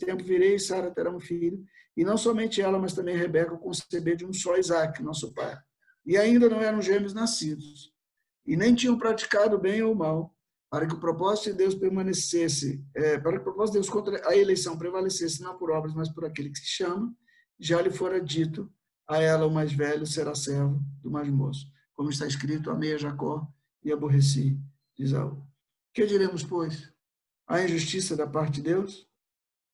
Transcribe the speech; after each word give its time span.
tempo 0.00 0.24
virei 0.24 0.56
e 0.56 0.60
Sara 0.60 0.90
terá 0.90 1.10
um 1.14 1.20
filho, 1.20 1.62
e 1.96 2.04
não 2.04 2.16
somente 2.16 2.60
ela, 2.60 2.78
mas 2.78 2.92
também 2.92 3.16
Rebeca 3.16 3.56
conceber 3.56 4.16
de 4.16 4.24
um 4.24 4.32
só 4.32 4.56
Isaac, 4.56 5.02
nosso 5.02 5.32
pai. 5.32 5.56
E 6.04 6.16
ainda 6.16 6.48
não 6.48 6.60
eram 6.60 6.82
gêmeos 6.82 7.14
nascidos, 7.14 7.92
e 8.46 8.56
nem 8.56 8.74
tinham 8.74 8.98
praticado 8.98 9.58
bem 9.58 9.82
ou 9.82 9.94
mal, 9.94 10.34
para 10.70 10.86
que 10.86 10.94
o 10.94 11.00
propósito 11.00 11.50
de 11.50 11.58
Deus 11.58 11.74
permanecesse, 11.74 12.84
é, 12.94 13.18
para 13.18 13.32
que 13.32 13.38
o 13.38 13.44
propósito 13.44 13.74
de 13.74 13.78
Deus 13.80 13.90
contra 13.90 14.28
a 14.28 14.36
eleição 14.36 14.78
prevalecesse 14.78 15.42
não 15.42 15.58
por 15.58 15.70
obras, 15.70 15.94
mas 15.94 16.08
por 16.08 16.24
aquele 16.24 16.50
que 16.50 16.58
se 16.58 16.66
chama, 16.66 17.12
já 17.58 17.82
lhe 17.82 17.90
fora 17.90 18.20
dito, 18.20 18.72
a 19.08 19.18
ela 19.18 19.46
o 19.46 19.50
mais 19.50 19.72
velho 19.72 20.06
será 20.06 20.34
servo 20.34 20.80
do 21.02 21.10
mais 21.10 21.28
moço. 21.28 21.66
Como 21.94 22.08
está 22.08 22.26
escrito, 22.26 22.70
amei 22.70 22.94
a 22.94 22.98
Jacó 22.98 23.46
e 23.84 23.92
aborreci 23.92 24.58
Isaú. 24.96 25.44
Que 25.92 26.06
diremos, 26.06 26.44
pois? 26.44 26.90
A 27.48 27.62
injustiça 27.62 28.16
da 28.16 28.26
parte 28.26 28.54
de 28.54 28.62
Deus? 28.62 29.09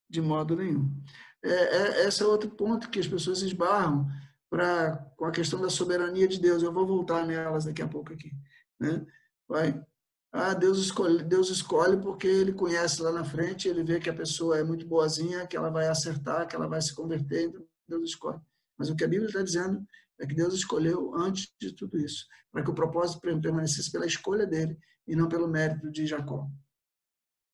De 0.09 0.21
modo 0.21 0.57
nenhum. 0.57 0.91
É, 1.43 1.51
é, 1.51 2.09
esse 2.09 2.23
é 2.23 2.27
outro 2.27 2.51
ponto 2.51 2.91
que 2.91 2.99
as 2.99 3.07
pessoas 3.07 3.43
esbarram 3.43 4.07
pra, 4.49 4.97
com 5.17 5.25
a 5.25 5.31
questão 5.31 5.61
da 5.61 5.71
soberania 5.71 6.27
de 6.27 6.41
Deus. 6.41 6.63
Eu 6.63 6.73
vou 6.73 6.87
voltar 6.87 7.27
nelas 7.27 7.65
daqui 7.65 7.83
a 7.83 7.89
pouco 7.89 8.13
aqui. 8.13 8.33
Né? 8.81 9.05
Vai. 9.49 9.85
Ah, 10.33 10.53
Deus 10.53 10.79
escolhe, 10.79 11.23
Deus 11.23 11.49
escolhe 11.49 11.97
porque 11.97 12.27
ele 12.27 12.53
conhece 12.53 13.01
lá 13.01 13.11
na 13.11 13.25
frente, 13.25 13.69
ele 13.69 13.83
vê 13.83 13.99
que 13.99 14.11
a 14.11 14.15
pessoa 14.15 14.59
é 14.59 14.63
muito 14.63 14.87
boazinha, 14.87 15.47
que 15.47 15.57
ela 15.57 15.71
vai 15.71 15.89
acertar, 15.89 16.47
que 16.47 16.55
ela 16.55 16.69
vai 16.69 16.83
se 16.83 16.95
converter, 16.95 17.45
então 17.45 17.65
Deus 17.89 18.11
escolhe. 18.11 18.39
Mas 18.77 18.91
o 18.91 18.97
que 18.97 19.05
a 19.05 19.09
Bíblia 19.09 19.29
está 19.29 19.43
dizendo 19.43 19.83
é 20.21 20.27
que 20.27 20.35
Deus 20.35 20.53
escolheu 20.53 21.15
antes 21.15 21.51
de 21.59 21.73
tudo 21.73 21.97
isso, 21.97 22.27
para 22.53 22.63
que 22.63 22.71
o 22.71 22.75
propósito 22.75 23.21
permanecesse 23.41 23.91
pela 23.91 24.05
escolha 24.05 24.47
dele 24.47 24.79
e 25.07 25.17
não 25.17 25.29
pelo 25.29 25.49
mérito 25.49 25.91
de 25.91 26.07
Jacó. 26.07 26.47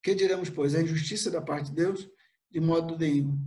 Que 0.03 0.15
diremos, 0.15 0.51
pois? 0.51 0.75
A 0.75 0.83
injustiça 0.83 1.31
da 1.31 1.41
parte 1.41 1.67
de 1.67 1.77
Deus, 1.77 2.09
de 2.53 2.61
modo 2.61 2.99
nenhum. 2.99 3.39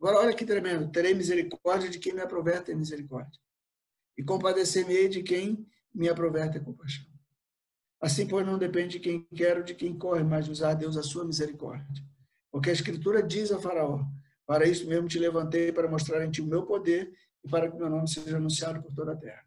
Agora, 0.00 0.18
olha 0.20 0.34
que 0.34 0.46
tremendo. 0.46 0.90
Terei 0.90 1.14
misericórdia 1.14 1.90
de 1.90 1.98
quem 1.98 2.14
me 2.14 2.20
aprover 2.20 2.62
ter 2.62 2.76
misericórdia. 2.76 3.40
E 4.16 4.22
compadecer-me-ei 4.22 5.08
de 5.08 5.22
quem 5.22 5.66
me 5.92 6.08
aprover 6.08 6.50
ter 6.50 6.62
compaixão. 6.62 7.04
Assim, 8.00 8.26
pois, 8.26 8.46
não 8.46 8.58
depende 8.58 8.98
de 8.98 9.00
quem 9.00 9.26
quer 9.34 9.58
ou 9.58 9.62
de 9.62 9.74
quem 9.74 9.96
corre, 9.96 10.22
mas 10.22 10.48
usar 10.48 10.70
a 10.70 10.74
Deus 10.74 10.96
a 10.96 11.02
sua 11.02 11.24
misericórdia. 11.24 12.04
Porque 12.50 12.70
a 12.70 12.72
Escritura 12.72 13.22
diz 13.22 13.50
a 13.50 13.60
Faraó: 13.60 14.04
Para 14.46 14.66
isso 14.66 14.86
mesmo 14.88 15.08
te 15.08 15.18
levantei, 15.18 15.72
para 15.72 15.88
mostrar 15.88 16.24
em 16.24 16.30
ti 16.30 16.40
o 16.40 16.46
meu 16.46 16.64
poder 16.64 17.12
e 17.44 17.48
para 17.48 17.70
que 17.70 17.76
meu 17.76 17.88
nome 17.90 18.08
seja 18.08 18.36
anunciado 18.36 18.82
por 18.82 18.92
toda 18.92 19.12
a 19.12 19.16
terra. 19.16 19.44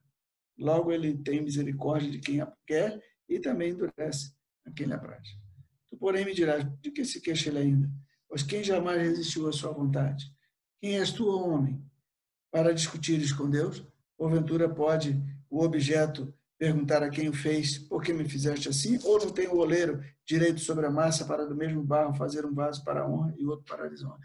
Logo, 0.57 0.91
ele 0.91 1.17
tem 1.17 1.41
misericórdia 1.41 2.09
de 2.09 2.19
quem 2.19 2.45
quer 2.65 3.01
e 3.27 3.39
também 3.39 3.71
endurece 3.71 4.33
a 4.65 4.71
quem 4.71 4.87
lhe 4.87 4.93
apraz. 4.93 5.27
Tu, 5.89 5.97
porém, 5.97 6.25
me 6.25 6.33
dirás, 6.33 6.65
de 6.81 6.91
que 6.91 7.03
se 7.03 7.21
queixa 7.21 7.49
ele 7.49 7.59
ainda? 7.59 7.89
Pois 8.27 8.43
quem 8.43 8.63
jamais 8.63 9.01
resistiu 9.01 9.47
à 9.47 9.53
sua 9.53 9.71
vontade? 9.71 10.25
Quem 10.81 10.97
és 10.97 11.11
tu, 11.11 11.27
homem, 11.27 11.83
para 12.51 12.73
discutires 12.73 13.31
com 13.31 13.49
Deus? 13.49 13.83
Porventura 14.17 14.67
pode 14.67 15.21
o 15.49 15.63
objeto 15.63 16.33
perguntar 16.57 17.03
a 17.03 17.09
quem 17.09 17.27
o 17.29 17.33
fez, 17.33 17.77
por 17.77 18.01
que 18.01 18.13
me 18.13 18.27
fizeste 18.27 18.69
assim? 18.69 18.99
Ou 19.03 19.19
não 19.19 19.31
tem 19.31 19.47
o 19.47 19.57
oleiro 19.57 20.03
direito 20.25 20.59
sobre 20.61 20.85
a 20.85 20.91
massa 20.91 21.25
para 21.25 21.45
do 21.45 21.55
mesmo 21.55 21.83
barro 21.83 22.15
fazer 22.15 22.45
um 22.45 22.53
vaso 22.53 22.83
para 22.83 23.01
a 23.01 23.09
honra 23.09 23.33
e 23.37 23.45
outro 23.45 23.65
para 23.65 23.85
a 23.85 23.89
desonra? 23.89 24.19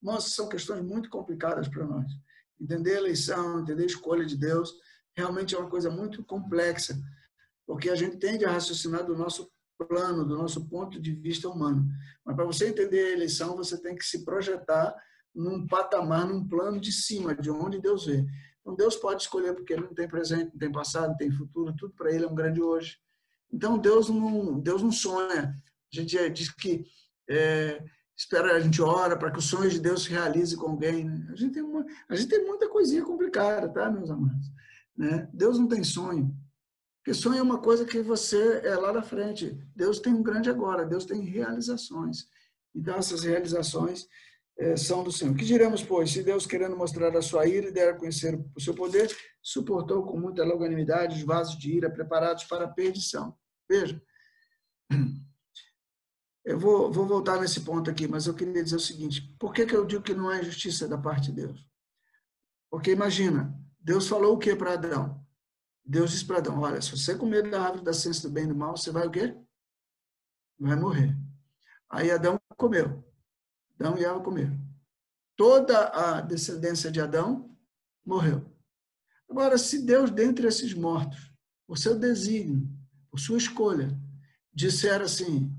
Irmãos, 0.00 0.34
são 0.34 0.48
questões 0.48 0.82
muito 0.82 1.10
complicadas 1.10 1.68
para 1.68 1.84
nós. 1.84 2.06
Entender 2.60 2.94
a 2.94 2.98
eleição, 2.98 3.60
entender 3.60 3.82
a 3.82 3.86
escolha 3.86 4.24
de 4.24 4.36
Deus, 4.36 4.72
realmente 5.16 5.54
é 5.54 5.58
uma 5.58 5.68
coisa 5.68 5.90
muito 5.90 6.24
complexa, 6.24 7.00
porque 7.66 7.90
a 7.90 7.96
gente 7.96 8.16
tende 8.16 8.44
a 8.44 8.52
raciocinar 8.52 9.04
do 9.04 9.16
nosso 9.16 9.50
plano, 9.84 10.24
do 10.24 10.36
nosso 10.36 10.68
ponto 10.68 11.00
de 11.00 11.12
vista 11.12 11.48
humano. 11.48 11.88
Mas 12.24 12.36
para 12.36 12.44
você 12.44 12.68
entender 12.68 13.06
a 13.06 13.12
eleição, 13.12 13.56
você 13.56 13.80
tem 13.80 13.96
que 13.96 14.04
se 14.04 14.24
projetar 14.24 14.94
num 15.34 15.66
patamar, 15.66 16.26
num 16.26 16.46
plano 16.46 16.80
de 16.80 16.92
cima, 16.92 17.34
de 17.34 17.50
onde 17.50 17.80
Deus 17.80 18.06
vê. 18.06 18.24
Então 18.60 18.74
Deus 18.76 18.96
pode 18.96 19.22
escolher 19.22 19.54
porque 19.54 19.72
ele 19.72 19.82
não 19.82 19.94
tem 19.94 20.08
presente, 20.08 20.52
não 20.52 20.58
tem 20.58 20.70
passado, 20.70 21.10
não 21.10 21.16
tem 21.16 21.30
futuro, 21.30 21.74
tudo 21.76 21.94
para 21.94 22.12
ele 22.12 22.24
é 22.24 22.28
um 22.28 22.34
grande 22.34 22.62
hoje. 22.62 22.98
Então 23.52 23.78
Deus 23.78 24.08
não, 24.08 24.60
Deus 24.60 24.82
não 24.82 24.92
sonha. 24.92 25.54
A 25.92 25.96
gente 25.96 26.30
diz 26.30 26.50
que 26.50 26.84
é, 27.28 27.82
espera, 28.16 28.54
a 28.54 28.60
gente 28.60 28.80
ora 28.80 29.16
para 29.16 29.30
que 29.30 29.38
os 29.38 29.46
sonhos 29.46 29.74
de 29.74 29.80
Deus 29.80 30.04
se 30.04 30.10
realize 30.10 30.56
com 30.56 30.70
alguém. 30.70 31.04
Né? 31.04 31.26
A, 31.30 31.36
gente 31.36 31.54
tem 31.54 31.62
uma, 31.62 31.84
a 32.08 32.14
gente 32.14 32.28
tem 32.28 32.46
muita 32.46 32.68
coisinha 32.68 33.04
complicada, 33.04 33.68
tá, 33.68 33.90
meus 33.90 34.10
amados? 34.10 34.46
Né? 34.96 35.28
Deus 35.32 35.58
não 35.58 35.68
tem 35.68 35.82
sonho. 35.82 36.34
Porque 37.02 37.14
sonho 37.14 37.38
é 37.38 37.42
uma 37.42 37.58
coisa 37.58 37.84
que 37.84 38.00
você 38.00 38.60
é 38.64 38.76
lá 38.76 38.92
na 38.92 39.02
frente. 39.02 39.58
Deus 39.74 39.98
tem 39.98 40.14
um 40.14 40.22
grande 40.22 40.48
agora, 40.48 40.86
Deus 40.86 41.04
tem 41.04 41.20
realizações. 41.20 42.28
Então, 42.72 42.94
essas 42.94 43.24
realizações 43.24 44.06
é, 44.56 44.76
são 44.76 45.02
do 45.02 45.10
Senhor. 45.10 45.34
Que 45.34 45.44
diremos, 45.44 45.82
pois, 45.82 46.12
se 46.12 46.22
Deus, 46.22 46.46
querendo 46.46 46.76
mostrar 46.76 47.14
a 47.16 47.20
sua 47.20 47.44
ira 47.44 47.66
e 47.68 47.72
der 47.72 47.90
a 47.90 47.96
conhecer 47.96 48.40
o 48.54 48.60
seu 48.60 48.72
poder, 48.72 49.12
suportou 49.42 50.04
com 50.04 50.16
muita 50.16 50.44
longanimidade 50.44 51.16
os 51.16 51.24
vasos 51.24 51.58
de 51.58 51.72
ira 51.72 51.90
preparados 51.90 52.44
para 52.44 52.66
a 52.66 52.72
perdição. 52.72 53.36
Veja, 53.68 54.00
eu 56.46 56.56
vou, 56.56 56.92
vou 56.92 57.04
voltar 57.04 57.40
nesse 57.40 57.62
ponto 57.62 57.90
aqui, 57.90 58.06
mas 58.06 58.28
eu 58.28 58.34
queria 58.34 58.62
dizer 58.62 58.76
o 58.76 58.80
seguinte: 58.80 59.22
por 59.40 59.52
que, 59.52 59.66
que 59.66 59.74
eu 59.74 59.84
digo 59.84 60.04
que 60.04 60.14
não 60.14 60.30
é 60.30 60.40
justiça 60.44 60.86
da 60.86 60.96
parte 60.96 61.32
de 61.32 61.46
Deus? 61.46 61.66
Porque 62.70 62.92
imagina, 62.92 63.52
Deus 63.80 64.06
falou 64.06 64.34
o 64.34 64.38
que 64.38 64.54
para 64.54 64.74
Adão? 64.74 65.21
Deus 65.84 66.10
disse 66.10 66.24
para 66.24 66.38
Adão: 66.38 66.60
Olha, 66.60 66.80
se 66.80 66.90
você 66.90 67.16
comer 67.16 67.50
da 67.50 67.62
árvore 67.62 67.84
da 67.84 67.92
ciência 67.92 68.28
do 68.28 68.32
bem 68.32 68.44
e 68.44 68.48
do 68.48 68.54
mal, 68.54 68.76
você 68.76 68.90
vai 68.90 69.06
o 69.06 69.10
quê? 69.10 69.36
Vai 70.58 70.76
morrer. 70.76 71.16
Aí 71.90 72.10
Adão 72.10 72.40
comeu. 72.56 73.04
Adão 73.78 73.98
e 73.98 74.04
Eva 74.04 74.20
comeram. 74.20 74.58
Toda 75.36 75.88
a 75.88 76.20
descendência 76.20 76.90
de 76.90 77.00
Adão 77.00 77.56
morreu. 78.04 78.50
Agora, 79.28 79.58
se 79.58 79.84
Deus, 79.84 80.10
dentre 80.10 80.46
esses 80.46 80.72
mortos, 80.74 81.32
por 81.66 81.78
seu 81.78 81.98
desígnio, 81.98 82.68
por 83.10 83.18
sua 83.18 83.38
escolha, 83.38 83.98
disser 84.52 85.00
assim: 85.00 85.52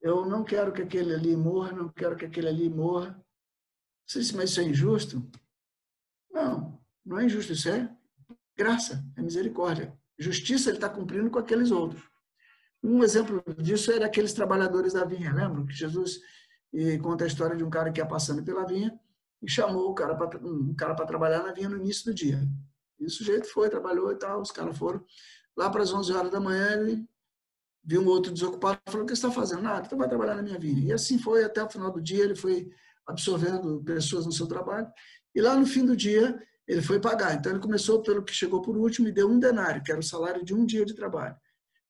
Eu 0.00 0.24
não 0.24 0.42
quero 0.42 0.72
que 0.72 0.82
aquele 0.82 1.14
ali 1.14 1.36
morra, 1.36 1.72
não 1.72 1.88
quero 1.88 2.16
que 2.16 2.24
aquele 2.24 2.48
ali 2.48 2.70
morra. 2.70 3.20
Você 4.06 4.20
disse, 4.20 4.36
mas 4.36 4.50
isso 4.50 4.60
é 4.60 4.64
injusto? 4.64 5.28
Não, 6.30 6.80
não 7.04 7.18
é 7.18 7.24
injusto, 7.24 7.52
isso 7.52 7.68
é 7.68 7.95
Graça, 8.56 9.04
é 9.16 9.22
misericórdia. 9.22 9.96
Justiça 10.18 10.70
ele 10.70 10.78
está 10.78 10.88
cumprindo 10.88 11.30
com 11.30 11.38
aqueles 11.38 11.70
outros. 11.70 12.02
Um 12.82 13.02
exemplo 13.02 13.42
disso 13.58 13.92
era 13.92 14.06
aqueles 14.06 14.32
trabalhadores 14.32 14.94
da 14.94 15.04
vinha. 15.04 15.32
Lembra 15.32 15.66
que 15.66 15.72
Jesus 15.72 16.20
conta 17.02 17.24
a 17.24 17.26
história 17.26 17.56
de 17.56 17.64
um 17.64 17.70
cara 17.70 17.90
que 17.90 18.00
ia 18.00 18.06
passando 18.06 18.42
pela 18.42 18.66
vinha 18.66 18.98
e 19.42 19.50
chamou 19.50 19.90
o 19.90 19.94
cara 19.94 20.14
para 20.14 20.38
um 20.38 20.74
cara 20.74 20.94
para 20.94 21.06
trabalhar 21.06 21.42
na 21.42 21.52
vinha 21.52 21.68
no 21.68 21.76
início 21.76 22.06
do 22.06 22.14
dia. 22.14 22.40
E 22.98 23.04
o 23.04 23.10
sujeito 23.10 23.46
foi, 23.46 23.68
trabalhou 23.68 24.10
e 24.10 24.16
tal, 24.16 24.40
os 24.40 24.50
caras 24.50 24.76
foram. 24.76 25.04
Lá 25.56 25.70
para 25.70 25.82
as 25.82 25.92
11 25.92 26.12
horas 26.12 26.30
da 26.30 26.40
manhã, 26.40 26.72
ele 26.72 27.06
viu 27.84 28.02
um 28.02 28.06
outro 28.06 28.32
desocupado 28.32 28.80
e 28.86 28.90
falou: 28.90 29.04
O 29.04 29.06
que 29.06 29.14
você 29.14 29.26
está 29.26 29.30
fazendo? 29.30 29.62
Nada, 29.62 29.86
então 29.86 29.98
vai 29.98 30.08
trabalhar 30.08 30.34
na 30.34 30.42
minha 30.42 30.58
vinha. 30.58 30.88
E 30.88 30.92
assim 30.92 31.18
foi 31.18 31.44
até 31.44 31.62
o 31.62 31.68
final 31.68 31.90
do 31.90 32.00
dia, 32.00 32.24
ele 32.24 32.34
foi 32.34 32.70
absorvendo 33.06 33.82
pessoas 33.84 34.26
no 34.26 34.32
seu 34.32 34.46
trabalho. 34.46 34.88
E 35.34 35.40
lá 35.40 35.54
no 35.54 35.66
fim 35.66 35.84
do 35.84 35.96
dia, 35.96 36.42
ele 36.66 36.82
foi 36.82 37.00
pagar. 37.00 37.34
Então, 37.34 37.52
ele 37.52 37.60
começou 37.60 38.02
pelo 38.02 38.22
que 38.22 38.32
chegou 38.32 38.60
por 38.60 38.76
último 38.76 39.08
e 39.08 39.12
deu 39.12 39.28
um 39.28 39.38
denário, 39.38 39.82
que 39.82 39.90
era 39.90 40.00
o 40.00 40.04
salário 40.04 40.44
de 40.44 40.54
um 40.54 40.64
dia 40.66 40.84
de 40.84 40.94
trabalho. 40.94 41.34
O 41.34 41.38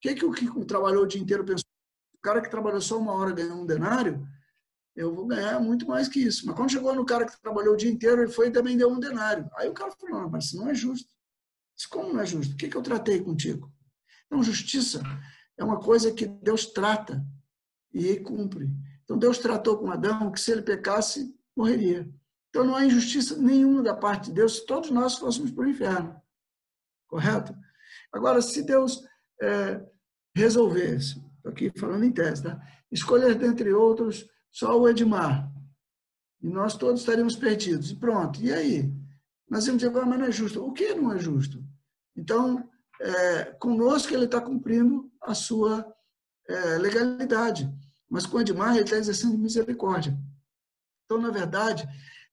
que, 0.00 0.14
que 0.14 0.24
o 0.24 0.32
que 0.32 0.64
trabalhou 0.64 1.04
o 1.04 1.06
dia 1.06 1.20
inteiro 1.20 1.44
pensou? 1.44 1.64
O 2.14 2.20
cara 2.20 2.40
que 2.40 2.50
trabalhou 2.50 2.80
só 2.80 2.98
uma 2.98 3.12
hora 3.12 3.32
ganhou 3.32 3.56
um 3.56 3.66
denário, 3.66 4.26
eu 4.94 5.14
vou 5.14 5.26
ganhar 5.26 5.60
muito 5.60 5.86
mais 5.86 6.08
que 6.08 6.20
isso. 6.20 6.46
Mas 6.46 6.56
quando 6.56 6.72
chegou 6.72 6.94
no 6.94 7.04
cara 7.04 7.26
que 7.26 7.40
trabalhou 7.40 7.74
o 7.74 7.76
dia 7.76 7.90
inteiro, 7.90 8.22
ele 8.22 8.32
foi 8.32 8.48
e 8.48 8.50
também 8.50 8.76
deu 8.76 8.90
um 8.90 8.98
denário. 8.98 9.48
Aí 9.56 9.68
o 9.68 9.74
cara 9.74 9.92
falou, 9.92 10.22
não, 10.22 10.30
mas 10.30 10.46
isso 10.46 10.56
não 10.56 10.68
é 10.70 10.74
justo. 10.74 11.14
Isso 11.76 11.88
como 11.88 12.12
não 12.12 12.20
é 12.20 12.26
justo? 12.26 12.54
O 12.54 12.56
que, 12.56 12.68
que 12.68 12.76
eu 12.76 12.82
tratei 12.82 13.22
contigo? 13.22 13.70
Então, 14.26 14.42
justiça 14.42 15.02
é 15.58 15.62
uma 15.62 15.78
coisa 15.78 16.12
que 16.12 16.26
Deus 16.26 16.66
trata 16.66 17.24
e 17.92 18.16
cumpre. 18.16 18.70
Então, 19.04 19.18
Deus 19.18 19.38
tratou 19.38 19.78
com 19.78 19.90
Adão 19.90 20.32
que 20.32 20.40
se 20.40 20.50
ele 20.50 20.62
pecasse, 20.62 21.34
morreria. 21.54 22.10
Então 22.56 22.64
não 22.64 22.74
há 22.74 22.86
injustiça 22.86 23.36
nenhuma 23.36 23.82
da 23.82 23.94
parte 23.94 24.28
de 24.28 24.36
Deus 24.36 24.56
se 24.56 24.64
todos 24.64 24.90
nós 24.90 25.16
fôssemos 25.16 25.50
para 25.50 25.64
o 25.64 25.68
inferno. 25.68 26.18
Correto? 27.06 27.54
Agora, 28.10 28.40
se 28.40 28.62
Deus 28.62 29.04
é, 29.42 29.84
resolvesse, 30.34 31.22
estou 31.36 31.52
aqui 31.52 31.70
falando 31.78 32.04
em 32.04 32.10
tese, 32.10 32.44
tá? 32.44 32.58
escolher 32.90 33.34
dentre 33.34 33.74
outros 33.74 34.26
só 34.50 34.80
o 34.80 34.88
Edmar, 34.88 35.52
e 36.40 36.48
nós 36.48 36.78
todos 36.78 37.00
estaríamos 37.00 37.36
perdidos. 37.36 37.90
E 37.90 37.96
pronto, 37.96 38.40
e 38.40 38.50
aí? 38.50 38.90
Nós 39.50 39.66
íamos 39.66 39.82
dizer, 39.82 39.94
ah, 39.94 40.06
mas 40.06 40.18
não 40.18 40.26
é 40.26 40.32
justo. 40.32 40.64
O 40.64 40.72
que 40.72 40.94
não 40.94 41.12
é 41.12 41.18
justo? 41.18 41.62
Então, 42.16 42.66
é, 42.98 43.44
conosco 43.60 44.14
ele 44.14 44.24
está 44.24 44.40
cumprindo 44.40 45.12
a 45.20 45.34
sua 45.34 45.86
é, 46.48 46.78
legalidade, 46.78 47.70
mas 48.08 48.24
com 48.24 48.40
Edmar 48.40 48.76
ele 48.76 48.84
está 48.84 48.96
exercendo 48.96 49.36
misericórdia. 49.36 50.18
Então, 51.04 51.20
na 51.20 51.30
verdade, 51.30 51.86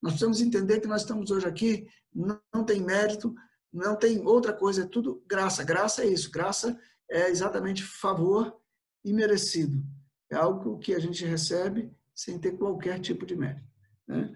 nós 0.03 0.11
precisamos 0.11 0.41
entender 0.41 0.81
que 0.81 0.87
nós 0.87 1.03
estamos 1.03 1.31
hoje 1.31 1.47
aqui, 1.47 1.87
não, 2.13 2.65
tem 2.65 2.81
mérito, 2.81 3.33
não 3.71 3.95
tem 3.95 4.19
outra 4.27 4.51
coisa, 4.51 4.83
é 4.83 4.85
tudo 4.85 5.23
graça. 5.25 5.63
Graça 5.63 6.03
é 6.03 6.07
isso, 6.07 6.29
graça 6.29 6.77
é 7.09 7.29
exatamente 7.29 7.81
favor 7.81 8.53
e 9.01 9.13
merecido. 9.13 9.81
É 10.29 10.35
algo 10.35 10.77
que 10.77 10.93
a 10.93 10.99
gente 10.99 11.23
recebe 11.25 11.89
sem 12.13 12.37
ter 12.37 12.57
qualquer 12.57 12.99
tipo 12.99 13.25
de 13.25 13.33
mérito. 13.37 13.65
Né? 14.05 14.35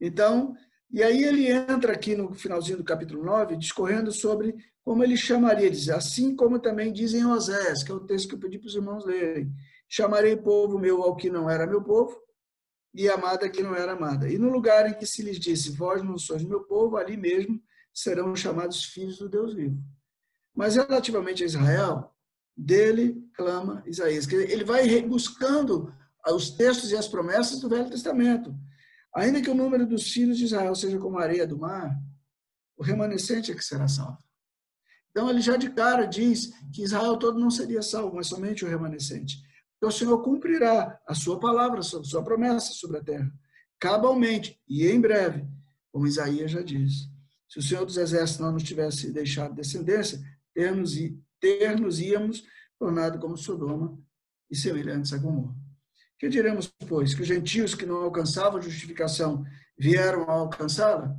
Então, 0.00 0.54
e 0.88 1.02
aí 1.02 1.24
ele 1.24 1.50
entra 1.50 1.94
aqui 1.94 2.14
no 2.14 2.32
finalzinho 2.32 2.78
do 2.78 2.84
capítulo 2.84 3.24
9, 3.24 3.56
discorrendo 3.56 4.12
sobre 4.12 4.54
como 4.84 5.02
ele 5.02 5.16
chamaria, 5.16 5.68
diz, 5.68 5.88
assim 5.88 6.36
como 6.36 6.60
também 6.60 6.92
dizem 6.92 7.26
Osés, 7.26 7.82
que 7.82 7.90
é 7.90 7.94
o 7.94 8.06
texto 8.06 8.28
que 8.28 8.34
eu 8.36 8.38
pedi 8.38 8.56
para 8.56 8.68
os 8.68 8.74
irmãos 8.76 9.04
lerem. 9.04 9.52
Chamarei 9.88 10.36
povo 10.36 10.78
meu 10.78 11.02
ao 11.02 11.16
que 11.16 11.28
não 11.28 11.50
era 11.50 11.66
meu 11.66 11.82
povo, 11.82 12.16
e 12.98 13.08
amada 13.08 13.48
que 13.48 13.62
não 13.62 13.76
era 13.76 13.92
amada. 13.92 14.28
E 14.28 14.36
no 14.38 14.50
lugar 14.50 14.90
em 14.90 14.94
que 14.94 15.06
se 15.06 15.22
lhes 15.22 15.38
disse, 15.38 15.70
vós 15.70 16.02
não 16.02 16.18
sois 16.18 16.42
meu 16.42 16.64
povo, 16.64 16.96
ali 16.96 17.16
mesmo 17.16 17.62
serão 17.94 18.34
chamados 18.34 18.82
filhos 18.82 19.18
do 19.18 19.28
Deus 19.28 19.54
vivo. 19.54 19.80
Mas 20.52 20.74
relativamente 20.74 21.44
a 21.44 21.46
Israel, 21.46 22.12
dele 22.56 23.24
clama 23.34 23.84
Isaías. 23.86 24.26
Ele 24.26 24.64
vai 24.64 25.00
buscando 25.02 25.94
os 26.26 26.50
textos 26.50 26.90
e 26.90 26.96
as 26.96 27.06
promessas 27.06 27.60
do 27.60 27.68
Velho 27.68 27.88
Testamento. 27.88 28.52
Ainda 29.14 29.40
que 29.40 29.48
o 29.48 29.54
número 29.54 29.86
dos 29.86 30.10
filhos 30.10 30.36
de 30.36 30.46
Israel 30.46 30.74
seja 30.74 30.98
como 30.98 31.18
a 31.18 31.22
areia 31.22 31.46
do 31.46 31.56
mar, 31.56 31.96
o 32.76 32.82
remanescente 32.82 33.52
é 33.52 33.54
que 33.54 33.64
será 33.64 33.86
salvo. 33.86 34.18
Então 35.12 35.30
ele 35.30 35.40
já 35.40 35.56
de 35.56 35.70
cara 35.70 36.04
diz 36.04 36.52
que 36.74 36.82
Israel 36.82 37.16
todo 37.16 37.38
não 37.38 37.50
seria 37.50 37.80
salvo, 37.80 38.16
mas 38.16 38.26
somente 38.26 38.64
o 38.64 38.68
remanescente. 38.68 39.38
Então 39.78 39.88
o 39.88 39.92
Senhor 39.92 40.22
cumprirá 40.22 41.00
a 41.06 41.14
sua 41.14 41.40
palavra, 41.40 41.80
a 41.80 41.82
sua 41.82 42.22
promessa 42.22 42.72
sobre 42.72 42.98
a 42.98 43.02
terra, 43.02 43.32
cabalmente 43.78 44.60
e 44.68 44.86
em 44.86 45.00
breve, 45.00 45.46
como 45.90 46.06
Isaías 46.06 46.50
já 46.50 46.60
diz. 46.60 47.08
Se 47.48 47.60
o 47.60 47.62
Senhor 47.62 47.86
dos 47.86 47.96
Exércitos 47.96 48.44
não 48.44 48.52
nos 48.52 48.64
tivesse 48.64 49.10
deixado 49.10 49.54
descendência, 49.54 50.20
ter-nos 50.52 50.94
ter 51.40 51.80
íamos 52.00 52.44
tornado 52.78 53.18
como 53.18 53.36
Sodoma 53.36 53.98
e 54.50 54.56
semelhantes 54.56 55.12
a 55.12 55.18
Gomorra. 55.18 55.54
Que 56.18 56.28
diremos, 56.28 56.72
pois, 56.88 57.14
que 57.14 57.22
os 57.22 57.28
gentios 57.28 57.74
que 57.74 57.86
não 57.86 58.02
alcançavam 58.02 58.60
justificação 58.60 59.44
vieram 59.78 60.22
a 60.28 60.32
alcançá-la? 60.32 61.16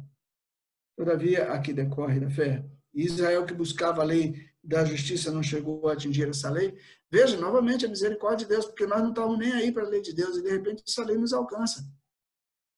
Todavia, 0.98 1.54
aqui 1.54 1.72
decorre 1.72 2.20
da 2.20 2.30
fé. 2.30 2.66
Israel 2.94 3.46
que 3.46 3.54
buscava 3.54 4.02
a 4.02 4.06
lei 4.06 4.50
da 4.62 4.84
justiça 4.84 5.32
não 5.32 5.42
chegou 5.42 5.88
a 5.88 5.94
atingir 5.94 6.28
essa 6.28 6.50
lei. 6.50 6.78
Veja, 7.12 7.38
novamente, 7.38 7.86
a 7.86 7.90
misericórdia 7.90 8.46
de 8.46 8.54
Deus, 8.54 8.66
porque 8.66 8.86
nós 8.86 9.02
não 9.02 9.10
estávamos 9.10 9.40
nem 9.40 9.52
aí 9.54 9.72
para 9.72 9.84
a 9.84 9.90
lei 9.90 10.02
de 10.02 10.14
Deus 10.14 10.38
e, 10.38 10.44
de 10.44 10.50
repente, 10.50 10.84
essa 10.88 11.04
lei 11.04 11.18
nos 11.18 11.34
alcança. 11.34 11.84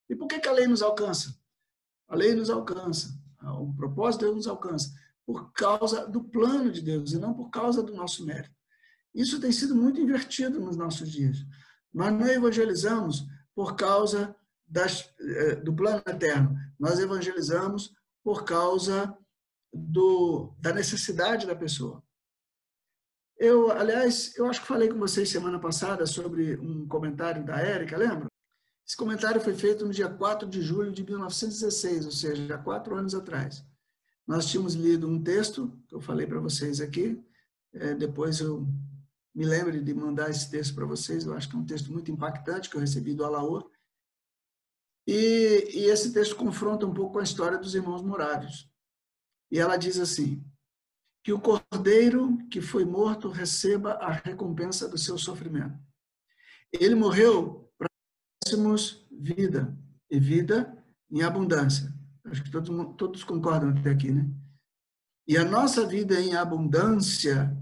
E 0.10 0.16
por 0.16 0.28
que, 0.28 0.40
que 0.40 0.48
a 0.48 0.54
lei 0.54 0.68
nos 0.68 0.82
alcança? 0.82 1.36
A 2.08 2.16
lei 2.16 2.34
nos 2.34 2.50
alcança, 2.50 3.18
o 3.60 3.74
propósito 3.74 4.20
de 4.20 4.26
Deus 4.26 4.36
nos 4.38 4.48
alcança 4.48 4.94
por 5.26 5.52
causa 5.54 6.08
do 6.08 6.24
plano 6.24 6.72
de 6.72 6.82
Deus 6.82 7.14
e 7.14 7.18
não 7.18 7.34
por 7.34 7.50
causa 7.50 7.82
do 7.82 7.94
nosso 7.94 8.26
mérito. 8.26 8.56
Isso 9.14 9.40
tem 9.40 9.52
sido 9.52 9.76
muito 9.76 10.00
invertido 10.00 10.60
nos 10.60 10.76
nossos 10.76 11.10
dias. 11.10 11.38
Nós 11.94 12.12
não 12.12 12.28
evangelizamos 12.28 13.26
por 13.54 13.76
causa 13.76 14.36
das, 14.66 15.14
eh, 15.20 15.56
do 15.56 15.74
plano 15.74 16.02
eterno, 16.08 16.58
nós 16.80 17.00
evangelizamos 17.00 17.94
por 18.24 18.46
causa 18.46 19.18
do, 19.74 20.54
da 20.60 20.74
necessidade 20.74 21.46
da 21.46 21.56
pessoa. 21.56 22.04
Eu, 23.42 23.72
aliás, 23.72 24.38
eu 24.38 24.46
acho 24.46 24.62
que 24.62 24.68
falei 24.68 24.88
com 24.88 25.00
vocês 25.00 25.28
semana 25.28 25.58
passada 25.58 26.06
sobre 26.06 26.60
um 26.60 26.88
comentário 26.88 27.44
da 27.44 27.58
Érica, 27.60 27.98
lembra? 27.98 28.28
Esse 28.88 28.96
comentário 28.96 29.42
foi 29.42 29.56
feito 29.56 29.84
no 29.84 29.92
dia 29.92 30.08
4 30.08 30.48
de 30.48 30.62
julho 30.62 30.92
de 30.92 31.04
1916, 31.04 32.06
ou 32.06 32.12
seja, 32.12 32.54
há 32.54 32.58
quatro 32.60 32.96
anos 32.96 33.16
atrás. 33.16 33.66
Nós 34.28 34.46
tínhamos 34.46 34.76
lido 34.76 35.08
um 35.08 35.20
texto, 35.20 35.76
que 35.88 35.96
eu 35.96 36.00
falei 36.00 36.28
para 36.28 36.40
vocês 36.40 36.80
aqui, 36.80 37.20
é, 37.74 37.96
depois 37.96 38.40
eu 38.40 38.68
me 39.34 39.44
lembre 39.44 39.82
de 39.82 39.92
mandar 39.92 40.30
esse 40.30 40.48
texto 40.52 40.76
para 40.76 40.86
vocês, 40.86 41.26
eu 41.26 41.34
acho 41.34 41.50
que 41.50 41.56
é 41.56 41.60
um 41.60 41.66
texto 41.66 41.92
muito 41.92 42.12
impactante 42.12 42.70
que 42.70 42.76
eu 42.76 42.82
recebi 42.82 43.16
do 43.16 43.26
Alaor. 43.26 43.68
E, 45.08 45.68
e 45.74 45.86
esse 45.86 46.14
texto 46.14 46.36
confronta 46.36 46.86
um 46.86 46.94
pouco 46.94 47.14
com 47.14 47.20
a 47.20 47.24
história 47.24 47.58
dos 47.58 47.74
irmãos 47.74 48.04
morários. 48.04 48.70
E 49.50 49.58
ela 49.58 49.78
diz 49.78 49.98
assim: 49.98 50.46
que 51.24 51.32
o 51.32 51.40
cordeiro 51.40 52.38
que 52.50 52.62
foi 52.62 52.84
morto 52.84 53.30
receba 53.30 53.94
a 53.94 54.12
recompensa 54.12 54.88
do 54.88 54.98
seu 54.98 55.18
sofrimento. 55.18 55.78
Ele 56.72 56.96
morreu 56.96 57.72
para 57.78 57.88
tivéssemos 58.44 59.06
vida, 59.12 59.78
e 60.10 60.20
vida 60.20 60.78
em 61.12 61.22
abundância. 61.22 61.94
Acho 62.26 62.44
que 62.44 62.52
todos, 62.52 62.96
todos 62.98 63.24
concordam 63.24 63.70
até 63.70 63.92
aqui, 63.92 64.12
né? 64.12 64.30
E 65.28 65.38
a 65.38 65.46
nossa 65.46 65.86
vida 65.86 66.20
em 66.20 66.36
abundância 66.36 67.56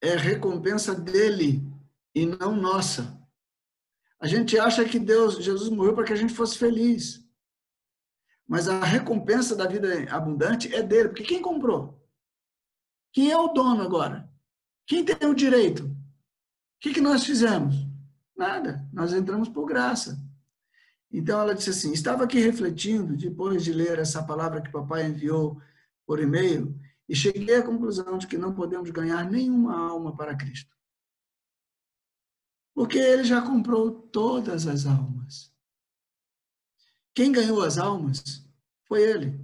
é 0.00 0.16
recompensa 0.16 0.94
dele 0.94 1.62
e 2.14 2.26
não 2.26 2.56
nossa. 2.56 3.20
A 4.18 4.26
gente 4.26 4.58
acha 4.58 4.84
que 4.84 4.98
Deus, 4.98 5.42
Jesus 5.42 5.68
morreu 5.68 5.94
para 5.94 6.04
que 6.04 6.12
a 6.12 6.16
gente 6.16 6.32
fosse 6.32 6.56
feliz. 6.56 7.22
Mas 8.46 8.68
a 8.68 8.84
recompensa 8.84 9.54
da 9.54 9.66
vida 9.66 9.88
abundante 10.10 10.74
é 10.74 10.82
dele, 10.82 11.08
porque 11.08 11.24
quem 11.24 11.42
comprou? 11.42 12.01
Quem 13.12 13.30
é 13.30 13.36
o 13.36 13.48
dono 13.48 13.82
agora? 13.82 14.30
Quem 14.86 15.04
tem 15.04 15.28
o 15.28 15.34
direito? 15.34 15.84
O 15.84 15.96
que, 16.80 16.94
que 16.94 17.00
nós 17.00 17.24
fizemos? 17.24 17.74
Nada. 18.36 18.88
Nós 18.92 19.12
entramos 19.12 19.48
por 19.48 19.66
graça. 19.66 20.18
Então 21.10 21.40
ela 21.40 21.54
disse 21.54 21.70
assim: 21.70 21.92
estava 21.92 22.24
aqui 22.24 22.40
refletindo, 22.40 23.16
depois 23.16 23.62
de 23.62 23.72
ler 23.72 23.98
essa 23.98 24.22
palavra 24.22 24.62
que 24.62 24.72
papai 24.72 25.06
enviou 25.06 25.60
por 26.06 26.20
e-mail, 26.20 26.74
e 27.08 27.14
cheguei 27.14 27.54
à 27.54 27.62
conclusão 27.62 28.16
de 28.16 28.26
que 28.26 28.38
não 28.38 28.54
podemos 28.54 28.90
ganhar 28.90 29.30
nenhuma 29.30 29.76
alma 29.76 30.16
para 30.16 30.34
Cristo. 30.34 30.74
Porque 32.74 32.98
ele 32.98 33.24
já 33.24 33.42
comprou 33.42 33.92
todas 33.92 34.66
as 34.66 34.86
almas. 34.86 35.52
Quem 37.14 37.30
ganhou 37.30 37.62
as 37.62 37.76
almas 37.76 38.42
foi 38.84 39.02
ele. 39.02 39.38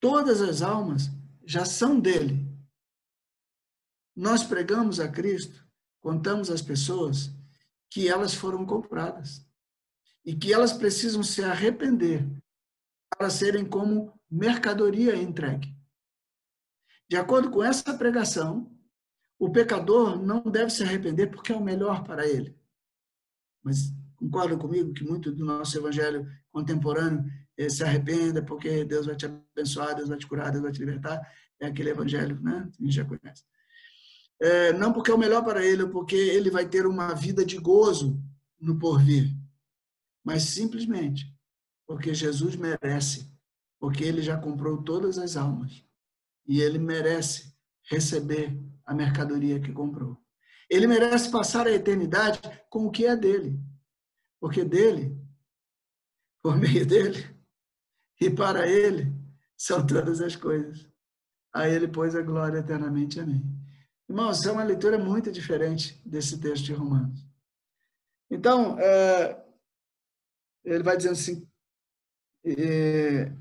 Todas 0.00 0.42
as 0.42 0.62
almas 0.62 1.08
já 1.46 1.64
são 1.64 1.98
dele. 1.98 2.44
Nós 4.14 4.42
pregamos 4.42 4.98
a 4.98 5.08
Cristo, 5.08 5.64
contamos 6.00 6.50
às 6.50 6.60
pessoas 6.60 7.30
que 7.88 8.08
elas 8.08 8.34
foram 8.34 8.66
compradas 8.66 9.46
e 10.24 10.34
que 10.34 10.52
elas 10.52 10.72
precisam 10.72 11.22
se 11.22 11.42
arrepender 11.44 12.26
para 13.16 13.30
serem 13.30 13.64
como 13.64 14.12
mercadoria 14.28 15.14
entregue. 15.14 15.74
De 17.08 17.16
acordo 17.16 17.50
com 17.50 17.62
essa 17.62 17.96
pregação, 17.96 18.76
o 19.38 19.50
pecador 19.50 20.20
não 20.20 20.42
deve 20.42 20.70
se 20.70 20.82
arrepender 20.82 21.28
porque 21.28 21.52
é 21.52 21.56
o 21.56 21.62
melhor 21.62 22.02
para 22.02 22.26
ele. 22.26 22.58
Mas 23.62 23.92
concordam 24.16 24.58
comigo 24.58 24.92
que 24.92 25.04
muito 25.04 25.30
do 25.30 25.44
nosso 25.44 25.78
evangelho 25.78 26.26
contemporâneo 26.50 27.24
se 27.70 27.82
arrependa 27.82 28.42
porque 28.42 28.84
Deus 28.84 29.06
vai 29.06 29.16
te 29.16 29.26
abençoar, 29.26 29.94
Deus 29.94 30.08
vai 30.08 30.18
te 30.18 30.26
curar, 30.26 30.50
Deus 30.50 30.62
vai 30.62 30.72
te 30.72 30.78
libertar. 30.78 31.20
É 31.58 31.66
aquele 31.66 31.90
evangelho, 31.90 32.38
né? 32.40 32.68
A 32.78 32.82
gente 32.82 32.94
já 32.94 33.04
conhece. 33.04 33.44
É, 34.40 34.72
não 34.74 34.92
porque 34.92 35.10
é 35.10 35.14
o 35.14 35.18
melhor 35.18 35.42
para 35.42 35.64
ele, 35.64 35.86
porque 35.86 36.14
ele 36.14 36.50
vai 36.50 36.68
ter 36.68 36.86
uma 36.86 37.14
vida 37.14 37.44
de 37.44 37.56
gozo 37.56 38.22
no 38.60 38.78
porvir, 38.78 39.34
mas 40.22 40.42
simplesmente 40.42 41.34
porque 41.86 42.12
Jesus 42.12 42.56
merece, 42.56 43.32
porque 43.78 44.04
ele 44.04 44.20
já 44.20 44.36
comprou 44.36 44.82
todas 44.82 45.18
as 45.18 45.36
almas 45.36 45.82
e 46.46 46.60
ele 46.60 46.78
merece 46.78 47.54
receber 47.84 48.58
a 48.84 48.92
mercadoria 48.92 49.60
que 49.60 49.72
comprou. 49.72 50.18
Ele 50.68 50.86
merece 50.86 51.30
passar 51.30 51.66
a 51.66 51.72
eternidade 51.72 52.40
com 52.68 52.86
o 52.86 52.90
que 52.90 53.06
é 53.06 53.16
dele, 53.16 53.58
porque 54.40 54.64
dele, 54.64 55.16
por 56.42 56.56
meio 56.56 56.84
dele 56.84 57.35
e 58.20 58.30
para 58.30 58.68
ele 58.68 59.12
são 59.56 59.86
todas 59.86 60.20
as 60.20 60.36
coisas. 60.36 60.88
A 61.52 61.68
ele, 61.68 61.88
pois, 61.88 62.14
a 62.14 62.22
glória 62.22 62.58
eternamente. 62.58 63.18
Amém. 63.18 63.42
Irmãos, 64.08 64.44
é 64.44 64.52
uma 64.52 64.62
leitura 64.62 64.98
muito 64.98 65.32
diferente 65.32 66.00
desse 66.04 66.38
texto 66.38 66.64
de 66.64 66.72
Romanos. 66.72 67.26
Então, 68.30 68.78
é, 68.78 69.44
ele 70.64 70.82
vai 70.82 70.96
dizendo 70.96 71.12
assim, 71.12 71.48
é, 72.44 73.32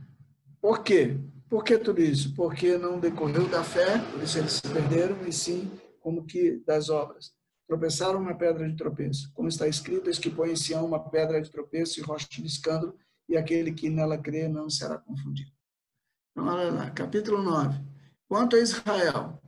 por 0.62 0.84
quê? 0.84 1.18
Por 1.50 1.64
que 1.64 1.78
tudo 1.78 2.02
isso? 2.02 2.34
Porque 2.34 2.78
não 2.78 3.00
decorreu 3.00 3.48
da 3.48 3.64
fé, 3.64 4.00
por 4.12 4.24
isso 4.24 4.38
eles 4.38 4.54
se 4.54 4.62
perderam, 4.62 5.28
e 5.28 5.32
sim 5.32 5.72
como 6.00 6.26
que 6.26 6.58
das 6.66 6.90
obras. 6.90 7.34
Tropeçaram 7.68 8.22
na 8.22 8.34
pedra 8.34 8.68
de 8.70 8.76
tropeço. 8.76 9.32
Como 9.34 9.48
está 9.48 9.68
escrito, 9.68 10.08
eis 10.08 10.20
que 10.20 10.30
põe 10.30 10.52
em 10.52 10.56
Sião 10.56 10.86
uma 10.86 11.00
pedra 11.10 11.42
de 11.42 11.52
tropeço 11.52 12.00
e 12.00 12.04
rocha 12.04 12.28
de 12.30 12.46
escândalo, 12.46 12.98
e 13.28 13.38
aquele 13.38 13.72
que 13.72 13.90
nela 13.90 14.18
crê 14.18 14.48
não 14.48 14.70
será 14.70 14.98
confundido. 14.98 15.52
Então, 16.32 16.48
olha 16.48 16.72
lá, 16.72 16.90
capítulo 16.92 17.42
9. 17.42 17.80
Quanto 18.28 18.56
a 18.56 18.60
Israel, 18.60 19.42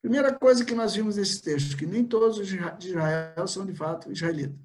primeira 0.00 0.34
coisa 0.34 0.64
que 0.64 0.74
nós 0.74 0.94
vimos 0.94 1.16
nesse 1.16 1.42
texto, 1.42 1.76
que 1.76 1.86
nem 1.86 2.04
todos 2.04 2.38
os 2.38 2.48
de 2.48 2.88
Israel 2.88 3.46
são 3.46 3.66
de 3.66 3.74
fato 3.74 4.10
israelitas. 4.10 4.58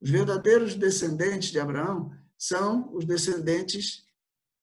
Os 0.00 0.10
verdadeiros 0.10 0.74
descendentes 0.74 1.50
de 1.50 1.58
Abraão 1.58 2.12
são 2.36 2.94
os 2.94 3.04
descendentes 3.04 4.04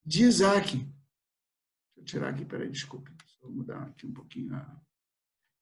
de 0.05 0.23
Isaac, 0.23 0.87
eu 1.97 2.03
tirar 2.03 2.29
aqui, 2.29 2.45
peraí, 2.45 2.69
desculpe. 2.69 3.11
Vou 3.41 3.51
mudar 3.51 3.81
aqui 3.83 4.05
um 4.05 4.13
pouquinho. 4.13 4.59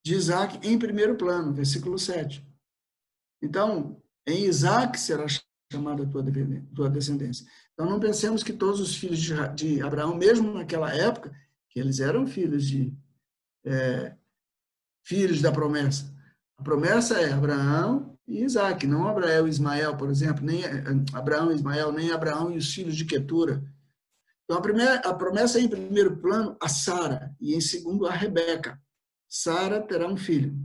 De 0.06 0.14
Isaac 0.14 0.60
em 0.68 0.78
primeiro 0.78 1.16
plano, 1.16 1.54
versículo 1.54 1.98
7. 1.98 2.46
Então, 3.42 4.02
em 4.28 4.46
Isaac 4.46 5.00
será 5.00 5.26
chamada 5.74 6.06
tua, 6.06 6.90
descendência. 6.90 7.46
Então, 7.74 7.90
não 7.90 8.00
pensemos 8.00 8.44
que 8.44 8.54
todos 8.54 8.80
os 8.80 8.96
filhos 8.96 9.20
de, 9.56 9.82
Abraão, 9.82 10.16
mesmo 10.16 10.54
naquela 10.54 10.94
época, 10.94 11.34
que 11.70 11.80
eles 11.80 12.00
eram 12.00 12.28
filhos 12.28 12.68
de 12.68 12.94
é, 13.66 14.16
filhos 15.04 15.42
da 15.42 15.52
promessa. 15.52 16.14
A 16.58 16.64
promessa 16.64 17.20
é 17.20 17.34
Abraão 17.34 18.18
e 18.28 18.44
Isaac, 18.44 18.86
não 18.86 19.08
Abraão 19.08 19.48
e 19.48 19.50
Ismael, 19.50 19.98
por 19.98 20.10
exemplo, 20.10 20.46
nem 20.46 20.62
Abraão 21.14 21.52
e 21.52 21.56
Ismael, 21.56 21.92
nem 21.92 22.12
Abraão 22.12 22.52
e 22.52 22.58
os 22.58 22.74
filhos 22.74 22.96
de 22.96 23.06
Quetura. 23.06 23.64
Então, 24.44 24.58
a, 24.58 24.62
primeira, 24.62 24.96
a 24.96 25.14
promessa 25.14 25.58
é, 25.58 25.62
em 25.62 25.70
primeiro 25.70 26.18
plano, 26.18 26.56
a 26.62 26.70
Sara, 26.70 27.36
e 27.40 27.56
em 27.56 27.62
segundo, 27.62 28.06
a 28.06 28.12
Rebeca. 28.12 28.80
Sara 29.28 29.82
terá 29.82 30.08
um 30.08 30.18
filho. 30.18 30.56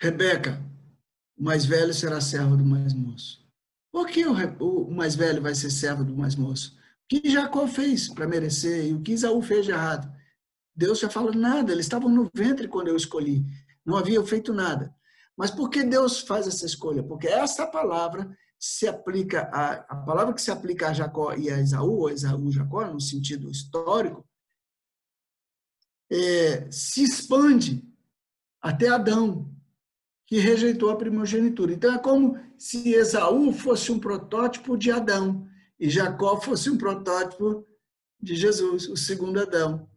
Rebeca, 0.00 0.60
o 1.40 1.42
mais 1.42 1.64
velho 1.64 1.94
será 1.94 2.20
servo 2.20 2.54
do 2.54 2.66
mais 2.66 2.92
moço. 2.92 3.42
Por 3.90 4.06
que 4.06 4.26
o, 4.26 4.90
mais 4.90 5.14
velho 5.14 5.40
vai 5.40 5.54
ser 5.54 5.70
servo 5.70 6.04
do 6.04 6.14
mais 6.14 6.36
moço? 6.36 6.76
O 6.76 7.08
que 7.08 7.30
Jacó 7.30 7.66
fez 7.66 8.08
para 8.10 8.28
merecer 8.28 8.84
e 8.86 8.92
o 8.92 9.00
que 9.00 9.12
Isaú 9.12 9.40
fez 9.40 9.64
de 9.64 9.72
errado? 9.72 10.14
Deus 10.76 11.00
já 11.00 11.08
falou 11.08 11.32
nada, 11.32 11.72
eles 11.72 11.86
estavam 11.86 12.10
no 12.10 12.30
ventre 12.34 12.68
quando 12.68 12.88
eu 12.88 12.96
escolhi, 12.96 13.42
não 13.84 13.96
haviam 13.96 14.24
feito 14.24 14.52
nada. 14.52 14.94
Mas 15.34 15.50
por 15.50 15.70
que 15.70 15.82
Deus 15.82 16.20
faz 16.20 16.46
essa 16.46 16.66
escolha? 16.66 17.02
Porque 17.02 17.26
essa 17.26 17.66
palavra 17.66 18.30
se 18.58 18.86
aplica 18.86 19.48
a, 19.50 19.72
a 19.72 19.96
palavra 19.96 20.34
que 20.34 20.42
se 20.42 20.50
aplica 20.50 20.88
a 20.90 20.92
Jacó 20.92 21.32
e 21.32 21.50
a 21.50 21.58
Esaú, 21.58 22.00
ou 22.00 22.10
Esaú 22.10 22.50
e 22.50 22.52
Jacó, 22.52 22.86
no 22.86 23.00
sentido 23.00 23.50
histórico, 23.50 24.28
é, 26.12 26.70
se 26.70 27.02
expande 27.02 27.82
até 28.60 28.88
Adão, 28.88 29.49
que 30.30 30.38
rejeitou 30.38 30.90
a 30.90 30.96
primogenitura. 30.96 31.72
Então 31.72 31.92
é 31.92 31.98
como 31.98 32.38
se 32.56 32.94
Esaú 32.94 33.52
fosse 33.52 33.90
um 33.90 33.98
protótipo 33.98 34.78
de 34.78 34.92
Adão 34.92 35.44
e 35.78 35.90
Jacó 35.90 36.40
fosse 36.40 36.70
um 36.70 36.78
protótipo 36.78 37.66
de 38.22 38.36
Jesus, 38.36 38.88
o 38.88 38.96
segundo 38.96 39.40
Adão. 39.40 39.90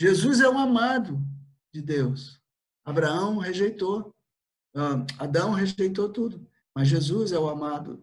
Jesus 0.00 0.40
é 0.40 0.48
o 0.48 0.56
amado 0.56 1.20
de 1.70 1.82
Deus. 1.82 2.40
Abraão 2.82 3.36
rejeitou, 3.36 4.14
ah, 4.74 5.04
Adão 5.18 5.52
rejeitou 5.52 6.08
tudo. 6.08 6.48
Mas 6.74 6.88
Jesus 6.88 7.32
é 7.32 7.38
o 7.38 7.50
amado 7.50 8.02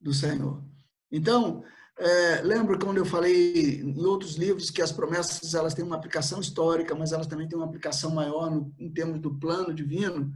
do 0.00 0.14
Senhor. 0.14 0.64
Então, 1.12 1.62
é, 1.98 2.42
lembro 2.42 2.78
quando 2.78 2.98
eu 2.98 3.04
falei 3.04 3.80
em 3.80 4.04
outros 4.04 4.36
livros 4.36 4.70
que 4.70 4.80
as 4.80 4.92
promessas 4.92 5.52
elas 5.54 5.74
têm 5.74 5.84
uma 5.84 5.96
aplicação 5.96 6.40
histórica, 6.40 6.94
mas 6.94 7.12
elas 7.12 7.26
também 7.26 7.48
têm 7.48 7.58
uma 7.58 7.66
aplicação 7.66 8.12
maior 8.12 8.50
no, 8.50 8.72
em 8.78 8.88
termos 8.90 9.20
do 9.20 9.34
plano 9.34 9.74
divino. 9.74 10.32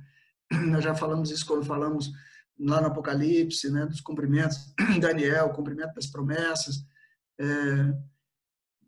Nós 0.50 0.82
já 0.82 0.92
falamos 0.94 1.30
isso 1.30 1.46
quando 1.46 1.64
falamos 1.64 2.10
lá 2.58 2.80
no 2.80 2.88
Apocalipse, 2.88 3.70
né, 3.70 3.86
dos 3.86 4.00
cumprimentos, 4.00 4.74
Daniel, 5.00 5.50
cumprimento 5.50 5.94
das 5.94 6.06
promessas. 6.06 6.84
É, 7.40 7.94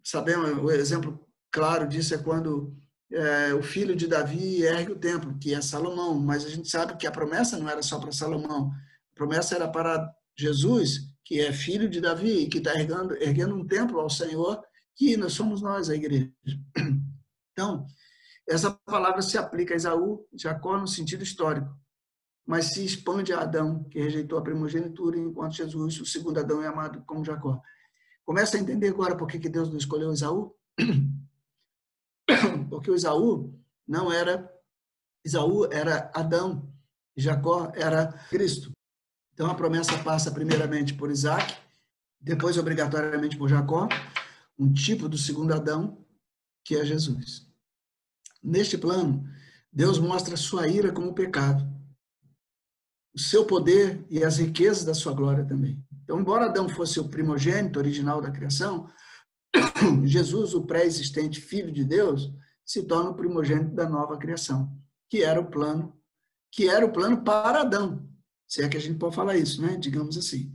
sabemos, 0.02 0.58
o 0.62 0.70
exemplo 0.70 1.24
claro 1.52 1.86
disso 1.86 2.12
é 2.12 2.18
quando 2.18 2.76
é, 3.12 3.54
o 3.54 3.62
filho 3.62 3.94
de 3.94 4.08
Davi 4.08 4.62
ergue 4.62 4.92
o 4.92 4.98
templo, 4.98 5.38
que 5.38 5.54
é 5.54 5.60
Salomão, 5.60 6.18
mas 6.18 6.44
a 6.44 6.48
gente 6.48 6.68
sabe 6.68 6.96
que 6.96 7.06
a 7.06 7.12
promessa 7.12 7.56
não 7.56 7.68
era 7.68 7.82
só 7.82 8.00
para 8.00 8.10
Salomão, 8.10 8.72
a 9.12 9.14
promessa 9.14 9.54
era 9.54 9.68
para 9.68 10.12
Jesus, 10.36 11.13
que 11.24 11.40
é 11.40 11.52
filho 11.52 11.88
de 11.88 12.00
Davi, 12.00 12.40
e 12.40 12.48
que 12.48 12.58
está 12.58 12.74
erguendo, 12.74 13.14
erguendo 13.16 13.54
um 13.54 13.66
templo 13.66 13.98
ao 14.00 14.10
Senhor, 14.10 14.62
que 14.94 15.16
nós 15.16 15.32
somos 15.32 15.62
nós, 15.62 15.88
a 15.90 15.94
igreja. 15.94 16.32
Então, 17.56 17.86
essa 18.48 18.68
palavra 18.84 19.22
se 19.22 19.38
aplica 19.38 19.74
a 19.74 19.76
Esaú, 19.76 20.26
Jacó, 20.34 20.76
no 20.76 20.88
sentido 20.88 21.22
histórico, 21.22 21.72
mas 22.44 22.72
se 22.72 22.84
expande 22.84 23.32
a 23.32 23.42
Adão, 23.42 23.84
que 23.84 24.00
rejeitou 24.00 24.36
a 24.36 24.42
primogenitura, 24.42 25.16
enquanto 25.16 25.54
Jesus, 25.54 26.00
o 26.00 26.04
segundo 26.04 26.40
Adão, 26.40 26.60
é 26.60 26.66
amado 26.66 27.04
como 27.06 27.24
Jacó. 27.24 27.62
Começa 28.24 28.56
a 28.56 28.60
entender 28.60 28.88
agora 28.88 29.16
por 29.16 29.28
que 29.28 29.48
Deus 29.48 29.70
não 29.70 29.78
escolheu 29.78 30.12
Esaú? 30.12 30.52
porque 32.68 32.90
o 32.90 32.96
Isaú 32.96 33.56
não 33.86 34.12
era 34.12 34.50
Isaú 35.24 35.64
era 35.72 36.10
Adão, 36.14 36.70
Jacó 37.16 37.72
era 37.74 38.12
Cristo. 38.28 38.72
Então 39.34 39.50
a 39.50 39.54
promessa 39.54 39.98
passa 39.98 40.30
primeiramente 40.30 40.94
por 40.94 41.10
Isaac, 41.10 41.54
depois 42.20 42.56
obrigatoriamente 42.56 43.36
por 43.36 43.48
Jacó, 43.48 43.88
um 44.56 44.72
tipo 44.72 45.08
do 45.08 45.18
segundo 45.18 45.52
Adão, 45.52 46.06
que 46.64 46.76
é 46.76 46.84
Jesus. 46.84 47.46
Neste 48.42 48.78
plano, 48.78 49.28
Deus 49.72 49.98
mostra 49.98 50.36
sua 50.36 50.68
ira 50.68 50.92
como 50.92 51.14
pecado, 51.14 51.68
o 53.12 53.18
seu 53.18 53.44
poder 53.44 54.06
e 54.08 54.22
as 54.22 54.38
riquezas 54.38 54.84
da 54.84 54.94
sua 54.94 55.12
glória 55.12 55.44
também. 55.44 55.84
Então, 56.02 56.20
embora 56.20 56.46
Adão 56.46 56.68
fosse 56.68 57.00
o 57.00 57.08
primogênito 57.08 57.78
original 57.78 58.20
da 58.20 58.30
criação, 58.30 58.88
Jesus, 60.04 60.54
o 60.54 60.64
pré-existente 60.64 61.40
Filho 61.40 61.72
de 61.72 61.84
Deus, 61.84 62.32
se 62.64 62.84
torna 62.84 63.10
o 63.10 63.14
primogênito 63.14 63.74
da 63.74 63.88
nova 63.88 64.16
criação, 64.16 64.72
que 65.08 65.22
era 65.22 65.40
o 65.40 65.50
plano, 65.50 65.96
que 66.52 66.68
era 66.68 66.86
o 66.86 66.92
plano 66.92 67.22
para 67.22 67.60
Adão, 67.60 68.08
se 68.54 68.62
é 68.62 68.68
que 68.68 68.76
a 68.76 68.80
gente 68.80 68.98
pode 69.00 69.16
falar 69.16 69.36
isso, 69.36 69.60
né? 69.60 69.76
Digamos 69.76 70.16
assim. 70.16 70.54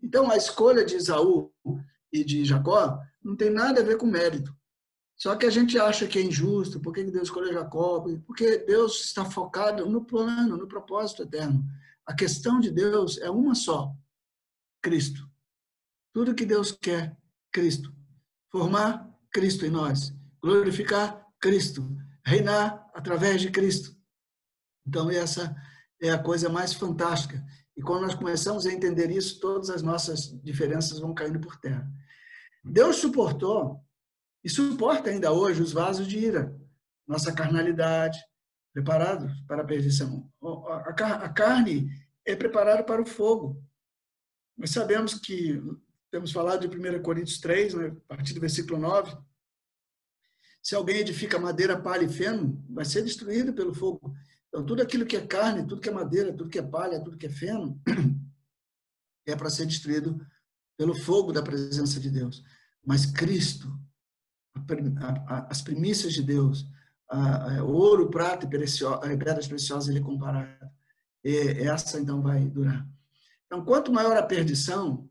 Então, 0.00 0.30
a 0.30 0.36
escolha 0.36 0.84
de 0.84 0.94
Isaú 0.94 1.52
e 2.12 2.22
de 2.22 2.44
Jacó 2.44 3.00
não 3.20 3.34
tem 3.34 3.50
nada 3.50 3.80
a 3.80 3.84
ver 3.84 3.96
com 3.96 4.06
mérito. 4.06 4.56
Só 5.16 5.34
que 5.34 5.44
a 5.44 5.50
gente 5.50 5.76
acha 5.76 6.06
que 6.06 6.20
é 6.20 6.22
injusto, 6.22 6.78
por 6.80 6.92
que 6.92 7.02
Deus 7.02 7.24
escolheu 7.24 7.52
Jacó? 7.52 8.00
Porque 8.24 8.58
Deus 8.58 9.04
está 9.06 9.24
focado 9.24 9.86
no 9.86 10.04
plano, 10.04 10.56
no 10.56 10.68
propósito 10.68 11.24
eterno. 11.24 11.64
A 12.06 12.14
questão 12.14 12.60
de 12.60 12.70
Deus 12.70 13.18
é 13.18 13.28
uma 13.28 13.56
só: 13.56 13.92
Cristo. 14.80 15.28
Tudo 16.12 16.36
que 16.36 16.46
Deus 16.46 16.70
quer, 16.70 17.16
Cristo. 17.50 17.92
Formar 18.52 19.10
Cristo 19.32 19.66
em 19.66 19.70
nós. 19.70 20.14
Glorificar 20.40 21.26
Cristo, 21.40 21.88
reinar 22.24 22.88
através 22.94 23.40
de 23.40 23.50
Cristo. 23.50 23.96
Então, 24.86 25.10
essa 25.10 25.56
é 26.02 26.10
a 26.10 26.18
coisa 26.18 26.48
mais 26.48 26.74
fantástica. 26.74 27.42
E 27.76 27.80
quando 27.80 28.02
nós 28.02 28.14
começamos 28.14 28.66
a 28.66 28.72
entender 28.72 29.10
isso, 29.10 29.40
todas 29.40 29.70
as 29.70 29.82
nossas 29.82 30.38
diferenças 30.42 30.98
vão 30.98 31.14
caindo 31.14 31.40
por 31.40 31.56
terra. 31.56 31.88
Deus 32.64 32.96
suportou 32.96 33.80
e 34.44 34.50
suporta 34.50 35.10
ainda 35.10 35.32
hoje 35.32 35.62
os 35.62 35.72
vasos 35.72 36.06
de 36.06 36.18
ira, 36.18 36.54
nossa 37.06 37.32
carnalidade, 37.32 38.18
preparados 38.74 39.32
para 39.46 39.62
a 39.62 39.66
perdição. 39.66 40.28
A 40.42 41.28
carne 41.28 41.88
é 42.26 42.34
preparada 42.34 42.82
para 42.82 43.00
o 43.00 43.06
fogo. 43.06 43.62
Nós 44.58 44.70
sabemos 44.70 45.14
que, 45.14 45.62
temos 46.10 46.32
falado 46.32 46.68
de 46.68 46.76
1 46.76 47.02
Coríntios 47.02 47.38
3, 47.38 47.74
né, 47.74 47.96
a 48.08 48.16
partir 48.16 48.34
do 48.34 48.40
versículo 48.40 48.78
9, 48.78 49.16
se 50.62 50.74
alguém 50.74 50.98
edifica 50.98 51.38
madeira, 51.38 51.80
palha 51.80 52.04
e 52.04 52.08
feno, 52.08 52.64
vai 52.70 52.84
ser 52.84 53.02
destruído 53.02 53.52
pelo 53.52 53.74
fogo. 53.74 54.14
Então, 54.52 54.66
tudo 54.66 54.82
aquilo 54.82 55.06
que 55.06 55.16
é 55.16 55.26
carne, 55.26 55.66
tudo 55.66 55.80
que 55.80 55.88
é 55.88 55.92
madeira, 55.92 56.30
tudo 56.30 56.50
que 56.50 56.58
é 56.58 56.62
palha, 56.62 57.02
tudo 57.02 57.16
que 57.16 57.24
é 57.24 57.30
feno, 57.30 57.80
é 59.26 59.34
para 59.34 59.48
ser 59.48 59.64
destruído 59.64 60.20
pelo 60.76 60.94
fogo 60.94 61.32
da 61.32 61.42
presença 61.42 61.98
de 61.98 62.10
Deus. 62.10 62.44
Mas 62.84 63.06
Cristo, 63.06 63.66
as 65.48 65.62
primícias 65.62 66.12
de 66.12 66.22
Deus, 66.22 66.66
a, 67.08 67.62
ouro, 67.64 68.10
prata 68.10 68.44
e 68.44 69.16
pedras 69.16 69.48
preciosas, 69.48 69.88
ele 69.88 70.00
é 70.00 70.02
comparado. 70.02 70.70
E 71.24 71.36
essa, 71.62 71.98
então, 71.98 72.20
vai 72.20 72.44
durar. 72.44 72.86
Então, 73.46 73.64
quanto 73.64 73.90
maior 73.90 74.18
a 74.18 74.22
perdição, 74.22 75.08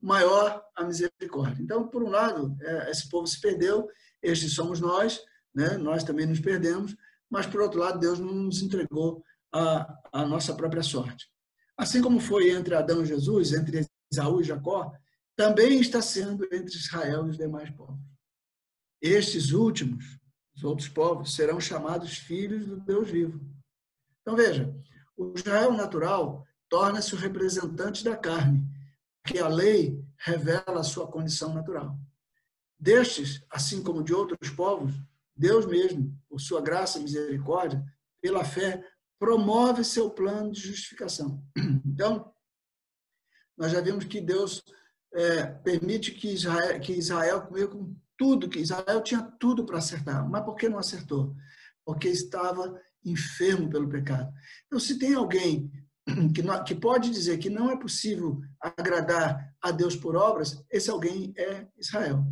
maior 0.00 0.64
a 0.76 0.84
misericórdia. 0.84 1.60
Então, 1.60 1.88
por 1.88 2.04
um 2.04 2.08
lado, 2.08 2.56
é, 2.60 2.90
esse 2.90 3.08
povo 3.08 3.26
se 3.26 3.40
perdeu 3.40 3.88
estes 4.22 4.52
somos 4.52 4.80
nós, 4.80 5.20
né? 5.54 5.76
nós 5.76 6.04
também 6.04 6.26
nos 6.26 6.40
perdemos, 6.40 6.96
mas, 7.30 7.46
por 7.46 7.60
outro 7.60 7.78
lado, 7.78 8.00
Deus 8.00 8.18
não 8.18 8.34
nos 8.34 8.60
entregou 8.60 9.24
a, 9.52 9.98
a 10.12 10.26
nossa 10.26 10.54
própria 10.54 10.82
sorte. 10.82 11.28
Assim 11.76 12.02
como 12.02 12.20
foi 12.20 12.50
entre 12.50 12.74
Adão 12.74 13.02
e 13.02 13.06
Jesus, 13.06 13.52
entre 13.52 13.86
Isaú 14.12 14.40
e 14.40 14.44
Jacó, 14.44 14.92
também 15.36 15.80
está 15.80 16.02
sendo 16.02 16.44
entre 16.52 16.76
Israel 16.76 17.26
e 17.26 17.30
os 17.30 17.38
demais 17.38 17.70
povos. 17.70 17.98
Estes 19.00 19.52
últimos, 19.52 20.18
os 20.54 20.64
outros 20.64 20.88
povos, 20.88 21.34
serão 21.34 21.58
chamados 21.60 22.18
filhos 22.18 22.66
do 22.66 22.78
Deus 22.78 23.08
vivo. 23.08 23.40
Então, 24.20 24.36
veja, 24.36 24.74
o 25.16 25.32
Israel 25.34 25.72
natural 25.72 26.46
torna-se 26.68 27.14
o 27.14 27.18
representante 27.18 28.04
da 28.04 28.16
carne, 28.16 28.62
que 29.24 29.38
a 29.38 29.48
lei 29.48 30.04
revela 30.18 30.80
a 30.80 30.84
sua 30.84 31.06
condição 31.06 31.54
natural. 31.54 31.98
Destes, 32.78 33.42
assim 33.50 33.82
como 33.82 34.02
de 34.02 34.12
outros 34.12 34.50
povos, 34.50 34.92
Deus 35.40 35.64
mesmo, 35.64 36.14
por 36.28 36.38
sua 36.38 36.60
graça 36.60 36.98
e 36.98 37.02
misericórdia, 37.02 37.82
pela 38.20 38.44
fé, 38.44 38.84
promove 39.18 39.82
seu 39.82 40.10
plano 40.10 40.52
de 40.52 40.60
justificação. 40.60 41.42
Então, 41.86 42.32
nós 43.58 43.72
já 43.72 43.80
vimos 43.80 44.04
que 44.04 44.20
Deus 44.20 44.62
é, 45.12 45.46
permite 45.46 46.12
que 46.12 46.28
Israel, 46.28 46.80
que 46.80 46.92
Israel 46.92 47.46
com 47.46 47.94
tudo, 48.16 48.48
que 48.48 48.58
Israel 48.58 49.02
tinha 49.02 49.22
tudo 49.38 49.64
para 49.64 49.78
acertar. 49.78 50.28
Mas 50.28 50.44
por 50.44 50.54
que 50.56 50.68
não 50.68 50.78
acertou? 50.78 51.34
Porque 51.84 52.08
estava 52.08 52.78
enfermo 53.04 53.68
pelo 53.68 53.88
pecado. 53.88 54.32
Então, 54.66 54.78
se 54.78 54.98
tem 54.98 55.14
alguém 55.14 55.70
que, 56.34 56.42
não, 56.42 56.62
que 56.64 56.74
pode 56.74 57.10
dizer 57.10 57.38
que 57.38 57.50
não 57.50 57.70
é 57.70 57.78
possível 57.78 58.40
agradar 58.60 59.54
a 59.60 59.70
Deus 59.70 59.96
por 59.96 60.16
obras, 60.16 60.62
esse 60.70 60.90
alguém 60.90 61.32
é 61.36 61.66
Israel. 61.78 62.24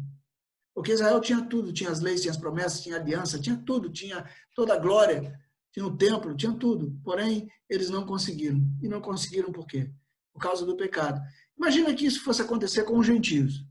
Porque 0.79 0.93
Israel 0.93 1.21
tinha 1.21 1.43
tudo, 1.43 1.73
tinha 1.73 1.91
as 1.91 1.99
leis, 1.99 2.21
tinha 2.21 2.31
as 2.31 2.37
promessas, 2.37 2.83
tinha 2.83 2.95
aliança, 2.95 3.37
tinha 3.37 3.57
tudo, 3.67 3.91
tinha 3.91 4.25
toda 4.55 4.75
a 4.75 4.79
glória, 4.79 5.37
tinha 5.73 5.85
o 5.85 5.97
templo, 5.97 6.37
tinha 6.37 6.53
tudo. 6.53 6.97
Porém, 7.03 7.51
eles 7.69 7.91
não 7.91 8.07
conseguiram. 8.07 8.63
E 8.81 8.87
não 8.87 9.01
conseguiram 9.01 9.51
por 9.51 9.67
quê? 9.67 9.91
Por 10.33 10.41
causa 10.41 10.65
do 10.65 10.77
pecado. 10.77 11.21
Imagina 11.59 11.93
que 11.93 12.07
isso 12.07 12.23
fosse 12.23 12.43
acontecer 12.43 12.85
com 12.85 12.97
os 12.97 13.05
gentios. 13.05 13.67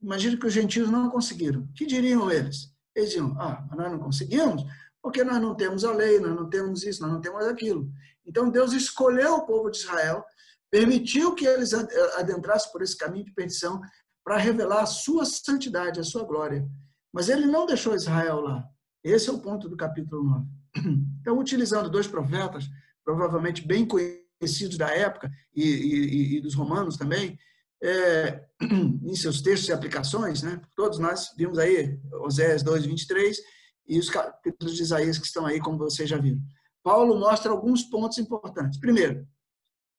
Imagina 0.00 0.38
que 0.38 0.46
os 0.46 0.52
gentios 0.54 0.88
não 0.88 1.10
conseguiram. 1.10 1.68
que 1.76 1.84
diriam 1.84 2.30
eles? 2.30 2.72
Eles 2.96 3.10
diziam, 3.10 3.38
ah, 3.38 3.68
nós 3.76 3.92
não 3.92 3.98
conseguimos 3.98 4.64
porque 5.02 5.22
nós 5.22 5.42
não 5.42 5.54
temos 5.54 5.84
a 5.84 5.92
lei, 5.92 6.18
nós 6.18 6.34
não 6.34 6.48
temos 6.48 6.82
isso, 6.82 7.02
nós 7.02 7.12
não 7.12 7.20
temos 7.20 7.44
aquilo. 7.44 7.92
Então 8.24 8.48
Deus 8.48 8.72
escolheu 8.72 9.34
o 9.34 9.46
povo 9.46 9.70
de 9.70 9.76
Israel, 9.76 10.24
permitiu 10.70 11.34
que 11.34 11.46
eles 11.46 11.74
adentrassem 11.74 12.72
por 12.72 12.80
esse 12.80 12.96
caminho 12.96 13.26
de 13.26 13.34
perdição, 13.34 13.82
para 14.28 14.36
revelar 14.36 14.82
a 14.82 14.86
sua 14.86 15.24
santidade, 15.24 15.98
a 15.98 16.04
sua 16.04 16.22
glória. 16.22 16.68
Mas 17.10 17.30
ele 17.30 17.46
não 17.46 17.64
deixou 17.64 17.94
Israel 17.94 18.42
lá. 18.42 18.62
Esse 19.02 19.30
é 19.30 19.32
o 19.32 19.38
ponto 19.38 19.70
do 19.70 19.76
capítulo 19.76 20.22
9. 20.22 20.46
Então, 21.22 21.38
utilizando 21.38 21.88
dois 21.88 22.06
profetas, 22.06 22.68
provavelmente 23.02 23.66
bem 23.66 23.86
conhecidos 23.86 24.76
da 24.76 24.90
época 24.90 25.30
e, 25.54 25.64
e, 25.64 26.36
e 26.36 26.40
dos 26.42 26.54
romanos 26.54 26.98
também, 26.98 27.38
é, 27.82 28.44
em 28.60 29.16
seus 29.16 29.40
textos 29.40 29.70
e 29.70 29.72
aplicações, 29.72 30.42
né? 30.42 30.60
todos 30.76 30.98
nós 30.98 31.34
vimos 31.34 31.58
aí 31.58 31.98
Oséias 32.20 32.62
2, 32.62 32.84
23 32.84 33.38
e 33.86 33.98
os 33.98 34.10
capítulos 34.10 34.76
de 34.76 34.82
Isaías 34.82 35.18
que 35.18 35.26
estão 35.26 35.46
aí, 35.46 35.58
como 35.58 35.78
vocês 35.78 36.08
já 36.08 36.18
viram. 36.18 36.40
Paulo 36.82 37.18
mostra 37.18 37.50
alguns 37.50 37.82
pontos 37.82 38.18
importantes. 38.18 38.78
Primeiro, 38.78 39.26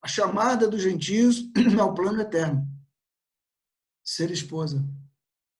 a 0.04 0.08
chamada 0.08 0.68
dos 0.68 0.84
gentios 0.84 1.44
ao 1.80 1.96
plano 1.96 2.22
eterno 2.22 2.79
ser 4.10 4.32
esposa. 4.32 4.84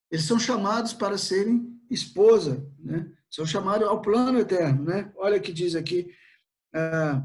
Eles 0.10 0.26
são 0.26 0.40
chamados 0.40 0.92
para 0.92 1.20
serem 1.20 1.80
esposa, 1.90 2.68
né? 2.80 3.12
São 3.30 3.46
chamados 3.46 3.88
ao 3.88 4.02
plano 4.02 4.40
eterno, 4.40 4.86
né? 4.86 5.12
Olha 5.18 5.38
o 5.38 5.42
que 5.42 5.54
diz 5.54 5.76
aqui, 5.76 6.12
ah, 6.74 7.24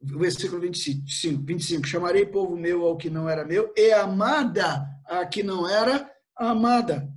o 0.00 0.18
versículo 0.18 0.62
25, 0.62 1.44
25, 1.44 1.86
chamarei 1.86 2.24
povo 2.24 2.56
meu 2.56 2.82
ao 2.86 2.96
que 2.96 3.10
não 3.10 3.28
era 3.28 3.44
meu 3.44 3.74
e 3.76 3.92
amada 3.92 4.88
a 5.06 5.26
que 5.26 5.42
não 5.42 5.68
era 5.68 6.10
amada. 6.34 7.12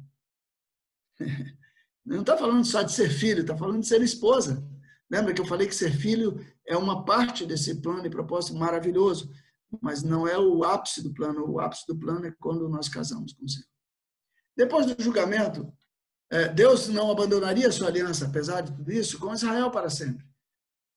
Não 2.06 2.22
está 2.22 2.38
falando 2.38 2.64
só 2.64 2.84
de 2.84 2.94
ser 2.94 3.10
filho, 3.10 3.42
está 3.42 3.58
falando 3.58 3.82
de 3.82 3.88
ser 3.88 4.02
esposa. 4.02 4.66
Lembra 5.12 5.34
que 5.34 5.42
eu 5.42 5.46
falei 5.46 5.68
que 5.68 5.76
ser 5.76 5.92
filho 5.92 6.40
é 6.66 6.78
uma 6.78 7.04
parte 7.04 7.46
desse 7.46 7.82
plano 7.82 8.06
e 8.06 8.10
propósito 8.10 8.58
maravilhoso 8.58 9.30
mas 9.82 10.04
não 10.04 10.28
é 10.28 10.38
o 10.38 10.64
ápice 10.64 11.04
do 11.04 11.14
plano. 11.14 11.46
O 11.50 11.60
ápice 11.60 11.86
do 11.88 11.98
plano 11.98 12.26
é 12.26 12.34
quando 12.40 12.70
nós 12.70 12.88
casamos 12.88 13.34
com 13.34 13.46
o 13.46 13.50
Senhor. 13.50 13.68
Depois 14.56 14.86
do 14.86 15.02
julgamento, 15.02 15.72
é, 16.30 16.48
Deus 16.48 16.88
não 16.88 17.12
abandonaria 17.12 17.72
sua 17.72 17.88
aliança, 17.88 18.26
apesar 18.26 18.62
de 18.62 18.74
tudo 18.74 18.92
isso, 18.92 19.20
com 19.20 19.34
Israel 19.34 19.70
para 19.70 19.90
sempre. 19.90 20.26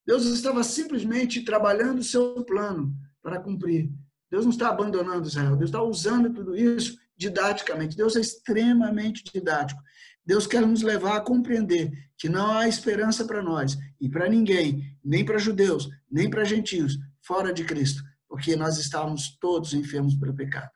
Deus 0.07 0.25
estava 0.25 0.65
simplesmente 0.65 1.45
trabalhando 1.45 1.99
o 1.99 2.05
seu 2.05 2.43
plano 2.45 2.95
para 3.23 3.41
cumprir. 3.41 3.93
Deus 4.31 4.45
não 4.45 4.53
está 4.53 4.69
abandonando 4.69 5.29
Israel, 5.29 5.57
Deus 5.57 5.71
está 5.71 5.83
usando 5.83 6.33
tudo 6.33 6.57
isso 6.57 6.97
didaticamente. 7.17 7.97
Deus 7.97 8.17
é 8.17 8.21
extremamente 8.21 9.23
didático. 9.25 9.81
Deus 10.25 10.47
quer 10.47 10.67
nos 10.67 10.83
levar 10.83 11.17
a 11.17 11.21
compreender 11.21 11.93
que 12.17 12.29
não 12.29 12.51
há 12.51 12.69
esperança 12.69 13.25
para 13.25 13.43
nós 13.43 13.77
e 14.01 14.09
para 14.09 14.29
ninguém, 14.29 14.97
nem 15.05 15.25
para 15.25 15.39
judeus, 15.39 15.89
nem 16.11 16.31
para 16.31 16.45
gentios, 16.45 16.99
fora 17.21 17.53
de 17.53 17.65
Cristo 17.65 18.03
porque 18.31 18.55
nós 18.55 18.79
estávamos 18.79 19.37
todos 19.41 19.75
enfermos 19.75 20.15
pelo 20.15 20.33
pecado. 20.33 20.71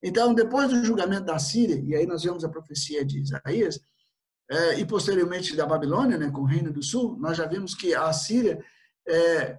Então, 0.00 0.32
depois 0.32 0.70
do 0.70 0.84
julgamento 0.84 1.24
da 1.24 1.38
Síria, 1.38 1.82
e 1.84 1.96
aí 1.96 2.06
nós 2.06 2.22
vemos 2.22 2.44
a 2.44 2.48
profecia 2.48 3.04
de 3.04 3.20
Isaías, 3.20 3.80
é, 4.48 4.78
e 4.78 4.86
posteriormente 4.86 5.56
da 5.56 5.66
Babilônia, 5.66 6.16
né, 6.16 6.30
com 6.30 6.42
o 6.42 6.46
Reino 6.46 6.72
do 6.72 6.82
Sul, 6.82 7.16
nós 7.18 7.36
já 7.36 7.46
vimos 7.46 7.74
que 7.74 7.92
a 7.92 8.12
Síria, 8.12 8.64
é, 9.08 9.58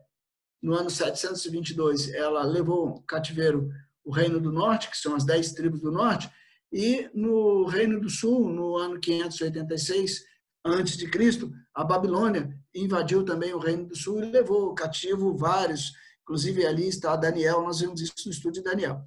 no 0.62 0.73
ano 0.73 0.89
722, 0.89 2.13
ela 2.13 2.43
levou 2.43 3.01
cativeiro 3.01 3.69
o 4.06 4.12
Reino 4.12 4.39
do 4.39 4.51
Norte, 4.51 4.89
que 4.89 4.97
são 4.97 5.15
as 5.15 5.25
dez 5.25 5.51
tribos 5.51 5.82
do 5.82 5.91
Norte, 5.91 6.29
e 6.71 7.10
no 7.13 7.65
Reino 7.65 7.99
do 7.99 8.10
Sul, 8.10 8.49
no 8.49 8.77
ano 8.77 8.99
586 8.99 10.21
antes 10.65 10.95
de 10.95 11.10
Cristo, 11.10 11.51
a 11.75 11.84
Babilônia 11.84 12.58
invadiu 12.73 13.23
também 13.23 13.53
o 13.53 13.60
Reino 13.60 13.86
do 13.86 13.95
Sul 13.95 14.23
e 14.23 14.32
levou 14.32 14.73
cativo 14.73 15.36
vários 15.36 15.91
Inclusive, 16.23 16.65
ali 16.65 16.88
está 16.88 17.15
Daniel, 17.15 17.62
nós 17.62 17.79
vimos 17.79 18.01
isso 18.01 18.13
no 18.25 18.31
estudo 18.31 18.53
de 18.53 18.63
Daniel. 18.63 19.05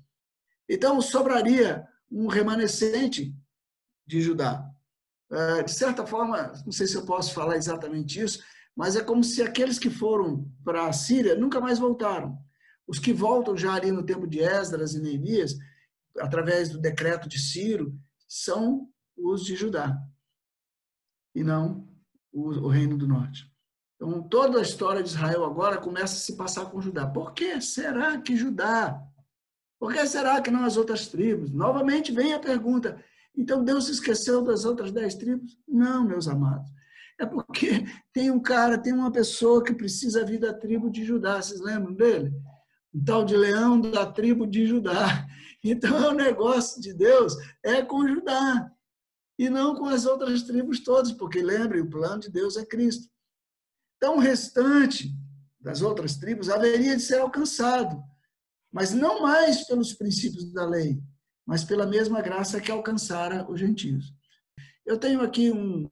Então, 0.69 1.01
sobraria 1.01 1.87
um 2.11 2.27
remanescente 2.27 3.35
de 4.07 4.21
Judá. 4.21 4.71
É, 5.31 5.63
de 5.63 5.73
certa 5.73 6.07
forma, 6.07 6.53
não 6.65 6.73
sei 6.73 6.87
se 6.87 6.97
eu 6.97 7.05
posso 7.05 7.35
falar 7.35 7.57
exatamente 7.57 8.21
isso, 8.21 8.43
mas 8.77 8.95
é 8.95 9.03
como 9.03 9.25
se 9.25 9.43
aqueles 9.43 9.79
que 9.79 9.91
foram 9.91 10.51
para 10.65 10.87
a 10.87 10.93
Síria 10.93 11.35
nunca 11.35 11.61
mais 11.61 11.79
voltaram. 11.79 12.39
Os 12.87 12.99
que 12.99 13.13
voltam 13.13 13.57
já 13.57 13.75
ali 13.75 13.91
no 13.91 14.05
tempo 14.05 14.27
de 14.27 14.41
Esdras 14.41 14.95
e 14.95 15.01
Neemias, 15.01 15.57
através 16.19 16.69
do 16.69 16.79
decreto 16.79 17.29
de 17.29 17.39
Ciro, 17.39 17.99
são 18.29 18.89
os 19.17 19.45
de 19.45 19.57
Judá, 19.57 19.99
e 21.35 21.43
não 21.43 21.89
o, 22.33 22.69
Reino 22.69 22.99
do 22.99 23.09
Norte. 23.09 23.51
Então, 23.97 24.23
toda 24.23 24.59
a 24.59 24.63
história 24.63 25.03
de 25.03 25.09
Israel 25.09 25.45
agora 25.45 25.79
começa 25.79 26.15
a 26.15 26.19
se 26.19 26.37
passar 26.37 26.67
com 26.67 26.81
Judá. 26.81 27.07
Por 27.07 27.33
que 27.33 27.61
será 27.61 28.19
que 28.21 28.37
Judá? 28.37 29.03
Por 29.79 29.93
que 29.93 30.07
será 30.07 30.41
que 30.41 30.51
não 30.51 30.65
as 30.65 30.77
outras 30.77 31.09
tribos? 31.09 31.51
Novamente 31.51 32.13
vem 32.13 32.35
a 32.35 32.39
pergunta: 32.39 33.03
então 33.37 33.65
Deus 33.65 33.87
se 33.87 33.93
esqueceu 33.93 34.43
das 34.43 34.65
outras 34.65 34.93
dez 34.93 35.15
tribos? 35.15 35.59
Não, 35.67 36.05
meus 36.05 36.29
amados. 36.29 36.71
É 37.19 37.25
porque 37.25 37.87
tem 38.13 38.31
um 38.31 38.41
cara, 38.41 38.77
tem 38.77 38.93
uma 38.93 39.11
pessoa 39.11 39.65
que 39.65 39.75
precisa 39.75 40.25
vir 40.25 40.39
da 40.39 40.53
tribo 40.53 40.91
de 40.91 41.05
Judá. 41.05 41.41
Vocês 41.41 41.61
lembram 41.61 41.95
dele? 41.95 42.33
Um 42.95 43.03
tal 43.03 43.25
de 43.25 43.37
leão 43.37 43.81
da 43.81 44.07
tribo 44.07 44.47
de 44.47 44.67
Judá. 44.67 45.27
Então, 45.65 46.11
o 46.11 46.15
negócio 46.15 46.81
de 46.81 46.95
Deus 46.95 47.35
é 47.61 47.83
com 47.83 48.07
Judá 48.07 48.71
e 49.37 49.51
não 49.51 49.75
com 49.75 49.87
as 49.87 50.07
outras 50.07 50.43
tribos 50.43 50.79
todas, 50.79 51.11
porque 51.11 51.43
lembre, 51.43 51.81
o 51.81 51.91
plano 51.91 52.21
de 52.21 52.31
Deus 52.31 52.57
é 52.57 52.65
Cristo. 52.65 53.09
Então, 53.97 54.17
o 54.17 54.21
restante 54.21 55.15
das 55.61 55.83
outras 55.83 56.17
tribos 56.17 56.49
haveria 56.49 56.97
de 56.97 57.03
ser 57.03 57.19
alcançado, 57.19 58.03
mas 58.73 58.93
não 58.93 59.23
mais 59.23 59.67
pelos 59.67 59.93
princípios 59.93 60.53
da 60.53 60.67
lei, 60.67 61.01
mas 61.47 61.65
pela 61.65 61.87
mesma 61.87 62.21
graça 62.21 62.61
que 62.61 62.71
alcançara 62.71 63.51
os 63.51 63.59
gentios. 63.59 64.13
Eu 64.85 64.99
tenho 64.99 65.21
aqui 65.23 65.51
um, 65.51 65.91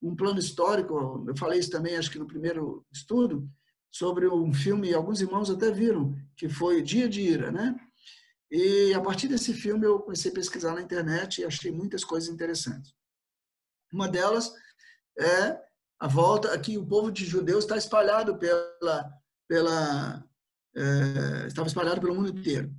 um 0.00 0.16
plano 0.16 0.38
histórico, 0.38 1.24
eu 1.26 1.36
falei 1.36 1.58
isso 1.58 1.70
também, 1.70 1.96
acho 1.96 2.10
que 2.10 2.18
no 2.18 2.26
primeiro 2.26 2.86
estudo, 2.92 3.48
sobre 3.90 4.26
um 4.26 4.52
filme, 4.52 4.94
alguns 4.94 5.20
irmãos 5.20 5.50
até 5.50 5.70
viram, 5.70 6.16
que 6.36 6.48
foi 6.48 6.82
Dia 6.82 7.08
de 7.08 7.20
Ira, 7.20 7.52
né? 7.52 7.78
E 8.50 8.92
a 8.94 9.00
partir 9.00 9.28
desse 9.28 9.52
filme 9.52 9.86
eu 9.86 10.00
comecei 10.00 10.30
a 10.30 10.34
pesquisar 10.34 10.74
na 10.74 10.82
internet 10.82 11.40
e 11.40 11.44
achei 11.44 11.70
muitas 11.70 12.04
coisas 12.04 12.30
interessantes. 12.30 12.94
Uma 13.92 14.08
delas 14.08 14.52
é 15.18 15.58
a 16.02 16.08
volta 16.08 16.52
aqui 16.52 16.76
o 16.76 16.84
povo 16.84 17.12
de 17.12 17.24
judeus 17.24 17.62
está 17.62 17.76
espalhado 17.76 18.36
pela 18.36 19.08
pela 19.46 20.24
é, 20.74 21.46
estava 21.46 21.68
espalhado 21.68 22.00
pelo 22.00 22.16
mundo 22.16 22.36
inteiro. 22.36 22.74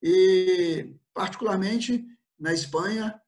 E 0.00 0.94
particularmente 1.12 2.06
na 2.38 2.54
Espanha 2.54 3.20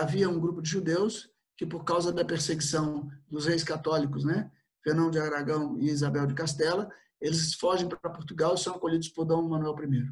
havia 0.00 0.30
um 0.30 0.40
grupo 0.40 0.62
de 0.62 0.70
judeus 0.70 1.28
que 1.58 1.66
por 1.66 1.84
causa 1.84 2.10
da 2.10 2.24
perseguição 2.24 3.06
dos 3.28 3.44
reis 3.44 3.62
católicos 3.62 4.24
né 4.24 4.50
Fernão 4.82 5.10
de 5.10 5.18
Aragão 5.18 5.78
e 5.78 5.90
Isabel 5.90 6.26
de 6.26 6.32
Castela 6.32 6.90
eles 7.20 7.52
fogem 7.52 7.86
para 7.86 8.08
Portugal 8.08 8.54
e 8.54 8.58
são 8.58 8.76
acolhidos 8.76 9.10
por 9.10 9.26
Dom 9.26 9.42
Manuel 9.42 9.76
I. 9.78 10.10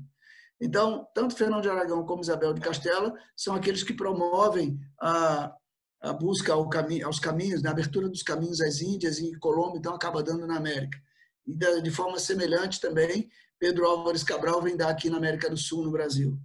Então 0.60 1.08
tanto 1.14 1.34
Fernão 1.34 1.62
de 1.62 1.70
Aragão 1.70 2.04
como 2.04 2.20
Isabel 2.20 2.52
de 2.52 2.60
Castela 2.60 3.14
são 3.34 3.54
aqueles 3.54 3.82
que 3.82 3.94
promovem 3.94 4.78
a 5.00 5.56
a 6.00 6.12
busca 6.12 6.52
ao 6.52 6.68
aos 7.04 7.18
caminhos, 7.18 7.62
na 7.62 7.70
abertura 7.70 8.08
dos 8.08 8.22
caminhos 8.22 8.60
às 8.60 8.80
Índias 8.80 9.18
e 9.18 9.36
Colômbia, 9.38 9.78
então 9.78 9.94
acaba 9.94 10.22
dando 10.22 10.46
na 10.46 10.56
América. 10.56 10.98
E 11.46 11.82
de 11.82 11.90
forma 11.90 12.18
semelhante 12.18 12.80
também, 12.80 13.28
Pedro 13.58 13.86
Álvares 13.86 14.22
Cabral 14.22 14.62
vem 14.62 14.76
dar 14.76 14.90
aqui 14.90 15.10
na 15.10 15.16
América 15.16 15.50
do 15.50 15.56
Sul, 15.56 15.84
no 15.84 15.90
Brasil. 15.90 16.38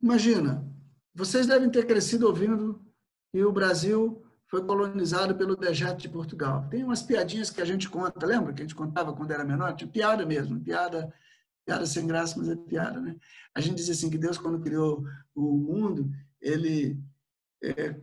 Imagina, 0.00 0.64
vocês 1.14 1.46
devem 1.46 1.70
ter 1.70 1.86
crescido 1.86 2.26
ouvindo 2.26 2.80
que 3.32 3.42
o 3.42 3.52
Brasil 3.52 4.22
foi 4.48 4.64
colonizado 4.64 5.34
pelo 5.34 5.56
dejeto 5.56 6.00
de 6.00 6.08
Portugal. 6.08 6.68
Tem 6.68 6.84
umas 6.84 7.02
piadinhas 7.02 7.50
que 7.50 7.60
a 7.60 7.64
gente 7.64 7.88
conta, 7.88 8.24
lembra 8.24 8.52
que 8.52 8.62
a 8.62 8.64
gente 8.64 8.74
contava 8.74 9.12
quando 9.12 9.32
era 9.32 9.44
menor? 9.44 9.74
Tinha 9.74 9.90
piada 9.90 10.24
mesmo, 10.24 10.60
piada, 10.60 11.12
piada 11.64 11.84
sem 11.84 12.06
graça, 12.06 12.38
mas 12.38 12.48
é 12.48 12.54
piada, 12.54 13.00
né? 13.00 13.16
A 13.54 13.60
gente 13.60 13.76
diz 13.76 13.90
assim 13.90 14.08
que 14.08 14.18
Deus, 14.18 14.38
quando 14.38 14.60
criou 14.60 15.02
o 15.34 15.56
mundo, 15.56 16.08
ele 16.40 17.02
é, 17.62 18.00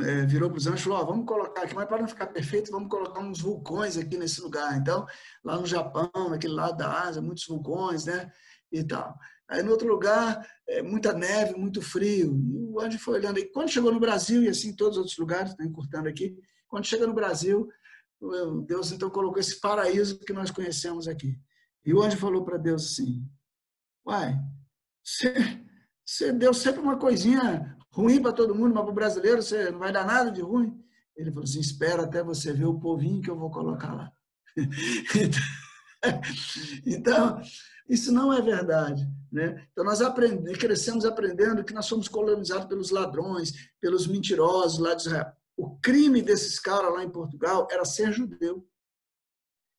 é, 0.00 0.26
virou 0.26 0.50
para 0.50 0.58
os 0.58 0.66
anjos 0.66 0.80
e 0.80 0.84
falou: 0.84 1.02
oh, 1.02 1.06
vamos 1.06 1.26
colocar 1.26 1.62
aqui, 1.62 1.74
mas 1.74 1.86
para 1.86 2.00
não 2.00 2.08
ficar 2.08 2.26
perfeito, 2.26 2.70
vamos 2.70 2.88
colocar 2.88 3.20
uns 3.20 3.40
vulcões 3.40 3.96
aqui 3.96 4.18
nesse 4.18 4.40
lugar. 4.40 4.76
Então, 4.76 5.06
lá 5.42 5.58
no 5.58 5.66
Japão, 5.66 6.10
naquele 6.28 6.52
lado 6.54 6.76
da 6.76 7.02
Ásia, 7.02 7.22
muitos 7.22 7.46
vulcões, 7.46 8.04
né? 8.04 8.30
E 8.70 8.84
tal. 8.84 9.18
Aí 9.48 9.62
no 9.62 9.70
outro 9.70 9.88
lugar, 9.88 10.46
é, 10.68 10.82
muita 10.82 11.14
neve, 11.14 11.54
muito 11.54 11.80
frio. 11.80 12.38
E 12.38 12.58
o 12.58 12.78
anjo 12.80 12.98
foi 12.98 13.14
olhando. 13.14 13.38
E 13.38 13.46
quando 13.46 13.70
chegou 13.70 13.90
no 13.90 13.98
Brasil, 13.98 14.42
e 14.42 14.48
assim 14.48 14.76
todos 14.76 14.98
os 14.98 14.98
outros 14.98 15.16
lugares, 15.16 15.52
estou 15.52 15.64
encurtando 15.64 16.06
aqui, 16.06 16.36
quando 16.68 16.84
chega 16.84 17.06
no 17.06 17.14
Brasil, 17.14 17.66
Deus 18.66 18.92
então 18.92 19.08
colocou 19.08 19.38
esse 19.38 19.58
paraíso 19.58 20.18
que 20.18 20.34
nós 20.34 20.50
conhecemos 20.50 21.08
aqui. 21.08 21.40
E 21.84 21.94
o 21.94 22.02
anjo 22.02 22.18
falou 22.18 22.44
para 22.44 22.58
Deus 22.58 22.92
assim: 22.92 23.24
Uai, 24.06 24.38
você 26.04 26.32
deu 26.32 26.52
sempre 26.52 26.80
uma 26.80 26.98
coisinha 26.98 27.77
ruim 27.90 28.20
para 28.20 28.32
todo 28.32 28.54
mundo, 28.54 28.74
mas 28.74 28.84
para 28.84 28.92
o 28.92 28.94
brasileiro 28.94 29.42
você 29.42 29.70
não 29.70 29.78
vai 29.78 29.92
dar 29.92 30.06
nada 30.06 30.30
de 30.30 30.40
ruim. 30.40 30.82
Ele 31.16 31.30
falou 31.30 31.44
assim: 31.44 31.60
espera 31.60 32.04
até 32.04 32.22
você 32.22 32.52
ver 32.52 32.66
o 32.66 32.78
povinho 32.78 33.20
que 33.20 33.30
eu 33.30 33.38
vou 33.38 33.50
colocar 33.50 33.94
lá. 33.94 34.12
então, 36.86 37.40
isso 37.88 38.12
não 38.12 38.32
é 38.32 38.40
verdade. 38.40 39.08
Né? 39.30 39.66
Então, 39.72 39.84
nós 39.84 40.00
crescemos 40.58 41.04
aprendendo 41.04 41.64
que 41.64 41.74
nós 41.74 41.86
somos 41.86 42.08
colonizados 42.08 42.66
pelos 42.66 42.90
ladrões, 42.90 43.52
pelos 43.80 44.06
mentirosos 44.06 44.78
lá 44.78 44.94
de 44.94 45.02
Israel. 45.02 45.32
O 45.56 45.76
crime 45.78 46.22
desses 46.22 46.60
caras 46.60 46.92
lá 46.92 47.02
em 47.02 47.10
Portugal 47.10 47.66
era 47.70 47.84
ser 47.84 48.12
judeu. 48.12 48.66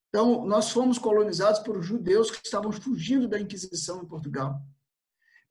Então, 0.10 0.46
nós 0.46 0.72
fomos 0.72 0.98
colonizados 0.98 1.62
por 1.62 1.82
judeus 1.82 2.32
que 2.32 2.42
estavam 2.44 2.72
fugindo 2.72 3.28
da 3.28 3.40
Inquisição 3.40 4.02
em 4.02 4.08
Portugal. 4.08 4.60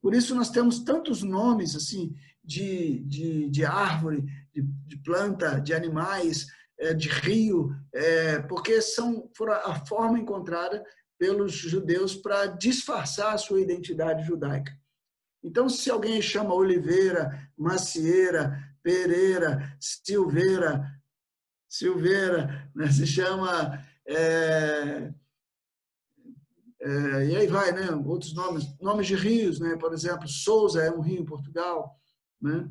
Por 0.01 0.13
isso, 0.13 0.35
nós 0.35 0.49
temos 0.49 0.79
tantos 0.79 1.23
nomes 1.23 1.75
assim 1.75 2.13
de, 2.49 2.99
de, 3.01 3.49
de 3.49 3.63
árvore, 3.63 4.25
de, 4.51 4.63
de 4.63 4.97
planta, 4.97 5.61
de 5.61 5.71
animais, 5.71 6.47
é, 6.79 6.95
de 6.95 7.07
rio, 7.07 7.71
é, 7.93 8.39
porque 8.39 8.81
são, 8.81 9.29
foram 9.35 9.53
a 9.53 9.75
forma 9.85 10.17
encontrada 10.17 10.83
pelos 11.17 11.51
judeus 11.51 12.15
para 12.15 12.47
disfarçar 12.47 13.35
a 13.35 13.37
sua 13.37 13.61
identidade 13.61 14.25
judaica. 14.25 14.71
Então, 15.43 15.69
se 15.69 15.91
alguém 15.91 16.21
chama 16.21 16.55
Oliveira, 16.55 17.47
Macieira, 17.55 18.57
Pereira, 18.81 19.77
Silveira, 19.79 20.89
Silveira, 21.67 22.71
né, 22.73 22.91
se 22.91 23.05
chama 23.05 23.79
é, 24.07 25.13
é, 26.81 27.25
e 27.25 27.35
aí 27.35 27.47
vai, 27.47 27.71
né? 27.73 27.91
Outros 27.91 28.33
nomes, 28.33 28.65
nomes 28.79 29.05
de 29.05 29.13
rios, 29.13 29.59
né? 29.59 29.75
Por 29.75 29.93
exemplo, 29.93 30.27
Souza 30.27 30.81
é 30.81 30.89
um 30.91 31.01
rio 31.01 31.21
em 31.21 31.25
Portugal, 31.25 31.99
né? 32.41 32.69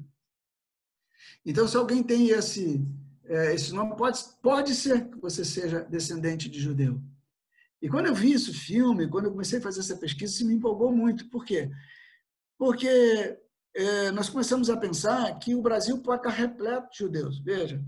Então, 1.44 1.66
se 1.66 1.76
alguém 1.76 2.02
tem 2.02 2.28
esse 2.31 2.85
é, 3.24 3.54
esse 3.54 3.72
nome, 3.74 3.96
pode 3.96 4.18
pode 4.42 4.74
ser 4.74 5.09
que 5.09 5.18
você 5.18 5.44
seja 5.44 5.85
descendente 5.85 6.48
de 6.48 6.59
judeu. 6.59 7.00
E 7.81 7.88
quando 7.88 8.07
eu 8.07 8.14
vi 8.14 8.33
esse 8.33 8.52
filme, 8.52 9.09
quando 9.09 9.26
eu 9.26 9.31
comecei 9.31 9.59
a 9.59 9.62
fazer 9.62 9.81
essa 9.81 9.96
pesquisa, 9.96 10.33
isso 10.33 10.46
me 10.46 10.54
empolgou 10.54 10.90
muito. 10.90 11.28
Por 11.28 11.44
quê? 11.44 11.70
Porque 12.57 13.38
é, 13.74 14.11
nós 14.11 14.28
começamos 14.28 14.68
a 14.68 14.76
pensar 14.76 15.38
que 15.38 15.54
o 15.54 15.62
Brasil 15.62 16.00
pode 16.02 16.20
estar 16.20 16.31
repleto 16.31 16.90
de 16.90 16.98
judeus. 16.98 17.38
Veja, 17.38 17.78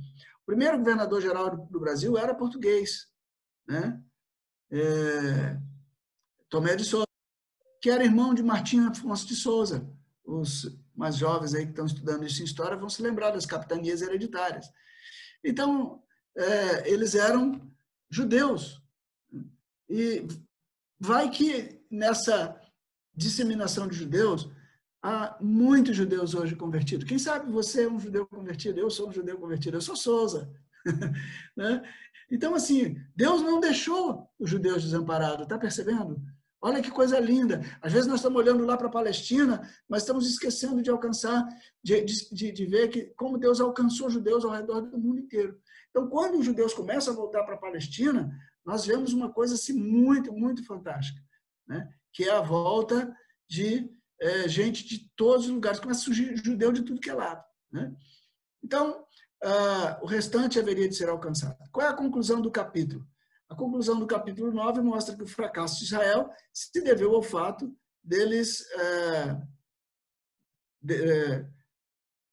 o 0.43 0.47
primeiro 0.47 0.79
governador 0.79 1.21
geral 1.21 1.57
do 1.57 1.81
Brasil 1.81 2.17
era 2.17 2.35
português, 2.35 3.09
né? 3.67 4.01
É, 4.71 5.59
Tomé 6.49 6.77
de 6.77 6.85
Souza, 6.85 7.07
que 7.81 7.91
era 7.91 8.05
irmão 8.05 8.33
de 8.33 8.43
Martim 8.43 8.87
Afonso 8.87 9.27
de 9.27 9.35
Souza. 9.35 9.89
Os 10.25 10.79
mais 11.01 11.17
jovens 11.17 11.55
aí 11.55 11.65
que 11.65 11.71
estão 11.71 11.87
estudando 11.87 12.27
isso 12.27 12.43
em 12.43 12.45
história 12.45 12.77
vão 12.77 12.91
se 12.91 13.01
lembrar 13.01 13.31
das 13.31 13.47
capitanias 13.47 14.03
hereditárias. 14.03 14.71
Então, 15.43 16.03
é, 16.37 16.91
eles 16.93 17.15
eram 17.15 17.73
judeus. 18.11 18.83
E 19.89 20.29
vai 20.99 21.31
que 21.31 21.81
nessa 21.91 22.61
disseminação 23.15 23.89
de 23.89 23.97
judeus, 23.97 24.51
há 25.03 25.39
muitos 25.41 25.97
judeus 25.97 26.35
hoje 26.35 26.55
convertidos. 26.55 27.09
Quem 27.09 27.19
sabe 27.19 27.51
você 27.51 27.85
é 27.85 27.91
um 27.91 27.99
judeu 27.99 28.27
convertido, 28.27 28.79
eu 28.79 28.91
sou 28.91 29.09
um 29.09 29.13
judeu 29.13 29.39
convertido, 29.39 29.79
eu 29.79 29.81
sou 29.81 29.97
Souza. 29.97 30.53
né? 31.57 31.83
Então, 32.31 32.55
assim, 32.55 33.03
Deus 33.17 33.41
não 33.41 33.59
deixou 33.59 34.29
os 34.39 34.51
judeus 34.51 34.83
desamparados, 34.83 35.45
está 35.45 35.59
percebendo? 35.59 36.23
Olha 36.63 36.83
que 36.83 36.91
coisa 36.91 37.19
linda. 37.19 37.63
Às 37.81 37.93
vezes 37.93 38.07
nós 38.07 38.17
estamos 38.17 38.39
olhando 38.39 38.65
lá 38.67 38.77
para 38.77 38.87
a 38.87 38.91
Palestina, 38.91 39.63
mas 39.89 40.03
estamos 40.03 40.29
esquecendo 40.29 40.83
de 40.83 40.91
alcançar, 40.91 41.49
de, 41.83 42.03
de, 42.03 42.53
de, 42.53 42.67
ver 42.67 42.89
que 42.89 43.07
como 43.17 43.39
Deus 43.39 43.61
alcançou 43.61 44.11
judeus 44.11 44.45
ao 44.45 44.51
redor 44.51 44.83
do 44.83 44.99
mundo 44.99 45.21
inteiro. 45.21 45.59
Então, 45.89 46.07
quando 46.09 46.39
os 46.39 46.45
judeus 46.45 46.75
começam 46.75 47.15
a 47.15 47.17
voltar 47.17 47.45
para 47.45 47.55
a 47.55 47.59
Palestina, 47.59 48.31
nós 48.65 48.85
vemos 48.85 49.15
uma 49.15 49.33
coisa 49.33 49.55
assim 49.55 49.73
muito, 49.73 50.33
muito 50.33 50.65
fantástica, 50.67 51.21
né? 51.67 51.89
que 52.13 52.25
é 52.25 52.31
a 52.31 52.43
volta 52.43 53.15
de 53.49 53.91
é, 54.21 54.47
gente 54.47 54.87
de 54.87 55.11
todos 55.17 55.47
os 55.47 55.53
lugares. 55.53 55.81
Começa 55.81 56.01
a 56.01 56.05
surgir 56.05 56.37
judeu 56.37 56.73
de 56.73 56.83
tudo 56.83 57.01
que 57.01 57.09
é 57.09 57.15
lado. 57.15 57.43
Né? 57.73 57.91
Então, 58.63 59.01
uh, 59.43 60.03
o 60.05 60.07
restante 60.07 60.59
haveria 60.59 60.89
de 60.89 60.95
ser 60.95 61.09
alcançado. 61.09 61.57
Qual 61.73 61.87
é 61.87 61.91
a 61.91 61.97
conclusão 61.97 62.41
do 62.41 62.51
capítulo? 62.51 63.07
A 63.51 63.57
conclusão 63.57 63.99
do 63.99 64.07
capítulo 64.07 64.53
9 64.53 64.81
mostra 64.81 65.17
que 65.17 65.25
o 65.25 65.27
fracasso 65.27 65.79
de 65.79 65.85
Israel 65.87 66.31
se 66.53 66.81
deveu 66.81 67.17
ao 67.17 67.23
fato 67.23 67.77
deles, 68.01 68.65
é, 68.71 69.43
de, 70.81 70.95
é, 70.95 71.51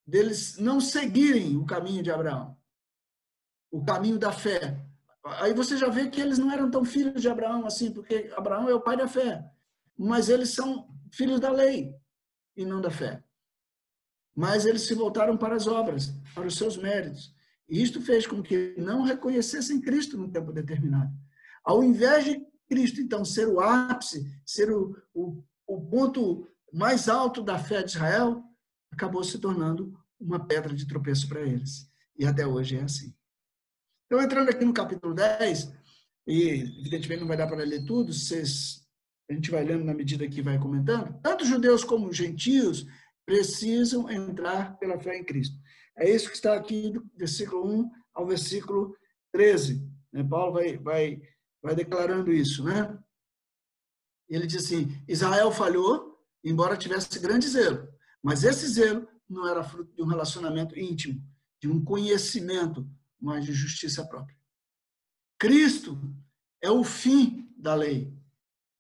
deles 0.05 0.57
não 0.59 0.79
seguirem 0.79 1.57
o 1.57 1.65
caminho 1.65 2.03
de 2.03 2.11
Abraão, 2.11 2.55
o 3.71 3.83
caminho 3.83 4.19
da 4.19 4.31
fé. 4.31 4.79
Aí 5.41 5.55
você 5.55 5.75
já 5.75 5.89
vê 5.89 6.07
que 6.07 6.21
eles 6.21 6.37
não 6.37 6.51
eram 6.51 6.69
tão 6.69 6.85
filhos 6.85 7.19
de 7.19 7.27
Abraão 7.27 7.65
assim, 7.65 7.91
porque 7.91 8.31
Abraão 8.37 8.69
é 8.69 8.75
o 8.75 8.81
pai 8.81 8.95
da 8.95 9.07
fé, 9.07 9.43
mas 9.97 10.29
eles 10.29 10.49
são 10.49 10.87
filhos 11.11 11.39
da 11.39 11.49
lei 11.49 11.95
e 12.55 12.63
não 12.63 12.79
da 12.79 12.91
fé. 12.91 13.23
Mas 14.35 14.67
eles 14.67 14.83
se 14.83 14.93
voltaram 14.93 15.35
para 15.35 15.55
as 15.55 15.65
obras, 15.65 16.13
para 16.35 16.45
os 16.45 16.55
seus 16.55 16.77
méritos. 16.77 17.35
Isto 17.69 18.01
fez 18.01 18.25
com 18.25 18.41
que 18.41 18.75
não 18.77 19.03
reconhecessem 19.03 19.81
Cristo 19.81 20.17
no 20.17 20.31
tempo 20.31 20.53
determinado. 20.53 21.11
Ao 21.63 21.83
invés 21.83 22.25
de 22.25 22.41
Cristo, 22.69 23.01
então, 23.01 23.25
ser 23.25 23.47
o 23.47 23.59
ápice, 23.59 24.25
ser 24.45 24.71
o, 24.71 24.95
o, 25.13 25.43
o 25.65 25.81
ponto 25.81 26.47
mais 26.71 27.09
alto 27.09 27.41
da 27.41 27.57
fé 27.57 27.81
de 27.81 27.91
Israel, 27.91 28.43
acabou 28.91 29.23
se 29.23 29.39
tornando 29.39 29.97
uma 30.19 30.45
pedra 30.45 30.73
de 30.73 30.87
tropeço 30.87 31.27
para 31.27 31.41
eles. 31.41 31.89
E 32.17 32.25
até 32.25 32.45
hoje 32.45 32.77
é 32.77 32.83
assim. 32.83 33.13
Então, 34.05 34.21
entrando 34.21 34.49
aqui 34.49 34.63
no 34.63 34.73
capítulo 34.73 35.13
10, 35.13 35.71
e 36.27 36.79
evidentemente 36.79 37.21
não 37.21 37.27
vai 37.27 37.37
dar 37.37 37.47
para 37.47 37.63
ler 37.63 37.85
tudo, 37.85 38.13
vocês, 38.13 38.85
a 39.29 39.33
gente 39.33 39.51
vai 39.51 39.63
lendo 39.63 39.83
na 39.83 39.93
medida 39.93 40.27
que 40.27 40.41
vai 40.41 40.57
comentando, 40.57 41.19
tanto 41.21 41.45
judeus 41.45 41.83
como 41.83 42.13
gentios 42.13 42.85
precisam 43.25 44.09
entrar 44.09 44.77
pela 44.77 44.99
fé 44.99 45.17
em 45.17 45.23
Cristo. 45.23 45.57
É 45.97 46.09
isso 46.09 46.29
que 46.29 46.35
está 46.35 46.53
aqui 46.53 46.91
do 46.91 47.03
versículo 47.15 47.67
1 47.67 47.91
ao 48.13 48.27
versículo 48.27 48.95
13. 49.31 49.83
Né? 50.11 50.23
Paulo 50.23 50.53
vai, 50.53 50.77
vai, 50.77 51.21
vai 51.61 51.75
declarando 51.75 52.31
isso. 52.31 52.63
Né? 52.63 52.97
Ele 54.29 54.45
diz 54.45 54.65
assim: 54.65 55.01
Israel 55.07 55.51
falhou, 55.51 56.23
embora 56.43 56.77
tivesse 56.77 57.19
grande 57.19 57.47
zelo, 57.47 57.87
mas 58.21 58.43
esse 58.43 58.67
zelo 58.67 59.07
não 59.27 59.47
era 59.47 59.63
fruto 59.63 59.93
de 59.93 60.01
um 60.01 60.07
relacionamento 60.07 60.77
íntimo, 60.77 61.21
de 61.59 61.67
um 61.67 61.83
conhecimento, 61.83 62.87
mas 63.19 63.45
de 63.45 63.53
justiça 63.53 64.05
própria. 64.05 64.37
Cristo 65.39 65.99
é 66.61 66.69
o 66.69 66.83
fim 66.83 67.51
da 67.57 67.73
lei. 67.73 68.13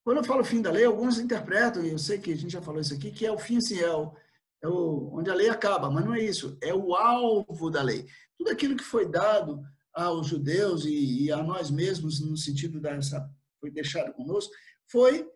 Quando 0.03 0.17
eu 0.17 0.23
falo 0.23 0.43
fim 0.43 0.61
da 0.61 0.71
lei, 0.71 0.85
alguns 0.85 1.19
interpretam, 1.19 1.83
e 1.83 1.89
eu 1.89 1.97
sei 1.97 2.17
que 2.17 2.31
a 2.31 2.35
gente 2.35 2.53
já 2.53 2.61
falou 2.61 2.79
isso 2.79 2.93
aqui, 2.93 3.11
que 3.11 3.25
é 3.25 3.31
o 3.31 3.37
fim, 3.37 3.57
assim, 3.57 3.79
é 3.79 3.93
o, 3.93 4.15
é 4.63 4.67
o, 4.67 5.11
onde 5.13 5.29
a 5.29 5.35
lei 5.35 5.49
acaba, 5.49 5.89
mas 5.89 6.05
não 6.05 6.13
é 6.13 6.23
isso, 6.23 6.57
é 6.61 6.73
o 6.73 6.95
alvo 6.95 7.69
da 7.69 7.81
lei. 7.81 8.05
Tudo 8.37 8.49
aquilo 8.49 8.75
que 8.75 8.83
foi 8.83 9.09
dado 9.09 9.61
aos 9.93 10.27
judeus 10.27 10.85
e, 10.85 11.23
e 11.23 11.31
a 11.31 11.41
nós 11.43 11.69
mesmos, 11.71 12.19
no 12.19 12.37
sentido 12.37 12.79
dessa, 12.79 13.29
foi 13.59 13.71
deixado 13.71 14.13
conosco, 14.13 14.53
foi 14.89 15.27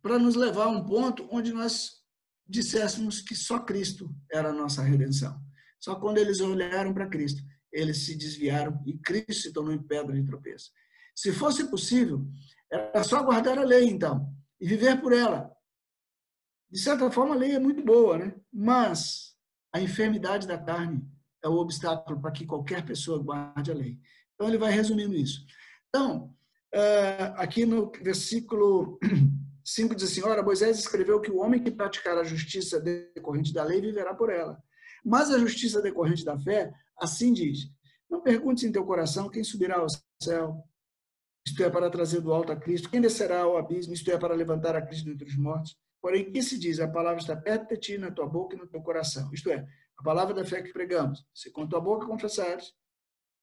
para 0.00 0.18
nos 0.18 0.34
levar 0.34 0.64
a 0.64 0.70
um 0.70 0.84
ponto 0.84 1.28
onde 1.30 1.52
nós 1.52 2.02
disséssemos 2.46 3.20
que 3.20 3.34
só 3.34 3.58
Cristo 3.60 4.14
era 4.30 4.50
a 4.50 4.52
nossa 4.52 4.82
redenção. 4.82 5.40
Só 5.80 5.94
quando 5.96 6.18
eles 6.18 6.40
olharam 6.40 6.92
para 6.92 7.08
Cristo, 7.08 7.42
eles 7.72 7.98
se 7.98 8.16
desviaram 8.16 8.80
e 8.86 8.98
Cristo 8.98 9.34
se 9.34 9.52
tornou 9.52 9.72
em 9.72 9.82
pedra 9.82 10.14
de 10.14 10.24
tropeço. 10.24 10.70
Se 11.14 11.32
fosse 11.32 11.64
possível, 11.68 12.26
era 12.70 13.02
só 13.04 13.22
guardar 13.22 13.58
a 13.58 13.64
lei, 13.64 13.88
então, 13.88 14.32
e 14.60 14.66
viver 14.66 15.00
por 15.00 15.12
ela, 15.12 15.50
de 16.72 16.78
certa 16.78 17.10
forma, 17.10 17.34
a 17.34 17.38
lei 17.38 17.52
é 17.52 17.58
muito 17.58 17.84
boa, 17.84 18.16
né? 18.16 18.34
mas 18.50 19.36
a 19.72 19.80
enfermidade 19.80 20.46
da 20.46 20.56
carne 20.56 21.06
é 21.44 21.48
o 21.48 21.56
obstáculo 21.56 22.18
para 22.18 22.30
que 22.30 22.46
qualquer 22.46 22.84
pessoa 22.84 23.22
guarde 23.22 23.70
a 23.70 23.74
lei. 23.74 23.98
Então, 24.34 24.48
ele 24.48 24.56
vai 24.56 24.72
resumindo 24.72 25.14
isso. 25.14 25.44
Então, 25.88 26.34
é, 26.72 27.34
aqui 27.36 27.66
no 27.66 27.92
versículo 28.02 28.98
5 29.62 29.94
diz 29.94 30.10
assim: 30.10 30.22
Ora, 30.22 30.42
Moisés 30.42 30.78
escreveu 30.78 31.20
que 31.20 31.30
o 31.30 31.38
homem 31.38 31.62
que 31.62 31.70
praticar 31.70 32.16
a 32.16 32.24
justiça 32.24 32.80
decorrente 32.80 33.52
da 33.52 33.62
lei 33.62 33.80
viverá 33.80 34.14
por 34.14 34.30
ela. 34.30 34.58
Mas 35.04 35.30
a 35.30 35.38
justiça 35.38 35.82
decorrente 35.82 36.24
da 36.24 36.38
fé, 36.38 36.72
assim 36.98 37.34
diz: 37.34 37.70
Não 38.08 38.22
perguntes 38.22 38.64
em 38.64 38.72
teu 38.72 38.86
coração 38.86 39.28
quem 39.28 39.44
subirá 39.44 39.76
ao 39.76 39.86
céu, 40.22 40.64
isto 41.46 41.62
é, 41.62 41.68
para 41.68 41.90
trazer 41.90 42.22
do 42.22 42.32
alto 42.32 42.52
a 42.52 42.56
Cristo, 42.56 42.88
quem 42.88 43.00
descerá 43.00 43.42
ao 43.42 43.58
abismo, 43.58 43.92
isto 43.92 44.10
é, 44.10 44.16
para 44.16 44.34
levantar 44.34 44.74
a 44.74 44.80
Cristo 44.80 45.04
dentre 45.04 45.28
os 45.28 45.36
mortos. 45.36 45.76
Porém, 46.02 46.32
que 46.32 46.42
se 46.42 46.58
diz? 46.58 46.80
A 46.80 46.88
palavra 46.88 47.20
está 47.20 47.36
perto 47.36 47.68
de 47.68 47.76
ti, 47.76 47.96
na 47.96 48.10
tua 48.10 48.26
boca 48.26 48.56
e 48.56 48.58
no 48.58 48.66
teu 48.66 48.82
coração. 48.82 49.32
Isto 49.32 49.50
é, 49.50 49.64
a 49.96 50.02
palavra 50.02 50.34
da 50.34 50.44
fé 50.44 50.60
que 50.60 50.72
pregamos. 50.72 51.24
Se 51.32 51.48
com 51.52 51.66
tua 51.66 51.80
boca 51.80 52.06
confessares, 52.06 52.74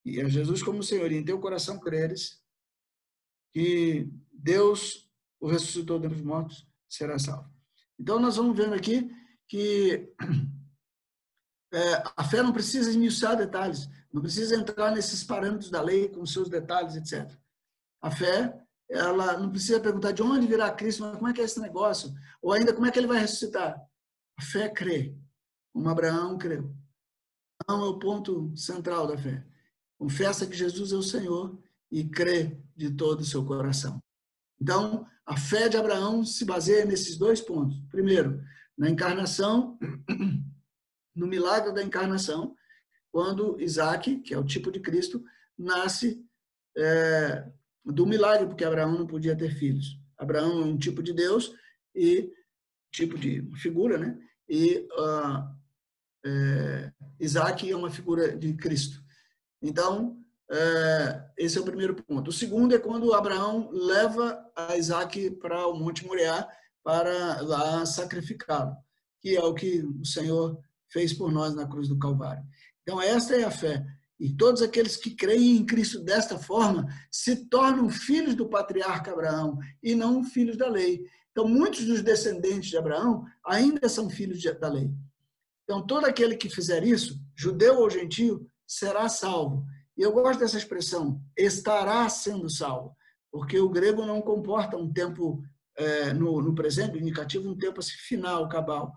e 0.04 0.20
a 0.20 0.28
Jesus 0.28 0.62
como 0.62 0.82
Senhor, 0.82 1.10
e 1.10 1.16
em 1.16 1.24
teu 1.24 1.40
coração 1.40 1.80
creres, 1.80 2.38
que 3.50 4.10
Deus 4.30 5.10
o 5.40 5.48
ressuscitou 5.48 5.98
dentre 5.98 6.18
os 6.18 6.22
mortos, 6.22 6.68
será 6.86 7.18
salvo. 7.18 7.50
Então, 7.98 8.20
nós 8.20 8.36
vamos 8.36 8.54
vendo 8.54 8.74
aqui 8.74 9.10
que 9.48 10.12
é, 11.72 12.02
a 12.14 12.22
fé 12.22 12.42
não 12.42 12.52
precisa 12.52 12.90
esmiuçar 12.90 13.38
detalhes, 13.38 13.88
não 14.12 14.20
precisa 14.20 14.54
entrar 14.54 14.90
nesses 14.90 15.24
parâmetros 15.24 15.70
da 15.70 15.80
lei 15.80 16.10
com 16.10 16.26
seus 16.26 16.50
detalhes, 16.50 16.94
etc. 16.94 17.34
A 18.02 18.10
fé, 18.10 18.54
ela 18.90 19.38
não 19.38 19.50
precisa 19.50 19.78
perguntar 19.78 20.10
de 20.10 20.22
onde 20.22 20.48
virá 20.48 20.70
Cristo, 20.72 21.02
mas 21.02 21.16
como 21.16 21.28
é 21.28 21.32
que 21.32 21.40
é 21.40 21.44
esse 21.44 21.60
negócio? 21.60 22.12
Ou 22.42 22.52
ainda, 22.52 22.72
como 22.72 22.86
é 22.86 22.90
que 22.90 22.98
ele 22.98 23.06
vai 23.06 23.20
ressuscitar? 23.20 23.80
A 24.36 24.42
fé 24.42 24.68
crê, 24.68 25.14
como 25.72 25.88
Abraão 25.88 26.36
creu. 26.36 26.74
Abraão 27.60 27.86
é 27.86 27.88
o 27.88 27.98
ponto 27.98 28.52
central 28.56 29.06
da 29.06 29.16
fé. 29.16 29.46
Confessa 29.96 30.46
que 30.46 30.56
Jesus 30.56 30.92
é 30.92 30.96
o 30.96 31.02
Senhor 31.02 31.56
e 31.90 32.08
crê 32.08 32.60
de 32.74 32.90
todo 32.90 33.20
o 33.20 33.24
seu 33.24 33.44
coração. 33.44 34.02
Então, 34.60 35.06
a 35.24 35.36
fé 35.36 35.68
de 35.68 35.76
Abraão 35.76 36.24
se 36.24 36.44
baseia 36.44 36.84
nesses 36.84 37.16
dois 37.16 37.40
pontos. 37.40 37.80
Primeiro, 37.90 38.42
na 38.76 38.90
encarnação, 38.90 39.78
no 41.14 41.26
milagre 41.26 41.72
da 41.72 41.82
encarnação, 41.82 42.56
quando 43.12 43.60
Isaac, 43.60 44.20
que 44.20 44.34
é 44.34 44.38
o 44.38 44.44
tipo 44.44 44.72
de 44.72 44.80
Cristo, 44.80 45.22
nasce 45.56 46.24
é, 46.76 47.46
do 47.84 48.06
milagre, 48.06 48.46
porque 48.46 48.64
Abraão 48.64 48.98
não 48.98 49.06
podia 49.06 49.36
ter 49.36 49.54
filhos. 49.54 49.98
Abraão 50.16 50.62
é 50.62 50.64
um 50.64 50.78
tipo 50.78 51.02
de 51.02 51.12
Deus 51.12 51.52
e 51.94 52.30
tipo 52.92 53.18
de 53.18 53.42
figura, 53.56 53.96
né? 53.96 54.18
E 54.48 54.86
uh, 54.98 55.60
é, 56.24 56.92
Isaac 57.18 57.70
é 57.70 57.76
uma 57.76 57.90
figura 57.90 58.36
de 58.36 58.54
Cristo. 58.54 59.02
Então, 59.62 60.18
é, 60.50 61.24
esse 61.38 61.56
é 61.56 61.60
o 61.60 61.64
primeiro 61.64 61.94
ponto. 61.94 62.28
O 62.28 62.32
segundo 62.32 62.74
é 62.74 62.78
quando 62.78 63.14
Abraão 63.14 63.70
leva 63.72 64.44
a 64.56 64.76
Isaac 64.76 65.30
para 65.32 65.66
o 65.66 65.74
Monte 65.74 66.04
Moriá 66.04 66.48
para 66.82 67.40
lá 67.42 67.86
sacrificá-lo, 67.86 68.74
que 69.20 69.36
é 69.36 69.42
o 69.42 69.54
que 69.54 69.82
o 69.82 70.04
Senhor 70.04 70.58
fez 70.88 71.12
por 71.12 71.30
nós 71.30 71.54
na 71.54 71.68
cruz 71.68 71.88
do 71.88 71.98
Calvário. 71.98 72.42
Então, 72.82 73.00
esta 73.00 73.36
é 73.36 73.44
a 73.44 73.50
fé. 73.50 73.84
E 74.20 74.28
todos 74.28 74.60
aqueles 74.60 74.98
que 74.98 75.14
creem 75.14 75.56
em 75.56 75.64
Cristo 75.64 75.98
desta 75.98 76.38
forma 76.38 76.86
se 77.10 77.46
tornam 77.46 77.88
filhos 77.88 78.34
do 78.34 78.50
patriarca 78.50 79.12
Abraão 79.12 79.58
e 79.82 79.94
não 79.94 80.22
filhos 80.22 80.58
da 80.58 80.68
lei. 80.68 81.02
Então, 81.30 81.48
muitos 81.48 81.86
dos 81.86 82.02
descendentes 82.02 82.68
de 82.68 82.76
Abraão 82.76 83.24
ainda 83.42 83.88
são 83.88 84.10
filhos 84.10 84.42
da 84.42 84.68
lei. 84.68 84.90
Então, 85.64 85.86
todo 85.86 86.04
aquele 86.04 86.36
que 86.36 86.50
fizer 86.50 86.84
isso, 86.84 87.18
judeu 87.34 87.78
ou 87.78 87.88
gentio, 87.88 88.46
será 88.66 89.08
salvo. 89.08 89.64
E 89.96 90.02
eu 90.02 90.12
gosto 90.12 90.40
dessa 90.40 90.58
expressão, 90.58 91.18
estará 91.36 92.06
sendo 92.08 92.50
salvo, 92.50 92.94
porque 93.32 93.58
o 93.58 93.70
grego 93.70 94.04
não 94.04 94.20
comporta 94.20 94.76
um 94.76 94.92
tempo 94.92 95.42
é, 95.76 96.12
no, 96.12 96.42
no 96.42 96.54
presente, 96.54 96.98
indicativo, 96.98 97.48
um 97.48 97.56
tempo 97.56 97.80
assim, 97.80 97.92
final, 97.92 98.48
cabal. 98.48 98.92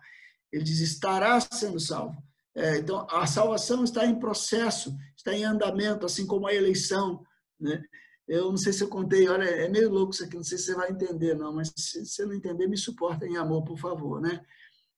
Ele 0.52 0.64
diz 0.64 0.82
estará 0.82 1.40
sendo 1.40 1.80
salvo. 1.80 2.22
É, 2.56 2.78
então, 2.78 3.08
a 3.10 3.26
salvação 3.26 3.84
está 3.84 4.06
em 4.06 4.20
processo, 4.20 4.96
está 5.18 5.34
em 5.34 5.44
andamento, 5.44 6.06
assim 6.06 6.26
como 6.28 6.48
a 6.48 6.54
eleição. 6.54 7.26
Né? 7.60 7.84
Eu 8.28 8.50
não 8.50 8.58
sei 8.58 8.72
se 8.72 8.84
eu 8.84 8.90
contei, 8.90 9.28
olha, 9.28 9.44
é 9.44 9.68
meio 9.68 9.90
louco 9.90 10.14
isso 10.14 10.24
aqui, 10.24 10.36
não 10.36 10.44
sei 10.44 10.58
se 10.58 10.66
você 10.66 10.76
vai 10.76 10.92
entender, 10.92 11.36
não, 11.36 11.54
mas 11.54 11.74
se 11.76 12.06
você 12.06 12.26
não 12.26 12.34
entender, 12.34 12.68
me 12.68 12.78
suporta 12.78 13.26
em 13.26 13.38
amor, 13.38 13.64
por 13.64 13.78
favor. 13.78 14.22
Né? 14.22 14.44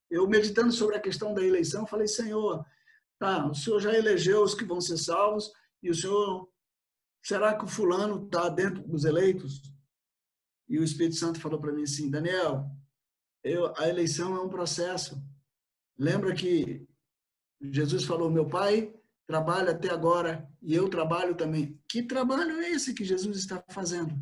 Eu, 0.10 0.28
meditando 0.28 0.72
sobre 0.72 0.96
a 0.96 1.02
questão 1.02 1.34
da 1.34 1.44
eleição, 1.44 1.88
falei, 1.88 2.08
Senhor, 2.08 2.66
tá, 3.18 3.48
o 3.48 3.56
Senhor 3.56 3.80
já 3.80 3.94
elegeu 3.94 4.44
os 4.44 4.54
que 4.54 4.66
vão 4.66 4.82
ser 4.82 4.98
salvos, 4.98 5.52
e 5.82 5.90
o 5.90 5.96
Senhor, 5.96 6.50
será 7.24 7.58
que 7.58 7.64
o 7.64 7.70
fulano 7.70 8.26
está 8.26 8.50
dentro 8.50 8.84
dos 8.84 9.06
eleitos? 9.06 9.62
E 10.68 10.78
o 10.78 10.84
Espírito 10.84 11.16
Santo 11.16 11.40
falou 11.40 11.60
para 11.60 11.72
mim 11.72 11.84
assim, 11.84 12.10
Daniel, 12.10 12.66
eu, 13.44 13.74
a 13.78 13.88
eleição 13.88 14.36
é 14.36 14.42
um 14.42 14.50
processo. 14.50 15.22
Lembra 15.98 16.34
que 16.34 16.88
Jesus 17.62 18.04
falou: 18.04 18.30
Meu 18.30 18.48
pai 18.48 18.94
trabalha 19.28 19.72
até 19.72 19.90
agora 19.90 20.48
e 20.62 20.74
eu 20.74 20.90
trabalho 20.90 21.36
também. 21.36 21.80
Que 21.88 22.04
trabalho 22.04 22.60
é 22.60 22.72
esse 22.72 22.94
que 22.94 23.04
Jesus 23.04 23.38
está 23.38 23.64
fazendo? 23.70 24.16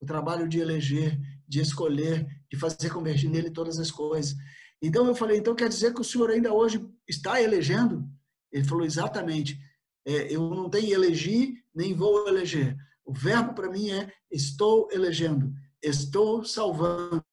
O 0.00 0.06
trabalho 0.06 0.48
de 0.48 0.58
eleger, 0.60 1.18
de 1.46 1.60
escolher, 1.60 2.26
de 2.50 2.58
fazer 2.58 2.90
convergir 2.90 3.30
nele 3.30 3.50
todas 3.50 3.78
as 3.78 3.90
coisas. 3.90 4.34
Então 4.80 5.06
eu 5.06 5.14
falei: 5.14 5.38
Então 5.38 5.54
quer 5.54 5.68
dizer 5.68 5.94
que 5.94 6.00
o 6.00 6.04
senhor 6.04 6.30
ainda 6.30 6.52
hoje 6.52 6.84
está 7.08 7.40
elegendo? 7.40 8.08
Ele 8.52 8.64
falou: 8.64 8.84
Exatamente. 8.84 9.58
É, 10.06 10.34
eu 10.34 10.50
não 10.50 10.68
tenho 10.68 10.92
eleger, 10.92 11.54
nem 11.74 11.94
vou 11.94 12.28
eleger. 12.28 12.76
O 13.04 13.12
verbo 13.12 13.54
para 13.54 13.70
mim 13.70 13.90
é 13.90 14.12
estou 14.30 14.88
elegendo, 14.92 15.52
estou 15.82 16.44
salvando, 16.44 17.24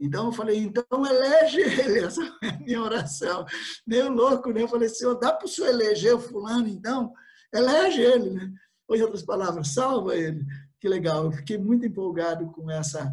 então 0.00 0.26
eu 0.26 0.32
falei, 0.32 0.58
então 0.58 0.84
elege 1.06 1.60
ele, 1.60 2.00
essa 2.06 2.22
é 2.42 2.48
a 2.48 2.58
minha 2.58 2.82
oração. 2.82 3.44
Meio 3.86 4.10
louco, 4.10 4.50
né? 4.50 4.62
Eu 4.62 4.68
falei, 4.68 4.88
Senhor, 4.88 5.14
dá 5.18 5.32
para 5.32 5.44
o 5.44 5.48
senhor 5.48 5.68
eleger 5.68 6.14
o 6.14 6.20
fulano, 6.20 6.66
então? 6.66 7.12
Elege 7.52 8.00
ele, 8.00 8.30
né? 8.30 8.50
Ou 8.88 8.96
em 8.96 9.02
outras 9.02 9.22
palavras, 9.22 9.68
salva 9.68 10.16
ele. 10.16 10.44
Que 10.80 10.88
legal, 10.88 11.26
eu 11.26 11.32
fiquei 11.32 11.58
muito 11.58 11.84
empolgado 11.84 12.50
com 12.50 12.70
essa 12.70 13.12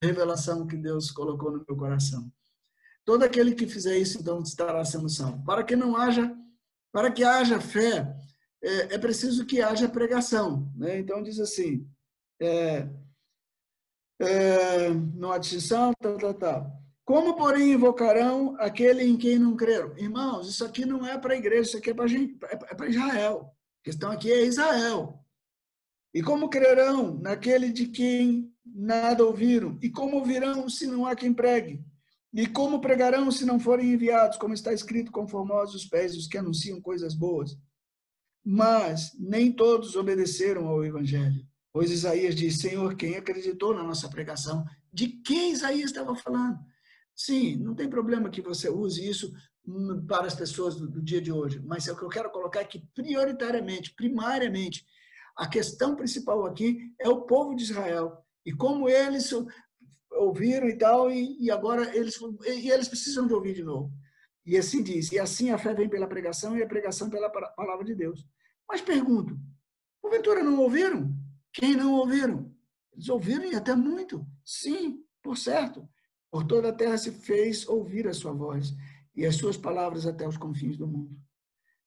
revelação 0.00 0.66
que 0.66 0.76
Deus 0.76 1.10
colocou 1.10 1.50
no 1.50 1.64
meu 1.66 1.76
coração. 1.76 2.30
Todo 3.04 3.24
aquele 3.24 3.54
que 3.54 3.66
fizer 3.66 3.98
isso, 3.98 4.18
então, 4.18 4.40
estará 4.40 4.84
sendo 4.84 5.08
salvo. 5.08 5.44
Para 5.44 5.64
que 5.64 5.74
não 5.74 5.96
haja, 5.96 6.32
para 6.92 7.10
que 7.10 7.24
haja 7.24 7.60
fé, 7.60 8.14
é, 8.62 8.94
é 8.94 8.98
preciso 8.98 9.44
que 9.44 9.60
haja 9.60 9.88
pregação. 9.88 10.70
Né? 10.76 11.00
Então 11.00 11.22
diz 11.22 11.40
assim, 11.40 11.84
é, 12.40 12.88
é, 14.20 14.88
há 15.32 15.38
distinção, 15.38 15.92
tal, 16.00 16.18
tal, 16.18 16.34
tal. 16.34 16.78
Como, 17.04 17.36
porém, 17.36 17.72
invocarão 17.72 18.54
aquele 18.58 19.02
em 19.02 19.16
quem 19.16 19.38
não 19.38 19.56
creram? 19.56 19.96
Irmãos, 19.96 20.48
isso 20.48 20.64
aqui 20.64 20.84
não 20.84 21.06
é 21.06 21.16
para 21.16 21.34
a 21.34 21.38
igreja, 21.38 21.62
isso 21.62 21.78
aqui 21.78 21.90
é 21.90 21.94
para 21.94 22.06
é 22.10 22.74
para 22.74 22.88
Israel. 22.88 23.50
A 23.80 23.84
questão 23.84 24.10
aqui 24.10 24.30
é 24.30 24.44
Israel. 24.44 25.18
E 26.12 26.22
como 26.22 26.50
crerão 26.50 27.18
naquele 27.18 27.70
de 27.70 27.86
quem 27.86 28.52
nada 28.64 29.24
ouviram? 29.24 29.78
E 29.80 29.88
como 29.88 30.16
ouvirão 30.16 30.68
se 30.68 30.86
não 30.86 31.06
há 31.06 31.14
quem 31.14 31.32
pregue? 31.32 31.82
E 32.32 32.46
como 32.46 32.80
pregarão 32.80 33.30
se 33.30 33.44
não 33.46 33.58
forem 33.58 33.92
enviados, 33.92 34.36
como 34.36 34.52
está 34.52 34.72
escrito, 34.72 35.10
conformosos 35.10 35.82
os 35.82 35.88
pés 35.88 36.14
dos 36.14 36.26
que 36.26 36.36
anunciam 36.36 36.80
coisas 36.80 37.14
boas? 37.14 37.56
Mas 38.44 39.12
nem 39.18 39.50
todos 39.50 39.96
obedeceram 39.96 40.68
ao 40.68 40.84
evangelho. 40.84 41.46
Pois 41.72 41.90
Isaías 41.90 42.34
diz: 42.34 42.58
Senhor, 42.58 42.94
quem 42.96 43.16
acreditou 43.16 43.74
na 43.74 43.82
nossa 43.82 44.08
pregação? 44.08 44.64
De 44.92 45.08
quem 45.08 45.52
Isaías 45.52 45.90
estava 45.90 46.14
falando? 46.16 46.58
Sim, 47.14 47.56
não 47.56 47.74
tem 47.74 47.88
problema 47.88 48.30
que 48.30 48.40
você 48.40 48.68
use 48.68 49.06
isso 49.06 49.32
para 50.06 50.26
as 50.26 50.34
pessoas 50.34 50.76
do, 50.76 51.02
dia 51.02 51.20
de 51.20 51.30
hoje, 51.30 51.60
mas 51.60 51.86
é 51.86 51.92
o 51.92 51.96
que 51.96 52.02
eu 52.02 52.08
quero 52.08 52.30
colocar 52.30 52.60
aqui 52.60 52.82
prioritariamente, 52.94 53.94
primariamente, 53.94 54.86
a 55.36 55.46
questão 55.46 55.94
principal 55.94 56.46
aqui 56.46 56.92
é 56.98 57.08
o 57.08 57.22
povo 57.22 57.54
de 57.54 57.64
Israel 57.64 58.24
e 58.46 58.52
como 58.52 58.88
eles 58.88 59.30
ouviram 60.12 60.68
e 60.68 60.76
tal, 60.76 61.10
e 61.12 61.50
agora 61.50 61.94
eles, 61.94 62.18
e 62.46 62.70
eles 62.70 62.88
precisam 62.88 63.26
de 63.26 63.34
ouvir 63.34 63.54
de 63.54 63.62
novo. 63.62 63.92
E 64.44 64.56
assim 64.56 64.82
diz, 64.82 65.12
e 65.12 65.18
assim 65.18 65.50
a 65.50 65.58
fé 65.58 65.74
vem 65.74 65.88
pela 65.88 66.08
pregação 66.08 66.56
e 66.56 66.62
a 66.62 66.66
pregação 66.66 67.10
pela 67.10 67.28
palavra 67.28 67.84
de 67.84 67.94
Deus. 67.94 68.26
Mas 68.66 68.80
pergunto, 68.80 69.38
porventura 70.00 70.42
não 70.42 70.58
ouviram? 70.60 71.14
Quem 71.52 71.76
não 71.76 71.94
ouviram? 71.94 72.54
Eles 72.92 73.08
ouviram 73.08 73.44
e 73.44 73.54
até 73.54 73.74
muito. 73.74 74.26
Sim, 74.44 75.04
por 75.22 75.36
certo. 75.36 75.88
Por 76.30 76.44
toda 76.44 76.68
a 76.68 76.72
terra 76.72 76.98
se 76.98 77.10
fez 77.10 77.66
ouvir 77.68 78.06
a 78.06 78.14
sua 78.14 78.32
voz 78.32 78.74
e 79.14 79.24
as 79.24 79.36
suas 79.36 79.56
palavras 79.56 80.06
até 80.06 80.26
os 80.26 80.36
confins 80.36 80.76
do 80.76 80.86
mundo. 80.86 81.18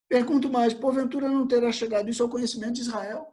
Pergunto 0.10 0.50
mais, 0.50 0.74
porventura 0.74 1.30
não 1.30 1.48
terá 1.48 1.72
chegado 1.72 2.10
isso 2.10 2.24
ao 2.24 2.30
conhecimento 2.30 2.74
de 2.74 2.82
Israel? 2.82 3.28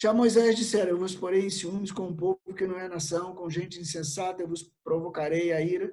Já 0.00 0.12
Moisés 0.12 0.56
dissera, 0.56 0.90
eu 0.90 0.98
vos 0.98 1.14
porei 1.14 1.46
em 1.46 1.50
ciúmes 1.50 1.92
com 1.92 2.08
um 2.08 2.16
povo 2.16 2.40
que 2.56 2.66
não 2.66 2.78
é 2.78 2.88
nação, 2.88 3.34
com 3.34 3.48
gente 3.48 3.78
insensata, 3.78 4.42
eu 4.42 4.48
vos 4.48 4.62
provocarei 4.82 5.52
a 5.52 5.60
ira. 5.60 5.92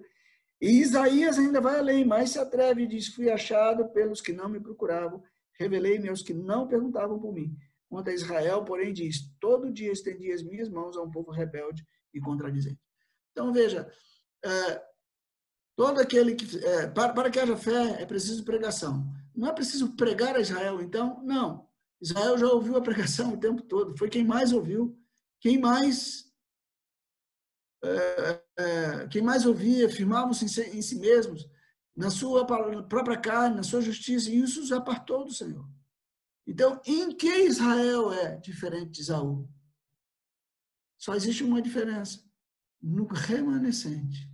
E 0.62 0.80
Isaías 0.80 1.38
ainda 1.38 1.62
vai 1.62 1.78
além, 1.78 2.06
mas 2.06 2.32
se 2.32 2.40
atreve 2.40 2.84
e 2.84 2.88
diz, 2.88 3.08
fui 3.08 3.30
achado 3.30 3.88
pelos 3.90 4.20
que 4.20 4.34
não 4.34 4.50
me 4.50 4.60
procuravam, 4.60 5.22
revelei-me 5.54 6.10
aos 6.10 6.22
que 6.22 6.34
não 6.34 6.68
perguntavam 6.68 7.20
por 7.20 7.34
mim. 7.34 7.56
Quanto 7.89 8.10
a 8.10 8.13
Israel, 8.13 8.63
porém, 8.63 8.93
diz: 8.93 9.30
Todo 9.39 9.71
dia 9.71 9.91
estendi 9.91 10.32
as 10.32 10.43
minhas 10.43 10.69
mãos 10.69 10.95
a 10.95 11.02
um 11.02 11.12
povo 11.12 11.32
rebelde 11.32 11.86
e 12.13 12.21
contradizente. 12.21 12.80
Então, 13.32 13.52
veja, 13.52 13.91
é, 14.45 14.89
Todo 15.80 16.02
aquele 16.02 16.36
que. 16.36 16.58
É, 16.58 16.88
para, 16.88 17.13
para 17.13 17.32
que 17.32 17.39
haja 17.39 17.56
fé, 17.56 18.02
é 18.02 18.06
preciso 18.06 18.43
pregação. 18.43 19.10
Não 19.34 19.47
é 19.47 19.54
preciso 19.54 19.95
pregar 19.95 20.36
a 20.36 20.41
Israel, 20.41 20.82
então? 20.82 21.23
Não. 21.23 21.69
Israel 22.02 22.38
já 22.38 22.47
ouviu 22.47 22.75
a 22.75 22.82
pregação 22.82 23.32
o 23.34 23.39
tempo 23.39 23.62
todo. 23.62 23.97
Foi 23.97 24.10
quem 24.10 24.25
mais 24.25 24.52
ouviu. 24.52 24.99
Quem 25.39 25.58
mais. 25.58 26.25
É, 27.82 28.41
é, 28.58 29.08
quem 29.08 29.21
mais 29.21 29.45
ouvia, 29.45 29.86
afirmavam-se 29.86 30.43
em, 30.43 30.80
em 30.80 30.82
si 30.82 30.99
mesmos, 30.99 31.49
na 31.95 32.10
sua 32.10 32.45
própria 32.45 33.15
carne, 33.15 33.56
na 33.56 33.63
sua 33.63 33.80
justiça, 33.80 34.30
e 34.30 34.38
isso 34.38 34.62
os 34.62 34.73
apartou 34.73 35.23
do 35.23 35.34
Senhor. 35.34 35.65
Então, 36.50 36.82
em 36.84 37.16
que 37.16 37.46
Israel 37.46 38.12
é 38.12 38.38
diferente 38.38 38.94
de 38.94 39.02
Isaú? 39.02 39.48
Só 40.98 41.14
existe 41.14 41.44
uma 41.44 41.62
diferença: 41.62 42.24
no 42.82 43.06
remanescente 43.06 44.28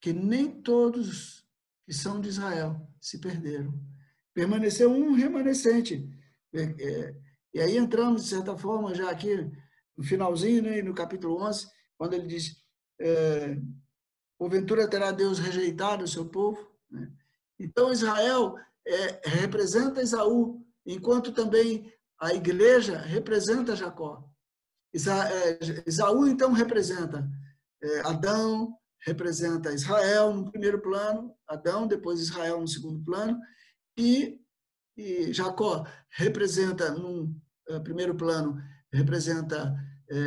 que 0.00 0.12
nem 0.12 0.50
todos 0.50 1.46
que 1.86 1.94
são 1.94 2.20
de 2.20 2.28
Israel 2.28 2.84
se 3.00 3.20
perderam. 3.20 3.72
Permaneceu 4.34 4.90
um 4.90 5.12
remanescente. 5.12 6.10
É, 6.52 6.62
é, 6.62 7.16
e 7.54 7.60
aí 7.60 7.76
entramos, 7.76 8.24
de 8.24 8.30
certa 8.30 8.58
forma, 8.58 8.92
já 8.92 9.08
aqui 9.08 9.36
no 9.96 10.02
finalzinho, 10.02 10.60
né, 10.64 10.82
no 10.82 10.92
capítulo 10.92 11.40
11, 11.40 11.68
quando 11.96 12.14
ele 12.14 12.26
diz: 12.26 12.60
é, 13.00 13.56
Porventura 14.36 14.90
terá 14.90 15.12
Deus 15.12 15.38
rejeitado 15.38 16.02
o 16.02 16.08
seu 16.08 16.28
povo? 16.28 16.68
Né? 16.90 17.12
Então, 17.60 17.92
Israel 17.92 18.56
é, 18.84 19.28
representa 19.28 20.02
Esaú, 20.02 20.63
enquanto 20.86 21.32
também 21.32 21.92
a 22.20 22.34
igreja 22.34 22.98
representa 22.98 23.76
Jacó. 23.76 24.24
Esaú, 24.92 26.26
então, 26.28 26.52
representa 26.52 27.28
é, 27.82 28.00
Adão, 28.00 28.76
representa 29.04 29.72
Israel 29.72 30.32
no 30.32 30.50
primeiro 30.50 30.80
plano, 30.80 31.34
Adão, 31.46 31.86
depois 31.86 32.20
Israel 32.20 32.60
no 32.60 32.68
segundo 32.68 33.02
plano, 33.04 33.38
e, 33.98 34.40
e 34.96 35.32
Jacó 35.32 35.86
representa, 36.10 36.92
no 36.92 37.34
eh, 37.68 37.80
primeiro 37.80 38.14
plano, 38.14 38.60
representa 38.92 39.74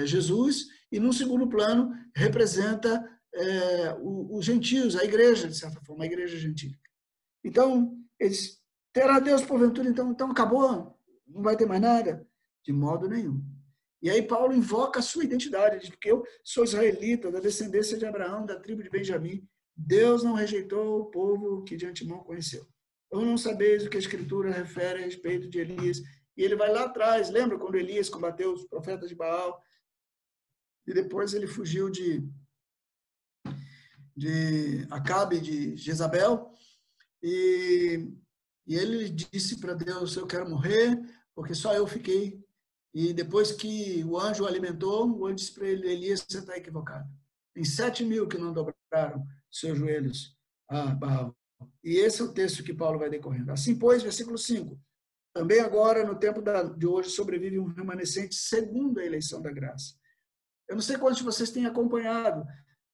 Jesus, 0.06 0.65
e 0.91 1.00
no 1.00 1.13
segundo 1.13 1.48
plano, 1.48 1.93
representa 2.15 3.04
uh, 3.36 4.38
os 4.38 4.46
gentios, 4.46 4.96
a 4.96 5.04
igreja, 5.04 5.48
de 5.48 5.58
certa 5.58 5.82
forma, 5.82 6.04
a 6.04 6.08
igreja 6.08 6.38
gentílica. 6.38 6.89
Então, 7.43 7.96
eles, 8.20 8.57
terá 8.98 9.20
Deus 9.20 9.44
porventura, 9.44 9.88
então, 9.88 10.10
então 10.10 10.32
acabou, 10.32 10.98
não 11.28 11.44
vai 11.44 11.56
ter 11.56 11.68
mais 11.68 11.80
nada? 11.80 12.28
De 12.64 12.74
modo 12.74 13.08
nenhum. 13.08 13.46
E 14.02 14.10
aí 14.10 14.24
Paulo 14.24 14.56
invoca 14.56 15.00
a 15.00 15.04
sua 15.04 15.24
identidade, 15.24 15.80
diz 15.80 15.96
que 15.96 16.10
eu 16.10 16.26
sou 16.44 16.64
israelita, 16.64 17.32
da 17.32 17.40
descendência 17.40 17.96
de 17.96 18.08
Abraão, 18.08 18.44
da 18.44 18.60
tribo 18.60 18.82
de 18.82 18.90
Benjamim. 18.90 19.48
Deus 19.76 20.24
não 20.24 20.34
rejeitou 20.34 21.02
o 21.02 21.06
povo 21.12 21.64
que 21.64 21.78
de 21.78 21.86
antemão 21.86 22.24
conheceu. 22.24 22.68
Ou 23.12 23.24
não 23.24 23.38
sabeis 23.38 23.86
o 23.86 23.90
que 23.90 23.98
a 23.98 24.00
Escritura 24.00 24.50
refere 24.52 25.04
a 25.04 25.06
respeito 25.06 25.48
de 25.48 25.60
Elias. 25.60 26.00
E 26.36 26.42
ele 26.42 26.56
vai 26.56 26.72
lá 26.72 26.86
atrás, 26.86 27.30
lembra 27.30 27.60
quando 27.60 27.78
Elias 27.78 28.10
combateu 28.10 28.52
os 28.52 28.66
profetas 28.66 29.10
de 29.10 29.16
Baal? 29.16 29.62
E 30.88 30.94
depois 30.94 31.36
ele 31.36 31.46
fugiu 31.46 31.88
de, 31.92 32.28
de 34.16 34.88
Acabe, 34.90 35.40
de 35.40 35.78
Jezabel. 35.78 36.52
E, 37.22 38.12
e 38.67 38.75
ele 38.75 39.10
disse 39.10 39.60
para 39.60 39.73
Deus: 39.73 40.15
Eu 40.15 40.27
quero 40.27 40.49
morrer, 40.49 40.99
porque 41.34 41.56
só 41.56 41.73
eu 41.73 41.88
fiquei 41.88 42.45
e 42.99 43.13
depois 43.13 43.51
que 43.51 44.03
o 44.06 44.17
anjo 44.17 44.43
o 44.43 44.47
alimentou, 44.47 45.08
o 45.08 45.27
anjo 45.27 45.36
disse 45.36 45.53
para 45.53 45.67
ele, 45.67 45.88
Elias, 45.88 46.25
você 46.27 46.39
está 46.39 46.58
equivocado. 46.58 47.08
Tem 47.53 47.63
sete 47.63 48.03
mil 48.03 48.27
que 48.27 48.39
não 48.39 48.51
dobraram 48.51 49.23
seus 49.51 49.77
joelhos 49.77 50.36
a 50.67 50.88
Baal. 50.95 51.36
E 51.84 51.97
esse 51.97 52.23
é 52.23 52.25
o 52.25 52.34
texto 52.34 52.63
que 52.63 52.73
Paulo 52.73 52.97
vai 52.97 53.08
decorrendo. 53.08 53.51
Assim, 53.51 53.77
pois, 53.77 54.01
versículo 54.01 54.36
5. 54.36 54.80
Também 55.32 55.60
agora, 55.60 56.03
no 56.03 56.17
tempo 56.17 56.41
de 56.75 56.88
hoje, 56.88 57.12
sobrevive 57.12 57.60
um 57.60 57.67
remanescente 57.67 58.34
segundo 58.34 58.99
a 58.99 59.06
eleição 59.06 59.43
da 59.43 59.51
graça. 59.51 59.93
Eu 60.67 60.75
não 60.75 60.82
sei 60.82 60.97
quantos 60.97 61.19
de 61.19 61.23
vocês 61.23 61.51
têm 61.51 61.67
acompanhado, 61.67 62.43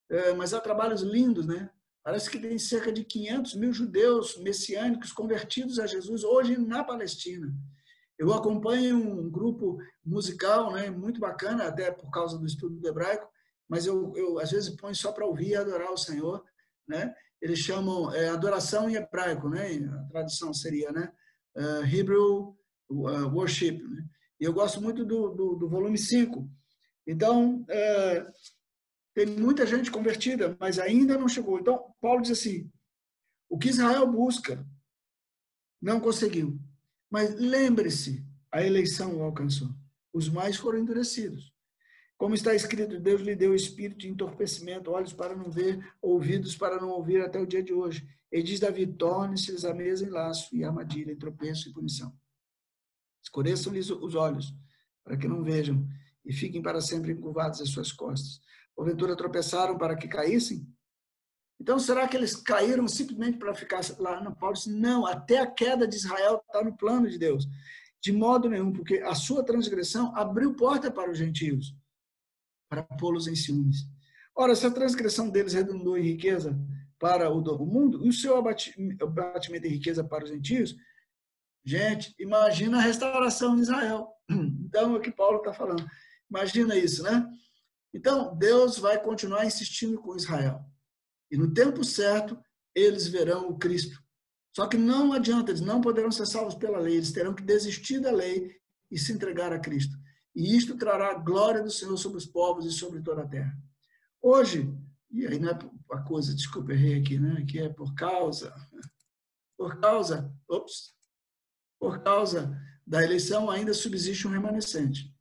é, 0.09 0.33
mas 0.33 0.53
há 0.53 0.59
trabalhos 0.59 1.01
lindos, 1.01 1.47
né? 1.47 1.69
Parece 2.04 2.30
que 2.30 2.39
tem 2.39 2.60
cerca 2.60 2.92
de 2.92 3.04
500 3.06 3.56
mil 3.56 3.72
judeus 3.72 4.38
messiânicos 4.38 5.13
convertidos 5.13 5.80
a 5.80 5.88
Jesus 5.88 6.24
hoje 6.24 6.58
na 6.58 6.84
Palestina. 6.84 7.54
Eu 8.20 8.34
acompanho 8.34 8.98
um 8.98 9.30
grupo 9.30 9.78
musical, 10.06 10.72
né, 10.74 10.89
muito 10.89 11.20
bacana, 11.20 11.66
até 11.66 11.92
por 11.92 12.12
causa 12.12 12.38
do 12.38 12.46
estudo 12.46 12.76
do 12.76 12.88
hebraico, 12.88 13.28
mas 13.68 13.86
eu, 13.86 14.13
eu 14.16 14.38
às 14.39 14.52
vezes 14.52 14.76
ponho 14.76 14.94
só 14.94 15.12
para 15.12 15.26
ouvir 15.26 15.50
e 15.50 15.56
adorar 15.56 15.92
o 15.92 15.98
Senhor, 15.98 16.44
né? 16.88 17.13
Eles 17.42 17.60
chamam 17.60 18.13
é, 18.13 18.30
adoração 18.30 18.89
em 18.89 18.96
hebraico, 18.96 19.50
né? 19.50 19.68
A 20.00 20.12
tradução 20.12 20.54
seria, 20.54 20.92
né? 20.92 21.12
Uh, 21.56 21.86
Hebrew 21.86 22.56
uh, 22.89 23.28
Worship. 23.34 23.82
Né? 23.82 24.06
E 24.39 24.44
eu 24.46 24.54
gosto 24.54 24.82
muito 24.82 25.06
do, 25.06 25.30
do, 25.30 25.56
do 25.56 25.70
volume 25.70 25.98
5. 25.98 26.50
Então, 27.06 27.62
uh, 27.62 28.32
tem 29.13 29.26
muita 29.26 29.65
gente 29.65 29.91
convertida, 29.91 30.58
mas 30.60 30.80
ainda 30.80 31.17
não 31.17 31.28
chegou. 31.28 31.60
Então, 31.60 31.93
Paulo 32.02 32.21
diz 32.21 32.32
assim: 32.32 32.71
o 33.49 33.58
que 33.58 33.69
Israel 33.69 34.08
busca 34.08 34.65
não 35.82 35.99
conseguiu. 35.99 36.60
Mas 37.10 37.36
lembre-se, 37.36 38.26
a 38.52 38.63
eleição 38.63 39.17
o 39.17 39.21
alcançou. 39.21 39.69
Os 40.12 40.30
mais 40.30 40.56
foram 40.56 40.80
endurecidos. 40.80 41.54
Como 42.17 42.34
está 42.34 42.56
escrito, 42.56 42.99
Deus 42.99 43.21
lhe 43.21 43.36
deu 43.36 43.54
espírito 43.54 43.99
de 43.99 44.10
entorpecimento, 44.10 44.91
olhos 44.91 45.13
para 45.13 45.36
não 45.36 45.52
ver, 45.52 45.93
ouvidos 46.02 46.56
para 46.56 46.80
não 46.80 46.89
ouvir 46.89 47.21
até 47.21 47.39
o 47.39 47.45
dia 47.45 47.62
de 47.62 47.73
hoje. 47.73 48.08
E 48.32 48.41
diz 48.41 48.60
Davi: 48.60 48.88
torne-se 48.88 49.67
a 49.67 49.73
mesa 49.73 50.06
em 50.06 50.10
laço 50.10 50.56
e 50.56 50.63
armadilha, 50.63 51.12
em 51.12 51.17
tropeço 51.17 51.69
e 51.69 51.73
punição. 51.73 52.15
Escureçam-lhes 53.21 53.89
os 53.89 54.15
olhos, 54.15 54.56
para 55.04 55.17
que 55.17 55.28
não 55.28 55.43
vejam, 55.43 55.88
e 56.26 56.34
fiquem 56.34 56.62
para 56.62 56.82
sempre 56.82 57.12
encurvados 57.12 57.62
às 57.62 57.69
suas 57.69 57.91
costas. 57.91 58.41
Porventura 58.75 59.15
tropeçaram 59.15 59.77
para 59.77 59.95
que 59.95 60.07
caíssem? 60.07 60.67
Então, 61.59 61.79
será 61.79 62.07
que 62.07 62.17
eles 62.17 62.36
caíram 62.36 62.88
simplesmente 62.88 63.38
para 63.38 63.53
ficar 63.53 63.81
lá? 63.99 64.21
no 64.21 64.36
Paulo 64.36 64.55
disse, 64.55 64.71
não, 64.71 65.05
até 65.05 65.38
a 65.38 65.47
queda 65.47 65.88
de 65.88 65.95
Israel 65.95 66.43
está 66.45 66.63
no 66.63 66.75
plano 66.75 67.09
de 67.09 67.17
Deus. 67.17 67.47
De 68.01 68.12
modo 68.12 68.49
nenhum, 68.49 68.73
porque 68.73 68.95
a 68.97 69.15
sua 69.15 69.45
transgressão 69.45 70.13
abriu 70.15 70.55
porta 70.55 70.91
para 70.91 71.09
os 71.09 71.17
gentios, 71.17 71.73
para 72.69 72.83
pô-los 72.83 73.27
em 73.27 73.36
ciúmes. 73.36 73.88
Ora, 74.36 74.55
se 74.55 74.65
a 74.65 74.71
transgressão 74.71 75.29
deles 75.29 75.53
redundou 75.53 75.97
em 75.97 76.03
riqueza 76.03 76.59
para 76.99 77.29
o 77.29 77.65
mundo, 77.65 78.05
e 78.05 78.09
o 78.09 78.13
seu 78.13 78.36
abatimento 78.38 79.67
em 79.67 79.69
riqueza 79.69 80.03
para 80.03 80.25
os 80.25 80.31
gentios, 80.31 80.75
gente, 81.63 82.13
imagina 82.19 82.77
a 82.77 82.81
restauração 82.81 83.55
de 83.55 83.62
Israel. 83.62 84.09
Então, 84.29 84.95
é 84.95 84.97
o 84.97 85.01
que 85.01 85.12
Paulo 85.12 85.38
está 85.38 85.53
falando. 85.53 85.86
Imagina 86.29 86.75
isso, 86.75 87.03
né? 87.03 87.25
Então, 87.93 88.36
Deus 88.36 88.77
vai 88.77 89.01
continuar 89.01 89.45
insistindo 89.45 89.99
com 90.01 90.15
Israel. 90.15 90.65
E 91.29 91.38
no 91.38 91.53
tempo 91.53 91.84
certo, 91.84 92.38
eles 92.73 93.08
verão 93.08 93.49
o 93.49 93.58
Cristo. 93.58 94.01
Só 94.56 94.67
que 94.67 94.77
não 94.77 95.13
adianta, 95.13 95.51
eles 95.51 95.62
não 95.62 95.82
poderão 95.82 96.12
ser 96.12 96.25
salvos 96.25 96.56
pela 96.56 96.79
lei, 96.79 96.95
eles 96.95 97.12
terão 97.12 97.34
que 97.34 97.43
desistir 97.43 97.99
da 97.99 98.12
lei 98.12 98.56
e 98.91 98.97
se 98.97 99.12
entregar 99.12 99.51
a 99.51 99.60
Cristo. 99.60 99.97
E 100.36 100.56
isto 100.56 100.77
trará 100.77 101.12
a 101.12 101.19
glória 101.19 101.62
do 101.62 101.71
Senhor 101.71 101.97
sobre 101.97 102.17
os 102.17 102.25
povos 102.25 102.65
e 102.65 102.71
sobre 102.71 103.01
toda 103.01 103.23
a 103.23 103.27
terra. 103.27 103.56
Hoje, 104.21 104.71
e 105.12 105.27
aí 105.27 105.39
não 105.39 105.49
é 105.49 105.60
a 105.91 106.01
coisa, 106.01 106.34
desculpa, 106.34 106.73
errei 106.73 106.99
aqui, 106.99 107.19
né? 107.19 107.45
Que 107.47 107.60
é 107.60 107.69
por 107.69 107.93
causa, 107.93 108.53
por 109.58 109.79
causa, 109.79 110.34
ops, 110.47 110.93
por 111.79 112.01
causa 112.01 112.60
da 112.86 113.03
eleição 113.03 113.49
ainda 113.49 113.73
subsiste 113.73 114.27
um 114.27 114.32
remanescente. 114.32 115.12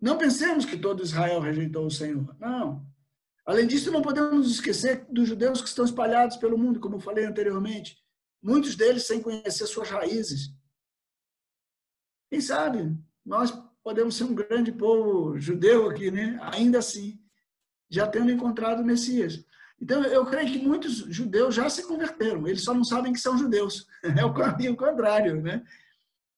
Não 0.00 0.18
pensemos 0.18 0.64
que 0.64 0.76
todo 0.76 1.02
Israel 1.02 1.40
rejeitou 1.40 1.86
o 1.86 1.90
Senhor. 1.90 2.36
Não. 2.38 2.86
Além 3.46 3.66
disso, 3.66 3.90
não 3.90 4.02
podemos 4.02 4.50
esquecer 4.50 5.06
dos 5.10 5.28
judeus 5.28 5.60
que 5.60 5.68
estão 5.68 5.84
espalhados 5.84 6.36
pelo 6.36 6.58
mundo, 6.58 6.80
como 6.80 6.96
eu 6.96 7.00
falei 7.00 7.26
anteriormente, 7.26 7.98
muitos 8.42 8.74
deles 8.74 9.06
sem 9.06 9.20
conhecer 9.20 9.66
suas 9.66 9.90
raízes. 9.90 10.54
Quem 12.30 12.40
sabe 12.40 12.96
nós 13.24 13.52
podemos 13.82 14.16
ser 14.16 14.24
um 14.24 14.34
grande 14.34 14.72
povo 14.72 15.38
judeu 15.38 15.88
aqui, 15.90 16.10
né? 16.10 16.38
Ainda 16.52 16.78
assim, 16.78 17.20
já 17.90 18.06
tendo 18.06 18.30
encontrado 18.30 18.80
o 18.80 18.84
Messias. 18.84 19.44
Então, 19.80 20.02
eu 20.04 20.24
creio 20.24 20.50
que 20.50 20.58
muitos 20.58 20.96
judeus 21.14 21.54
já 21.54 21.68
se 21.68 21.86
converteram, 21.86 22.46
eles 22.46 22.64
só 22.64 22.72
não 22.72 22.84
sabem 22.84 23.12
que 23.12 23.20
são 23.20 23.36
judeus. 23.36 23.86
É 24.18 24.24
o 24.24 24.34
caminho 24.34 24.76
contrário, 24.76 25.40
né? 25.42 25.64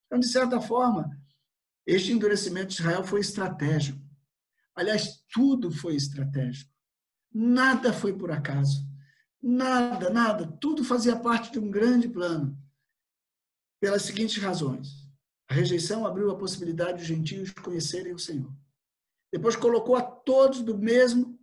Então, 0.06 0.18
de 0.18 0.28
certa 0.28 0.60
forma, 0.60 1.10
este 1.86 2.12
endurecimento 2.12 2.68
de 2.68 2.80
Israel 2.80 3.04
foi 3.04 3.20
estratégico. 3.20 4.00
Aliás, 4.74 5.22
tudo 5.32 5.70
foi 5.70 5.94
estratégico. 5.94 6.70
Nada 7.32 7.92
foi 7.92 8.12
por 8.12 8.32
acaso. 8.32 8.84
Nada, 9.40 10.10
nada. 10.10 10.46
Tudo 10.60 10.82
fazia 10.82 11.14
parte 11.14 11.52
de 11.52 11.58
um 11.58 11.70
grande 11.70 12.08
plano. 12.08 12.58
Pelas 13.80 14.02
seguintes 14.02 14.42
razões. 14.42 15.06
A 15.48 15.54
rejeição 15.54 16.04
abriu 16.04 16.30
a 16.30 16.36
possibilidade 16.36 16.98
dos 16.98 17.06
gentios 17.06 17.50
conhecerem 17.50 18.12
o 18.12 18.18
Senhor. 18.18 18.52
Depois 19.32 19.54
colocou 19.54 19.94
a 19.94 20.02
todos 20.02 20.62
do 20.62 20.76
mesmo, 20.76 21.38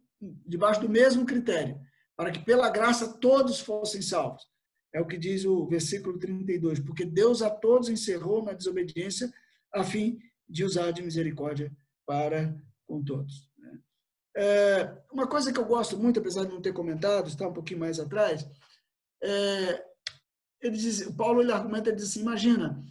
debaixo 0.46 0.82
do 0.82 0.90
mesmo 0.90 1.26
critério, 1.26 1.80
para 2.16 2.32
que 2.32 2.44
pela 2.44 2.70
graça 2.70 3.18
todos 3.20 3.60
fossem 3.62 4.02
salvos. 4.02 4.44
É 4.92 5.00
o 5.00 5.08
que 5.08 5.18
diz 5.18 5.46
o 5.46 5.66
versículo 5.66 6.20
32, 6.20 6.80
porque 6.82 7.06
Deus 7.06 7.42
a 7.42 7.50
todos 7.50 7.88
encerrou 7.88 8.44
na 8.44 8.54
desobediência 8.54 9.34
a 9.72 9.84
fim 9.84 10.20
de 10.54 10.64
usar 10.64 10.92
de 10.92 11.02
misericórdia 11.02 11.72
para 12.06 12.56
com 12.86 13.04
todos. 13.04 13.50
Né? 13.58 13.80
É, 14.38 15.04
uma 15.12 15.28
coisa 15.28 15.52
que 15.52 15.60
eu 15.60 15.66
gosto 15.66 15.98
muito, 15.98 16.20
apesar 16.20 16.46
de 16.46 16.54
não 16.54 16.62
ter 16.62 16.74
comentado, 16.74 17.28
está 17.28 17.48
um 17.48 17.54
pouquinho 17.54 17.80
mais 17.80 18.00
atrás, 18.00 18.48
é, 19.22 19.84
ele 20.62 20.78
diz, 20.78 21.10
Paulo 21.16 21.42
ele 21.42 21.52
argumenta, 21.52 21.92
diz 21.92 22.10
assim, 22.10 22.22
imagina, 22.22 22.82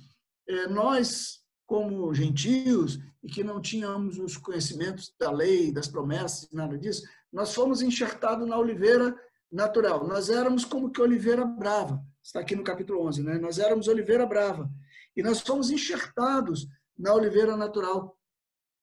é, 0.48 0.66
nós 0.66 1.40
como 1.64 2.12
gentios 2.12 2.98
e 3.22 3.28
que 3.28 3.44
não 3.44 3.60
tínhamos 3.60 4.18
os 4.18 4.36
conhecimentos 4.36 5.14
da 5.18 5.30
lei, 5.30 5.72
das 5.72 5.86
promessas, 5.86 6.50
nada 6.50 6.76
disso, 6.76 7.02
nós 7.32 7.54
fomos 7.54 7.80
enxertados 7.80 8.46
na 8.46 8.58
oliveira 8.58 9.16
natural. 9.50 10.06
Nós 10.06 10.28
éramos 10.28 10.64
como 10.64 10.90
que 10.90 11.00
oliveira 11.00 11.44
brava. 11.44 12.02
Está 12.22 12.40
aqui 12.40 12.56
no 12.56 12.64
capítulo 12.64 13.06
11, 13.06 13.22
né? 13.22 13.38
Nós 13.38 13.58
éramos 13.58 13.88
oliveira 13.88 14.26
brava. 14.26 14.68
E 15.16 15.22
nós 15.22 15.40
fomos 15.40 15.70
enxertados 15.70 16.66
na 17.02 17.12
oliveira 17.12 17.56
natural 17.56 18.16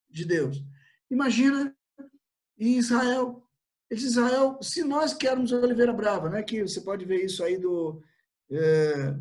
de 0.08 0.26
Deus. 0.26 0.62
Imagina 1.10 1.74
em 2.58 2.76
Israel. 2.76 3.48
Israel, 3.90 4.58
se 4.62 4.84
nós 4.84 5.12
queremos 5.12 5.50
oliveira 5.50 5.92
brava, 5.92 6.28
né? 6.28 6.42
Que 6.42 6.62
você 6.62 6.80
pode 6.82 7.04
ver 7.04 7.24
isso 7.24 7.42
aí 7.42 7.56
do, 7.56 8.00
é, 8.50 9.16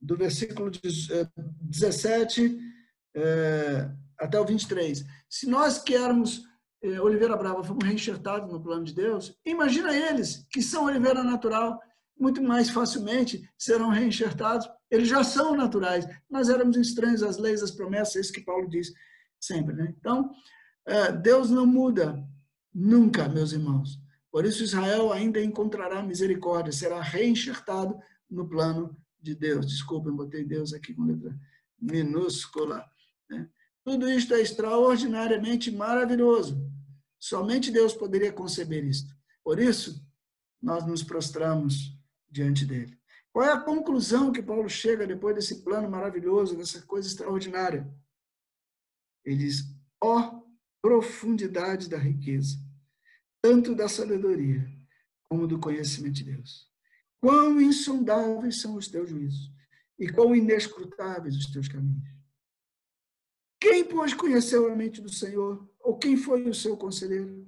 do 0.00 0.16
versículo 0.16 0.70
17 0.70 2.58
é, 3.14 3.20
é, 3.22 3.90
até 4.18 4.38
o 4.38 4.44
23. 4.44 5.04
Se 5.30 5.46
nós 5.48 5.78
queremos 5.78 6.44
é, 6.82 7.00
Oliveira 7.00 7.36
Brava, 7.36 7.64
fomos 7.64 7.84
reenxertados 7.84 8.52
no 8.52 8.62
plano 8.62 8.84
de 8.84 8.92
Deus, 8.92 9.34
imagina 9.46 9.96
eles, 9.96 10.46
que 10.50 10.60
são 10.60 10.84
Oliveira 10.84 11.22
natural, 11.24 11.80
muito 12.18 12.42
mais 12.42 12.68
facilmente 12.70 13.48
serão 13.56 13.88
reenxertados. 13.88 14.68
Eles 14.90 15.08
já 15.08 15.24
são 15.24 15.56
naturais. 15.56 16.06
Nós 16.30 16.48
éramos 16.48 16.76
estranhos 16.76 17.22
às 17.22 17.38
leis, 17.38 17.62
às 17.62 17.70
promessas, 17.70 18.16
é 18.16 18.20
isso 18.20 18.32
que 18.32 18.40
Paulo 18.40 18.68
diz 18.68 18.92
sempre. 19.40 19.74
Né? 19.74 19.94
Então, 19.98 20.30
é, 20.86 21.12
Deus 21.12 21.50
não 21.50 21.66
muda 21.66 22.22
nunca, 22.72 23.28
meus 23.28 23.52
irmãos. 23.52 24.00
Por 24.30 24.44
isso, 24.44 24.62
Israel 24.62 25.12
ainda 25.12 25.42
encontrará 25.42 26.02
misericórdia, 26.02 26.72
será 26.72 27.00
reenxertado 27.00 27.98
no 28.30 28.48
plano 28.48 28.96
de 29.20 29.34
Deus. 29.34 29.66
Desculpa, 29.66 30.08
eu 30.08 30.14
botei 30.14 30.44
Deus 30.44 30.72
aqui 30.72 30.94
com 30.94 31.04
letra 31.04 31.34
minúscula. 31.80 32.84
Né? 33.28 33.48
Tudo 33.84 34.10
isto 34.10 34.34
é 34.34 34.40
extraordinariamente 34.40 35.70
maravilhoso. 35.70 36.70
Somente 37.18 37.70
Deus 37.70 37.94
poderia 37.94 38.32
conceber 38.32 38.84
isto. 38.84 39.14
Por 39.42 39.58
isso, 39.58 40.04
nós 40.60 40.86
nos 40.86 41.02
prostramos 41.02 41.96
diante 42.30 42.64
dele. 42.64 42.98
Qual 43.36 43.44
é 43.44 43.52
a 43.52 43.60
conclusão 43.60 44.32
que 44.32 44.42
Paulo 44.42 44.66
chega 44.66 45.06
depois 45.06 45.34
desse 45.34 45.62
plano 45.62 45.90
maravilhoso, 45.90 46.56
dessa 46.56 46.80
coisa 46.80 47.06
extraordinária? 47.06 47.86
Ele 49.22 49.36
diz: 49.36 49.64
ó 50.02 50.18
oh, 50.18 50.48
profundidade 50.80 51.86
da 51.86 51.98
riqueza, 51.98 52.56
tanto 53.42 53.74
da 53.74 53.90
sabedoria 53.90 54.66
como 55.28 55.46
do 55.46 55.60
conhecimento 55.60 56.14
de 56.14 56.24
Deus. 56.24 56.72
Quão 57.20 57.60
insondáveis 57.60 58.62
são 58.62 58.74
os 58.74 58.88
teus 58.88 59.10
juízos 59.10 59.52
e 59.98 60.10
quão 60.10 60.34
inescrutáveis 60.34 61.36
os 61.36 61.52
teus 61.52 61.68
caminhos. 61.68 62.08
Quem, 63.60 63.84
pois, 63.84 64.14
conheceu 64.14 64.72
a 64.72 64.74
mente 64.74 65.02
do 65.02 65.12
Senhor? 65.12 65.70
Ou 65.80 65.98
quem 65.98 66.16
foi 66.16 66.48
o 66.48 66.54
seu 66.54 66.74
conselheiro? 66.74 67.46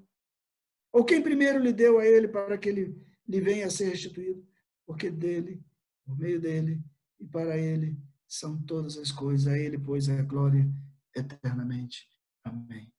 Ou 0.92 1.02
quem 1.02 1.22
primeiro 1.22 1.58
lhe 1.58 1.72
deu 1.72 1.98
a 1.98 2.04
ele 2.04 2.28
para 2.28 2.58
que 2.58 2.68
ele 2.68 3.02
lhe 3.26 3.40
venha 3.40 3.68
a 3.68 3.70
ser 3.70 3.88
restituído? 3.88 4.46
Porque 4.84 5.10
dele, 5.10 5.66
por 6.08 6.18
meio 6.18 6.40
dele 6.40 6.82
e 7.20 7.26
para 7.26 7.58
ele 7.58 8.00
são 8.26 8.60
todas 8.62 8.96
as 8.96 9.12
coisas. 9.12 9.46
A 9.46 9.58
ele, 9.58 9.78
pois, 9.78 10.08
é 10.08 10.18
a 10.18 10.24
glória 10.24 10.66
eternamente. 11.14 12.08
Amém. 12.42 12.90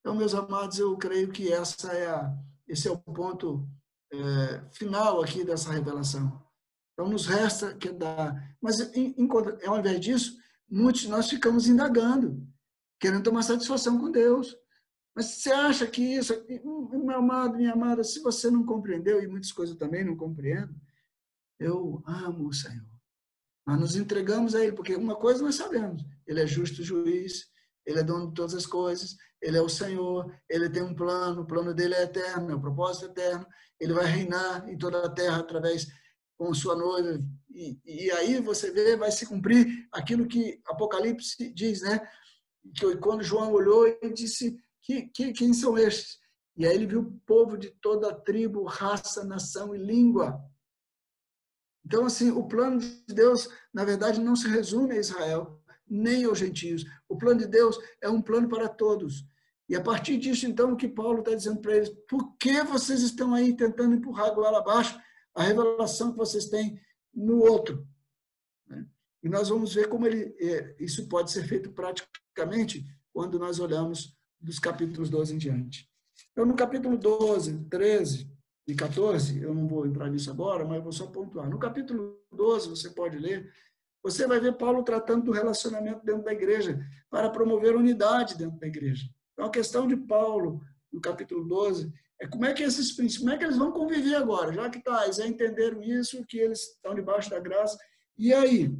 Então, 0.00 0.16
meus 0.16 0.34
amados, 0.34 0.78
eu 0.78 0.96
creio 0.96 1.30
que 1.30 1.52
essa 1.52 1.92
é 1.92 2.06
a, 2.06 2.34
esse 2.66 2.88
é 2.88 2.90
o 2.90 2.96
ponto 2.96 3.68
é, 4.10 4.64
final 4.72 5.22
aqui 5.22 5.44
dessa 5.44 5.70
revelação. 5.70 6.42
Então, 6.94 7.10
nos 7.10 7.26
resta 7.26 7.74
que 7.74 7.90
dar. 7.90 8.56
Mas, 8.60 8.80
em, 8.96 9.14
em, 9.18 9.28
ao 9.66 9.78
invés 9.78 10.00
disso, 10.00 10.38
muitos 10.68 11.02
de 11.02 11.08
nós 11.08 11.28
ficamos 11.28 11.68
indagando, 11.68 12.42
querendo 12.98 13.24
tomar 13.24 13.42
satisfação 13.42 13.98
com 13.98 14.10
Deus. 14.10 14.56
Mas 15.14 15.26
você 15.26 15.50
acha 15.50 15.86
que 15.86 16.02
isso, 16.02 16.32
meu 16.64 17.18
amado, 17.18 17.56
minha 17.56 17.72
amada, 17.72 18.04
se 18.04 18.20
você 18.20 18.50
não 18.50 18.64
compreendeu, 18.64 19.22
e 19.22 19.26
muitas 19.26 19.52
coisas 19.52 19.74
eu 19.74 19.78
também 19.78 20.04
não 20.04 20.16
compreendo, 20.16 20.74
eu 21.58 22.02
amo 22.06 22.48
o 22.48 22.52
Senhor. 22.52 22.84
Nós 23.66 23.80
nos 23.80 23.96
entregamos 23.96 24.54
a 24.54 24.62
Ele, 24.62 24.72
porque 24.72 24.94
uma 24.94 25.16
coisa 25.16 25.42
nós 25.42 25.56
sabemos: 25.56 26.04
Ele 26.26 26.40
é 26.40 26.46
justo 26.46 26.82
juiz, 26.82 27.46
Ele 27.84 28.00
é 28.00 28.02
dono 28.02 28.28
de 28.28 28.34
todas 28.34 28.54
as 28.54 28.66
coisas, 28.66 29.16
Ele 29.40 29.56
é 29.56 29.62
o 29.62 29.68
Senhor, 29.68 30.32
Ele 30.48 30.70
tem 30.70 30.82
um 30.82 30.94
plano, 30.94 31.42
o 31.42 31.46
plano 31.46 31.74
dele 31.74 31.94
é 31.94 32.02
eterno, 32.02 32.50
é 32.50 32.54
o 32.54 32.60
propósito 32.60 33.06
eterno, 33.06 33.46
Ele 33.80 33.92
vai 33.92 34.06
reinar 34.06 34.68
em 34.68 34.78
toda 34.78 35.04
a 35.04 35.10
terra 35.10 35.38
através 35.38 35.86
com 36.38 36.52
sua 36.52 36.76
noiva, 36.76 37.18
e, 37.50 37.80
e 37.86 38.10
aí 38.12 38.40
você 38.40 38.70
vê, 38.70 38.96
vai 38.96 39.10
se 39.10 39.24
cumprir 39.24 39.88
aquilo 39.90 40.26
que 40.26 40.60
Apocalipse 40.66 41.52
diz, 41.54 41.80
né? 41.80 42.06
Que 42.76 42.96
quando 42.98 43.22
João 43.22 43.52
olhou, 43.52 43.86
ele 43.86 44.12
disse: 44.12 44.60
que, 44.82 45.02
que, 45.08 45.32
quem 45.32 45.54
são 45.54 45.78
estes? 45.78 46.18
E 46.56 46.66
aí 46.66 46.74
ele 46.74 46.86
viu 46.86 47.00
o 47.00 47.20
povo 47.26 47.56
de 47.56 47.70
toda 47.70 48.10
a 48.10 48.14
tribo, 48.14 48.64
raça, 48.64 49.24
nação 49.24 49.74
e 49.74 49.78
língua. 49.78 50.38
Então, 51.86 52.04
assim, 52.04 52.32
o 52.32 52.42
plano 52.42 52.80
de 52.80 53.14
Deus, 53.14 53.48
na 53.72 53.84
verdade, 53.84 54.20
não 54.20 54.34
se 54.34 54.48
resume 54.48 54.94
a 54.94 55.00
Israel, 55.00 55.62
nem 55.88 56.24
aos 56.24 56.36
gentios. 56.36 56.84
O 57.08 57.16
plano 57.16 57.38
de 57.38 57.46
Deus 57.46 57.78
é 58.00 58.10
um 58.10 58.20
plano 58.20 58.48
para 58.48 58.68
todos. 58.68 59.24
E 59.68 59.76
a 59.76 59.80
partir 59.80 60.18
disso, 60.18 60.48
então, 60.48 60.72
o 60.72 60.76
que 60.76 60.88
Paulo 60.88 61.20
está 61.20 61.32
dizendo 61.32 61.60
para 61.60 61.76
eles, 61.76 61.88
por 62.08 62.36
que 62.38 62.60
vocês 62.64 63.02
estão 63.02 63.32
aí 63.32 63.56
tentando 63.56 63.94
empurrar 63.94 64.26
a 64.26 64.34
goela 64.34 64.58
abaixo 64.58 65.00
a 65.32 65.44
revelação 65.44 66.10
que 66.10 66.18
vocês 66.18 66.46
têm 66.46 66.80
no 67.14 67.38
outro. 67.38 67.86
Né? 68.66 68.84
E 69.22 69.28
nós 69.28 69.48
vamos 69.48 69.74
ver 69.74 69.88
como 69.88 70.08
ele, 70.08 70.34
é, 70.40 70.74
isso 70.80 71.08
pode 71.08 71.30
ser 71.30 71.46
feito 71.46 71.70
praticamente 71.70 72.84
quando 73.12 73.38
nós 73.38 73.60
olhamos 73.60 74.16
dos 74.40 74.58
capítulos 74.58 75.08
12 75.08 75.34
em 75.36 75.38
diante. 75.38 75.88
Então, 76.32 76.44
no 76.44 76.56
capítulo 76.56 76.98
12, 76.98 77.68
13 77.68 78.35
e 78.66 78.74
14, 78.74 79.40
eu 79.40 79.54
não 79.54 79.68
vou 79.68 79.86
entrar 79.86 80.10
nisso 80.10 80.30
agora, 80.30 80.64
mas 80.64 80.82
vou 80.82 80.92
só 80.92 81.06
pontuar. 81.06 81.48
No 81.48 81.58
capítulo 81.58 82.20
12, 82.32 82.68
você 82.68 82.90
pode 82.90 83.16
ler, 83.16 83.52
você 84.02 84.26
vai 84.26 84.40
ver 84.40 84.56
Paulo 84.56 84.82
tratando 84.82 85.24
do 85.24 85.32
relacionamento 85.32 86.04
dentro 86.04 86.24
da 86.24 86.32
igreja, 86.32 86.84
para 87.08 87.30
promover 87.30 87.76
unidade 87.76 88.36
dentro 88.36 88.58
da 88.58 88.66
igreja. 88.66 89.08
Então, 89.32 89.46
a 89.46 89.50
questão 89.50 89.86
de 89.86 89.96
Paulo, 89.96 90.60
no 90.92 91.00
capítulo 91.00 91.44
12, 91.44 91.92
é 92.20 92.26
como 92.26 92.44
é 92.44 92.52
que 92.52 92.62
esses 92.62 92.92
princípios, 92.92 93.18
como 93.18 93.30
é 93.30 93.38
que 93.38 93.44
eles 93.44 93.58
vão 93.58 93.70
conviver 93.70 94.16
agora? 94.16 94.52
Já 94.52 94.68
que 94.68 94.82
tá, 94.82 95.04
eles 95.04 95.16
já 95.16 95.26
entenderam 95.26 95.82
isso, 95.82 96.24
que 96.26 96.38
eles 96.38 96.60
estão 96.74 96.94
debaixo 96.94 97.30
da 97.30 97.38
graça. 97.38 97.78
E 98.18 98.32
aí? 98.32 98.74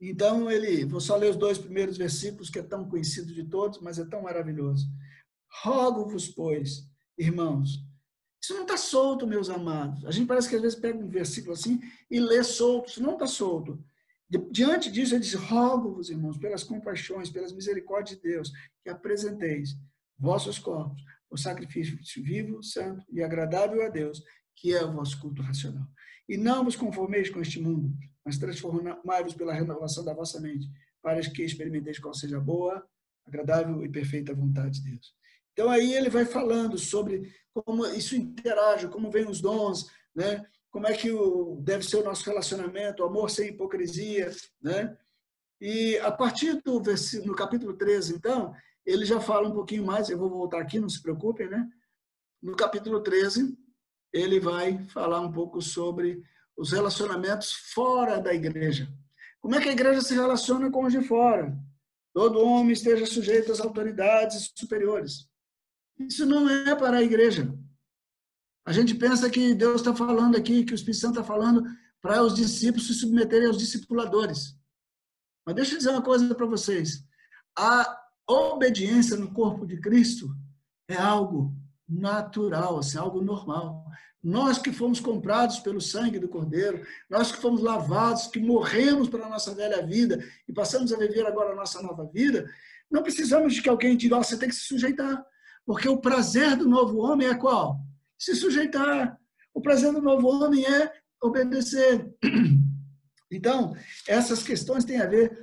Então, 0.00 0.50
ele, 0.50 0.84
vou 0.84 1.00
só 1.00 1.16
ler 1.16 1.30
os 1.30 1.36
dois 1.36 1.56
primeiros 1.56 1.96
versículos, 1.96 2.50
que 2.50 2.58
é 2.58 2.62
tão 2.62 2.88
conhecido 2.88 3.32
de 3.32 3.44
todos, 3.44 3.80
mas 3.80 3.98
é 3.98 4.04
tão 4.04 4.22
maravilhoso. 4.22 4.86
Rogo-vos, 5.62 6.28
pois, 6.28 6.84
irmãos, 7.16 7.84
isso 8.42 8.54
não 8.54 8.62
está 8.62 8.76
solto, 8.76 9.26
meus 9.26 9.48
amados. 9.48 10.04
A 10.04 10.10
gente 10.10 10.26
parece 10.26 10.48
que 10.48 10.56
às 10.56 10.62
vezes 10.62 10.78
pega 10.78 10.98
um 10.98 11.08
versículo 11.08 11.52
assim 11.52 11.80
e 12.10 12.18
lê 12.18 12.42
solto, 12.42 12.90
isso 12.90 13.02
não 13.02 13.12
está 13.12 13.26
solto. 13.26 13.82
Diante 14.50 14.90
disso, 14.90 15.14
ele 15.14 15.22
diz: 15.22 15.34
Rogo-vos, 15.34 16.10
irmãos, 16.10 16.38
pelas 16.38 16.64
compaixões, 16.64 17.30
pelas 17.30 17.52
misericórdias 17.52 18.16
de 18.16 18.22
Deus, 18.22 18.50
que 18.82 18.90
apresenteis 18.90 19.76
vossos 20.18 20.58
corpos 20.58 21.02
o 21.30 21.36
sacrifício 21.36 21.98
vivo, 22.22 22.62
santo 22.62 23.04
e 23.10 23.22
agradável 23.22 23.82
a 23.84 23.88
Deus, 23.88 24.22
que 24.54 24.74
é 24.74 24.84
o 24.84 24.92
vosso 24.92 25.18
culto 25.18 25.40
racional. 25.40 25.86
E 26.28 26.36
não 26.36 26.64
vos 26.64 26.76
conformeis 26.76 27.30
com 27.30 27.40
este 27.40 27.60
mundo, 27.60 27.94
mas 28.24 28.38
transformai-vos 28.38 29.34
pela 29.34 29.54
renovação 29.54 30.04
da 30.04 30.12
vossa 30.12 30.40
mente, 30.40 30.68
para 31.00 31.20
que 31.20 31.42
experimenteis 31.42 31.98
qual 31.98 32.12
seja 32.12 32.36
a 32.36 32.40
boa, 32.40 32.86
agradável 33.26 33.84
e 33.84 33.88
perfeita 33.88 34.34
vontade 34.34 34.80
de 34.80 34.90
Deus. 34.90 35.14
Então 35.52 35.70
aí 35.70 35.94
ele 35.94 36.08
vai 36.08 36.24
falando 36.24 36.78
sobre 36.78 37.32
como 37.54 37.86
isso 37.86 38.16
interage, 38.16 38.88
como 38.88 39.10
vem 39.10 39.28
os 39.28 39.40
dons, 39.40 39.90
né? 40.14 40.44
Como 40.70 40.86
é 40.86 40.94
que 40.94 41.10
o, 41.10 41.60
deve 41.60 41.84
ser 41.84 41.96
o 41.96 42.04
nosso 42.04 42.24
relacionamento, 42.24 43.02
o 43.02 43.06
amor 43.06 43.30
sem 43.30 43.48
hipocrisia, 43.48 44.30
né? 44.62 44.96
E 45.60 45.98
a 45.98 46.10
partir 46.10 46.60
do 46.62 46.82
no 47.24 47.34
capítulo 47.36 47.74
13, 47.74 48.14
então, 48.16 48.54
ele 48.84 49.04
já 49.04 49.20
fala 49.20 49.48
um 49.48 49.52
pouquinho 49.52 49.84
mais, 49.84 50.08
eu 50.08 50.18
vou 50.18 50.28
voltar 50.28 50.60
aqui, 50.60 50.80
não 50.80 50.88
se 50.88 51.00
preocupem, 51.00 51.48
né? 51.48 51.68
No 52.42 52.56
capítulo 52.56 53.00
13, 53.00 53.56
ele 54.12 54.40
vai 54.40 54.82
falar 54.88 55.20
um 55.20 55.30
pouco 55.30 55.60
sobre 55.62 56.22
os 56.56 56.72
relacionamentos 56.72 57.52
fora 57.52 58.20
da 58.20 58.34
igreja. 58.34 58.88
Como 59.40 59.54
é 59.54 59.60
que 59.60 59.68
a 59.68 59.72
igreja 59.72 60.00
se 60.00 60.14
relaciona 60.14 60.70
com 60.70 60.84
os 60.84 60.92
de 60.92 61.02
fora? 61.02 61.56
Todo 62.12 62.44
homem 62.44 62.72
esteja 62.72 63.06
sujeito 63.06 63.52
às 63.52 63.60
autoridades 63.60 64.52
superiores. 64.56 65.28
Isso 66.08 66.26
não 66.26 66.48
é 66.48 66.74
para 66.74 66.98
a 66.98 67.02
igreja. 67.02 67.52
A 68.64 68.72
gente 68.72 68.94
pensa 68.94 69.28
que 69.28 69.54
Deus 69.54 69.80
está 69.80 69.94
falando 69.94 70.36
aqui, 70.36 70.64
que 70.64 70.72
o 70.72 70.74
Espírito 70.74 71.00
Santo 71.00 71.20
está 71.20 71.24
falando 71.24 71.64
para 72.00 72.22
os 72.22 72.34
discípulos 72.34 72.86
se 72.86 72.94
submeterem 72.94 73.48
aos 73.48 73.58
discipuladores. 73.58 74.56
Mas 75.44 75.54
deixa 75.54 75.74
eu 75.74 75.78
dizer 75.78 75.90
uma 75.90 76.02
coisa 76.02 76.34
para 76.34 76.46
vocês. 76.46 77.04
A 77.56 77.98
obediência 78.26 79.16
no 79.16 79.32
corpo 79.32 79.66
de 79.66 79.80
Cristo 79.80 80.28
é 80.88 80.96
algo 80.96 81.54
natural, 81.88 82.78
assim, 82.78 82.98
algo 82.98 83.20
normal. 83.20 83.84
Nós 84.22 84.58
que 84.58 84.72
fomos 84.72 85.00
comprados 85.00 85.58
pelo 85.58 85.80
sangue 85.80 86.18
do 86.18 86.28
Cordeiro, 86.28 86.86
nós 87.10 87.32
que 87.32 87.38
fomos 87.38 87.60
lavados, 87.60 88.28
que 88.28 88.38
morremos 88.38 89.08
para 89.08 89.26
a 89.26 89.28
nossa 89.28 89.52
velha 89.52 89.84
vida 89.84 90.24
e 90.48 90.52
passamos 90.52 90.92
a 90.92 90.96
viver 90.96 91.26
agora 91.26 91.52
a 91.52 91.56
nossa 91.56 91.82
nova 91.82 92.06
vida, 92.06 92.48
não 92.88 93.02
precisamos 93.02 93.54
de 93.54 93.62
que 93.62 93.68
alguém 93.68 93.96
diga, 93.96 94.16
oh, 94.16 94.22
você 94.22 94.38
tem 94.38 94.48
que 94.48 94.54
se 94.54 94.66
sujeitar. 94.66 95.24
Porque 95.64 95.88
o 95.88 96.00
prazer 96.00 96.56
do 96.56 96.68
novo 96.68 96.98
homem 96.98 97.28
é 97.28 97.34
qual? 97.34 97.78
Se 98.18 98.34
sujeitar. 98.34 99.18
O 99.54 99.60
prazer 99.60 99.92
do 99.92 100.02
novo 100.02 100.26
homem 100.28 100.64
é 100.66 100.92
obedecer. 101.22 102.12
Então, 103.34 103.74
essas 104.06 104.42
questões 104.42 104.84
têm 104.84 105.00
a 105.00 105.06
ver 105.06 105.34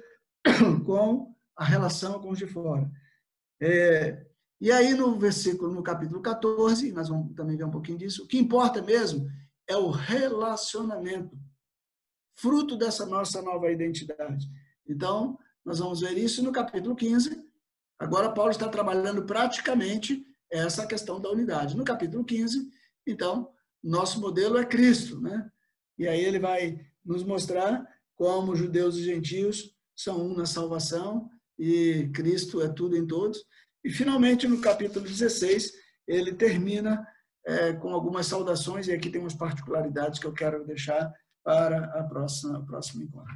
com 0.86 1.34
a 1.58 1.66
relação 1.66 2.22
com 2.22 2.30
os 2.30 2.38
de 2.38 2.46
fora. 2.46 2.88
É, 3.60 4.28
e 4.62 4.72
aí, 4.72 4.94
no 4.94 5.18
versículo, 5.18 5.74
no 5.74 5.82
capítulo 5.82 6.22
14, 6.22 6.92
nós 6.92 7.10
vamos 7.10 7.34
também 7.34 7.58
ver 7.58 7.64
um 7.64 7.72
pouquinho 7.72 7.98
disso, 7.98 8.24
o 8.24 8.28
que 8.28 8.38
importa 8.38 8.80
mesmo 8.80 9.28
é 9.68 9.76
o 9.76 9.90
relacionamento, 9.90 11.38
fruto 12.36 12.78
dessa 12.78 13.06
nossa 13.06 13.42
nova 13.42 13.72
identidade. 13.72 14.48
Então, 14.88 15.38
nós 15.64 15.80
vamos 15.80 16.02
ver 16.02 16.18
isso 16.18 16.44
no 16.44 16.52
capítulo 16.52 16.96
15. 16.96 17.49
Agora, 18.00 18.32
Paulo 18.32 18.52
está 18.52 18.68
trabalhando 18.70 19.26
praticamente 19.26 20.26
essa 20.50 20.88
questão 20.88 21.20
da 21.20 21.30
unidade. 21.30 21.76
No 21.76 21.84
capítulo 21.84 22.24
15, 22.24 22.70
então, 23.06 23.52
nosso 23.84 24.22
modelo 24.22 24.58
é 24.58 24.66
Cristo, 24.66 25.20
né? 25.20 25.50
E 25.98 26.08
aí 26.08 26.24
ele 26.24 26.40
vai 26.40 26.80
nos 27.04 27.24
mostrar 27.24 27.86
como 28.16 28.56
judeus 28.56 28.96
e 28.96 29.04
gentios 29.04 29.76
são 29.96 30.26
um 30.26 30.34
na 30.34 30.46
salvação 30.46 31.30
e 31.58 32.10
Cristo 32.14 32.62
é 32.62 32.70
tudo 32.70 32.96
em 32.96 33.06
todos. 33.06 33.44
E, 33.84 33.92
finalmente, 33.92 34.48
no 34.48 34.62
capítulo 34.62 35.06
16, 35.06 35.74
ele 36.08 36.34
termina 36.34 37.06
é, 37.46 37.74
com 37.74 37.90
algumas 37.90 38.28
saudações, 38.28 38.88
e 38.88 38.94
aqui 38.94 39.10
tem 39.10 39.20
umas 39.20 39.34
particularidades 39.34 40.20
que 40.20 40.26
eu 40.26 40.34
quero 40.34 40.66
deixar 40.66 41.12
para 41.44 41.86
a 42.00 42.04
próxima, 42.04 42.66
próximo 42.66 43.04
encontro. 43.04 43.34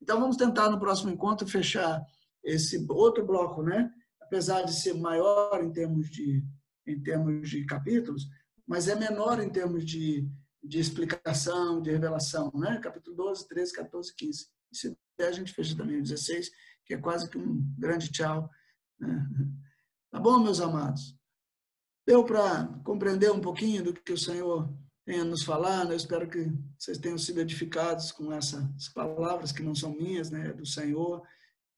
Então, 0.00 0.20
vamos 0.20 0.36
tentar 0.36 0.70
no 0.70 0.78
próximo 0.78 1.10
encontro 1.10 1.46
fechar 1.46 2.02
esse 2.44 2.86
outro 2.88 3.26
bloco, 3.26 3.62
né? 3.62 3.90
Apesar 4.28 4.62
de 4.62 4.74
ser 4.74 4.92
maior 4.92 5.64
em 5.64 5.72
termos 5.72 6.10
de, 6.10 6.44
em 6.86 7.02
termos 7.02 7.48
de 7.48 7.64
capítulos, 7.64 8.28
mas 8.66 8.86
é 8.86 8.94
menor 8.94 9.42
em 9.42 9.48
termos 9.48 9.84
de, 9.84 10.28
de 10.62 10.78
explicação, 10.78 11.80
de 11.80 11.90
revelação. 11.90 12.52
Né? 12.54 12.78
Capítulo 12.78 13.16
12, 13.16 13.48
13, 13.48 13.72
14, 13.72 14.14
15. 14.14 14.46
E 14.70 14.76
se 14.76 14.96
a 15.18 15.32
gente 15.32 15.54
fecha 15.54 15.74
também 15.74 15.98
o 15.98 16.02
16, 16.02 16.50
que 16.84 16.94
é 16.94 16.98
quase 16.98 17.28
que 17.28 17.38
um 17.38 17.58
grande 17.78 18.12
tchau. 18.12 18.50
Né? 19.00 19.26
Tá 20.10 20.20
bom, 20.20 20.38
meus 20.40 20.60
amados? 20.60 21.16
Deu 22.06 22.22
para 22.22 22.66
compreender 22.84 23.32
um 23.32 23.40
pouquinho 23.40 23.82
do 23.82 23.94
que 23.94 24.12
o 24.12 24.18
Senhor 24.18 24.70
tem 25.06 25.20
a 25.20 25.24
nos 25.24 25.42
falar? 25.42 25.86
Né? 25.86 25.92
Eu 25.92 25.96
espero 25.96 26.28
que 26.28 26.52
vocês 26.78 26.98
tenham 26.98 27.16
sido 27.16 27.40
edificados 27.40 28.12
com 28.12 28.30
essas 28.30 28.90
palavras 28.90 29.52
que 29.52 29.62
não 29.62 29.74
são 29.74 29.90
minhas, 29.92 30.30
né? 30.30 30.48
É 30.48 30.52
do 30.52 30.66
Senhor. 30.66 31.22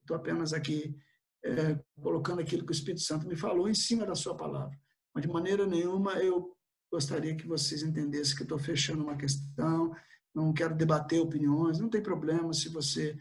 Estou 0.02 0.16
apenas 0.16 0.52
aqui 0.52 0.96
é, 1.44 1.78
colocando 2.00 2.40
aquilo 2.40 2.64
que 2.64 2.72
o 2.72 2.74
Espírito 2.74 3.02
Santo 3.02 3.26
me 3.26 3.36
falou 3.36 3.68
em 3.68 3.74
cima 3.74 4.06
da 4.06 4.14
sua 4.14 4.36
palavra. 4.36 4.78
Mas 5.14 5.22
de 5.22 5.28
maneira 5.28 5.66
nenhuma 5.66 6.12
eu 6.14 6.56
gostaria 6.90 7.36
que 7.36 7.46
vocês 7.46 7.82
entendessem 7.82 8.36
que 8.36 8.42
estou 8.42 8.58
fechando 8.58 9.02
uma 9.02 9.16
questão, 9.16 9.94
não 10.34 10.52
quero 10.52 10.76
debater 10.76 11.20
opiniões, 11.20 11.78
não 11.78 11.88
tem 11.88 12.02
problema 12.02 12.52
se 12.52 12.68
você 12.68 13.16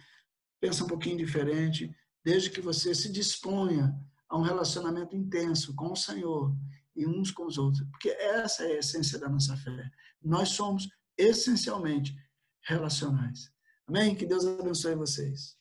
pensa 0.59 0.83
um 0.83 0.87
pouquinho 0.87 1.17
diferente, 1.17 1.95
desde 2.23 2.49
que 2.49 2.61
você 2.61 2.93
se 2.93 3.11
disponha 3.11 3.95
a 4.27 4.37
um 4.37 4.41
relacionamento 4.41 5.15
intenso 5.15 5.73
com 5.75 5.91
o 5.91 5.95
Senhor 5.95 6.53
e 6.95 7.07
uns 7.07 7.31
com 7.31 7.45
os 7.45 7.57
outros, 7.57 7.87
porque 7.89 8.09
essa 8.09 8.63
é 8.63 8.73
a 8.73 8.79
essência 8.79 9.17
da 9.17 9.29
nossa 9.29 9.55
fé. 9.55 9.89
Nós 10.21 10.49
somos 10.49 10.87
essencialmente 11.17 12.15
relacionais. 12.61 13.51
Amém? 13.87 14.15
Que 14.15 14.25
Deus 14.25 14.45
abençoe 14.45 14.95
vocês. 14.95 15.57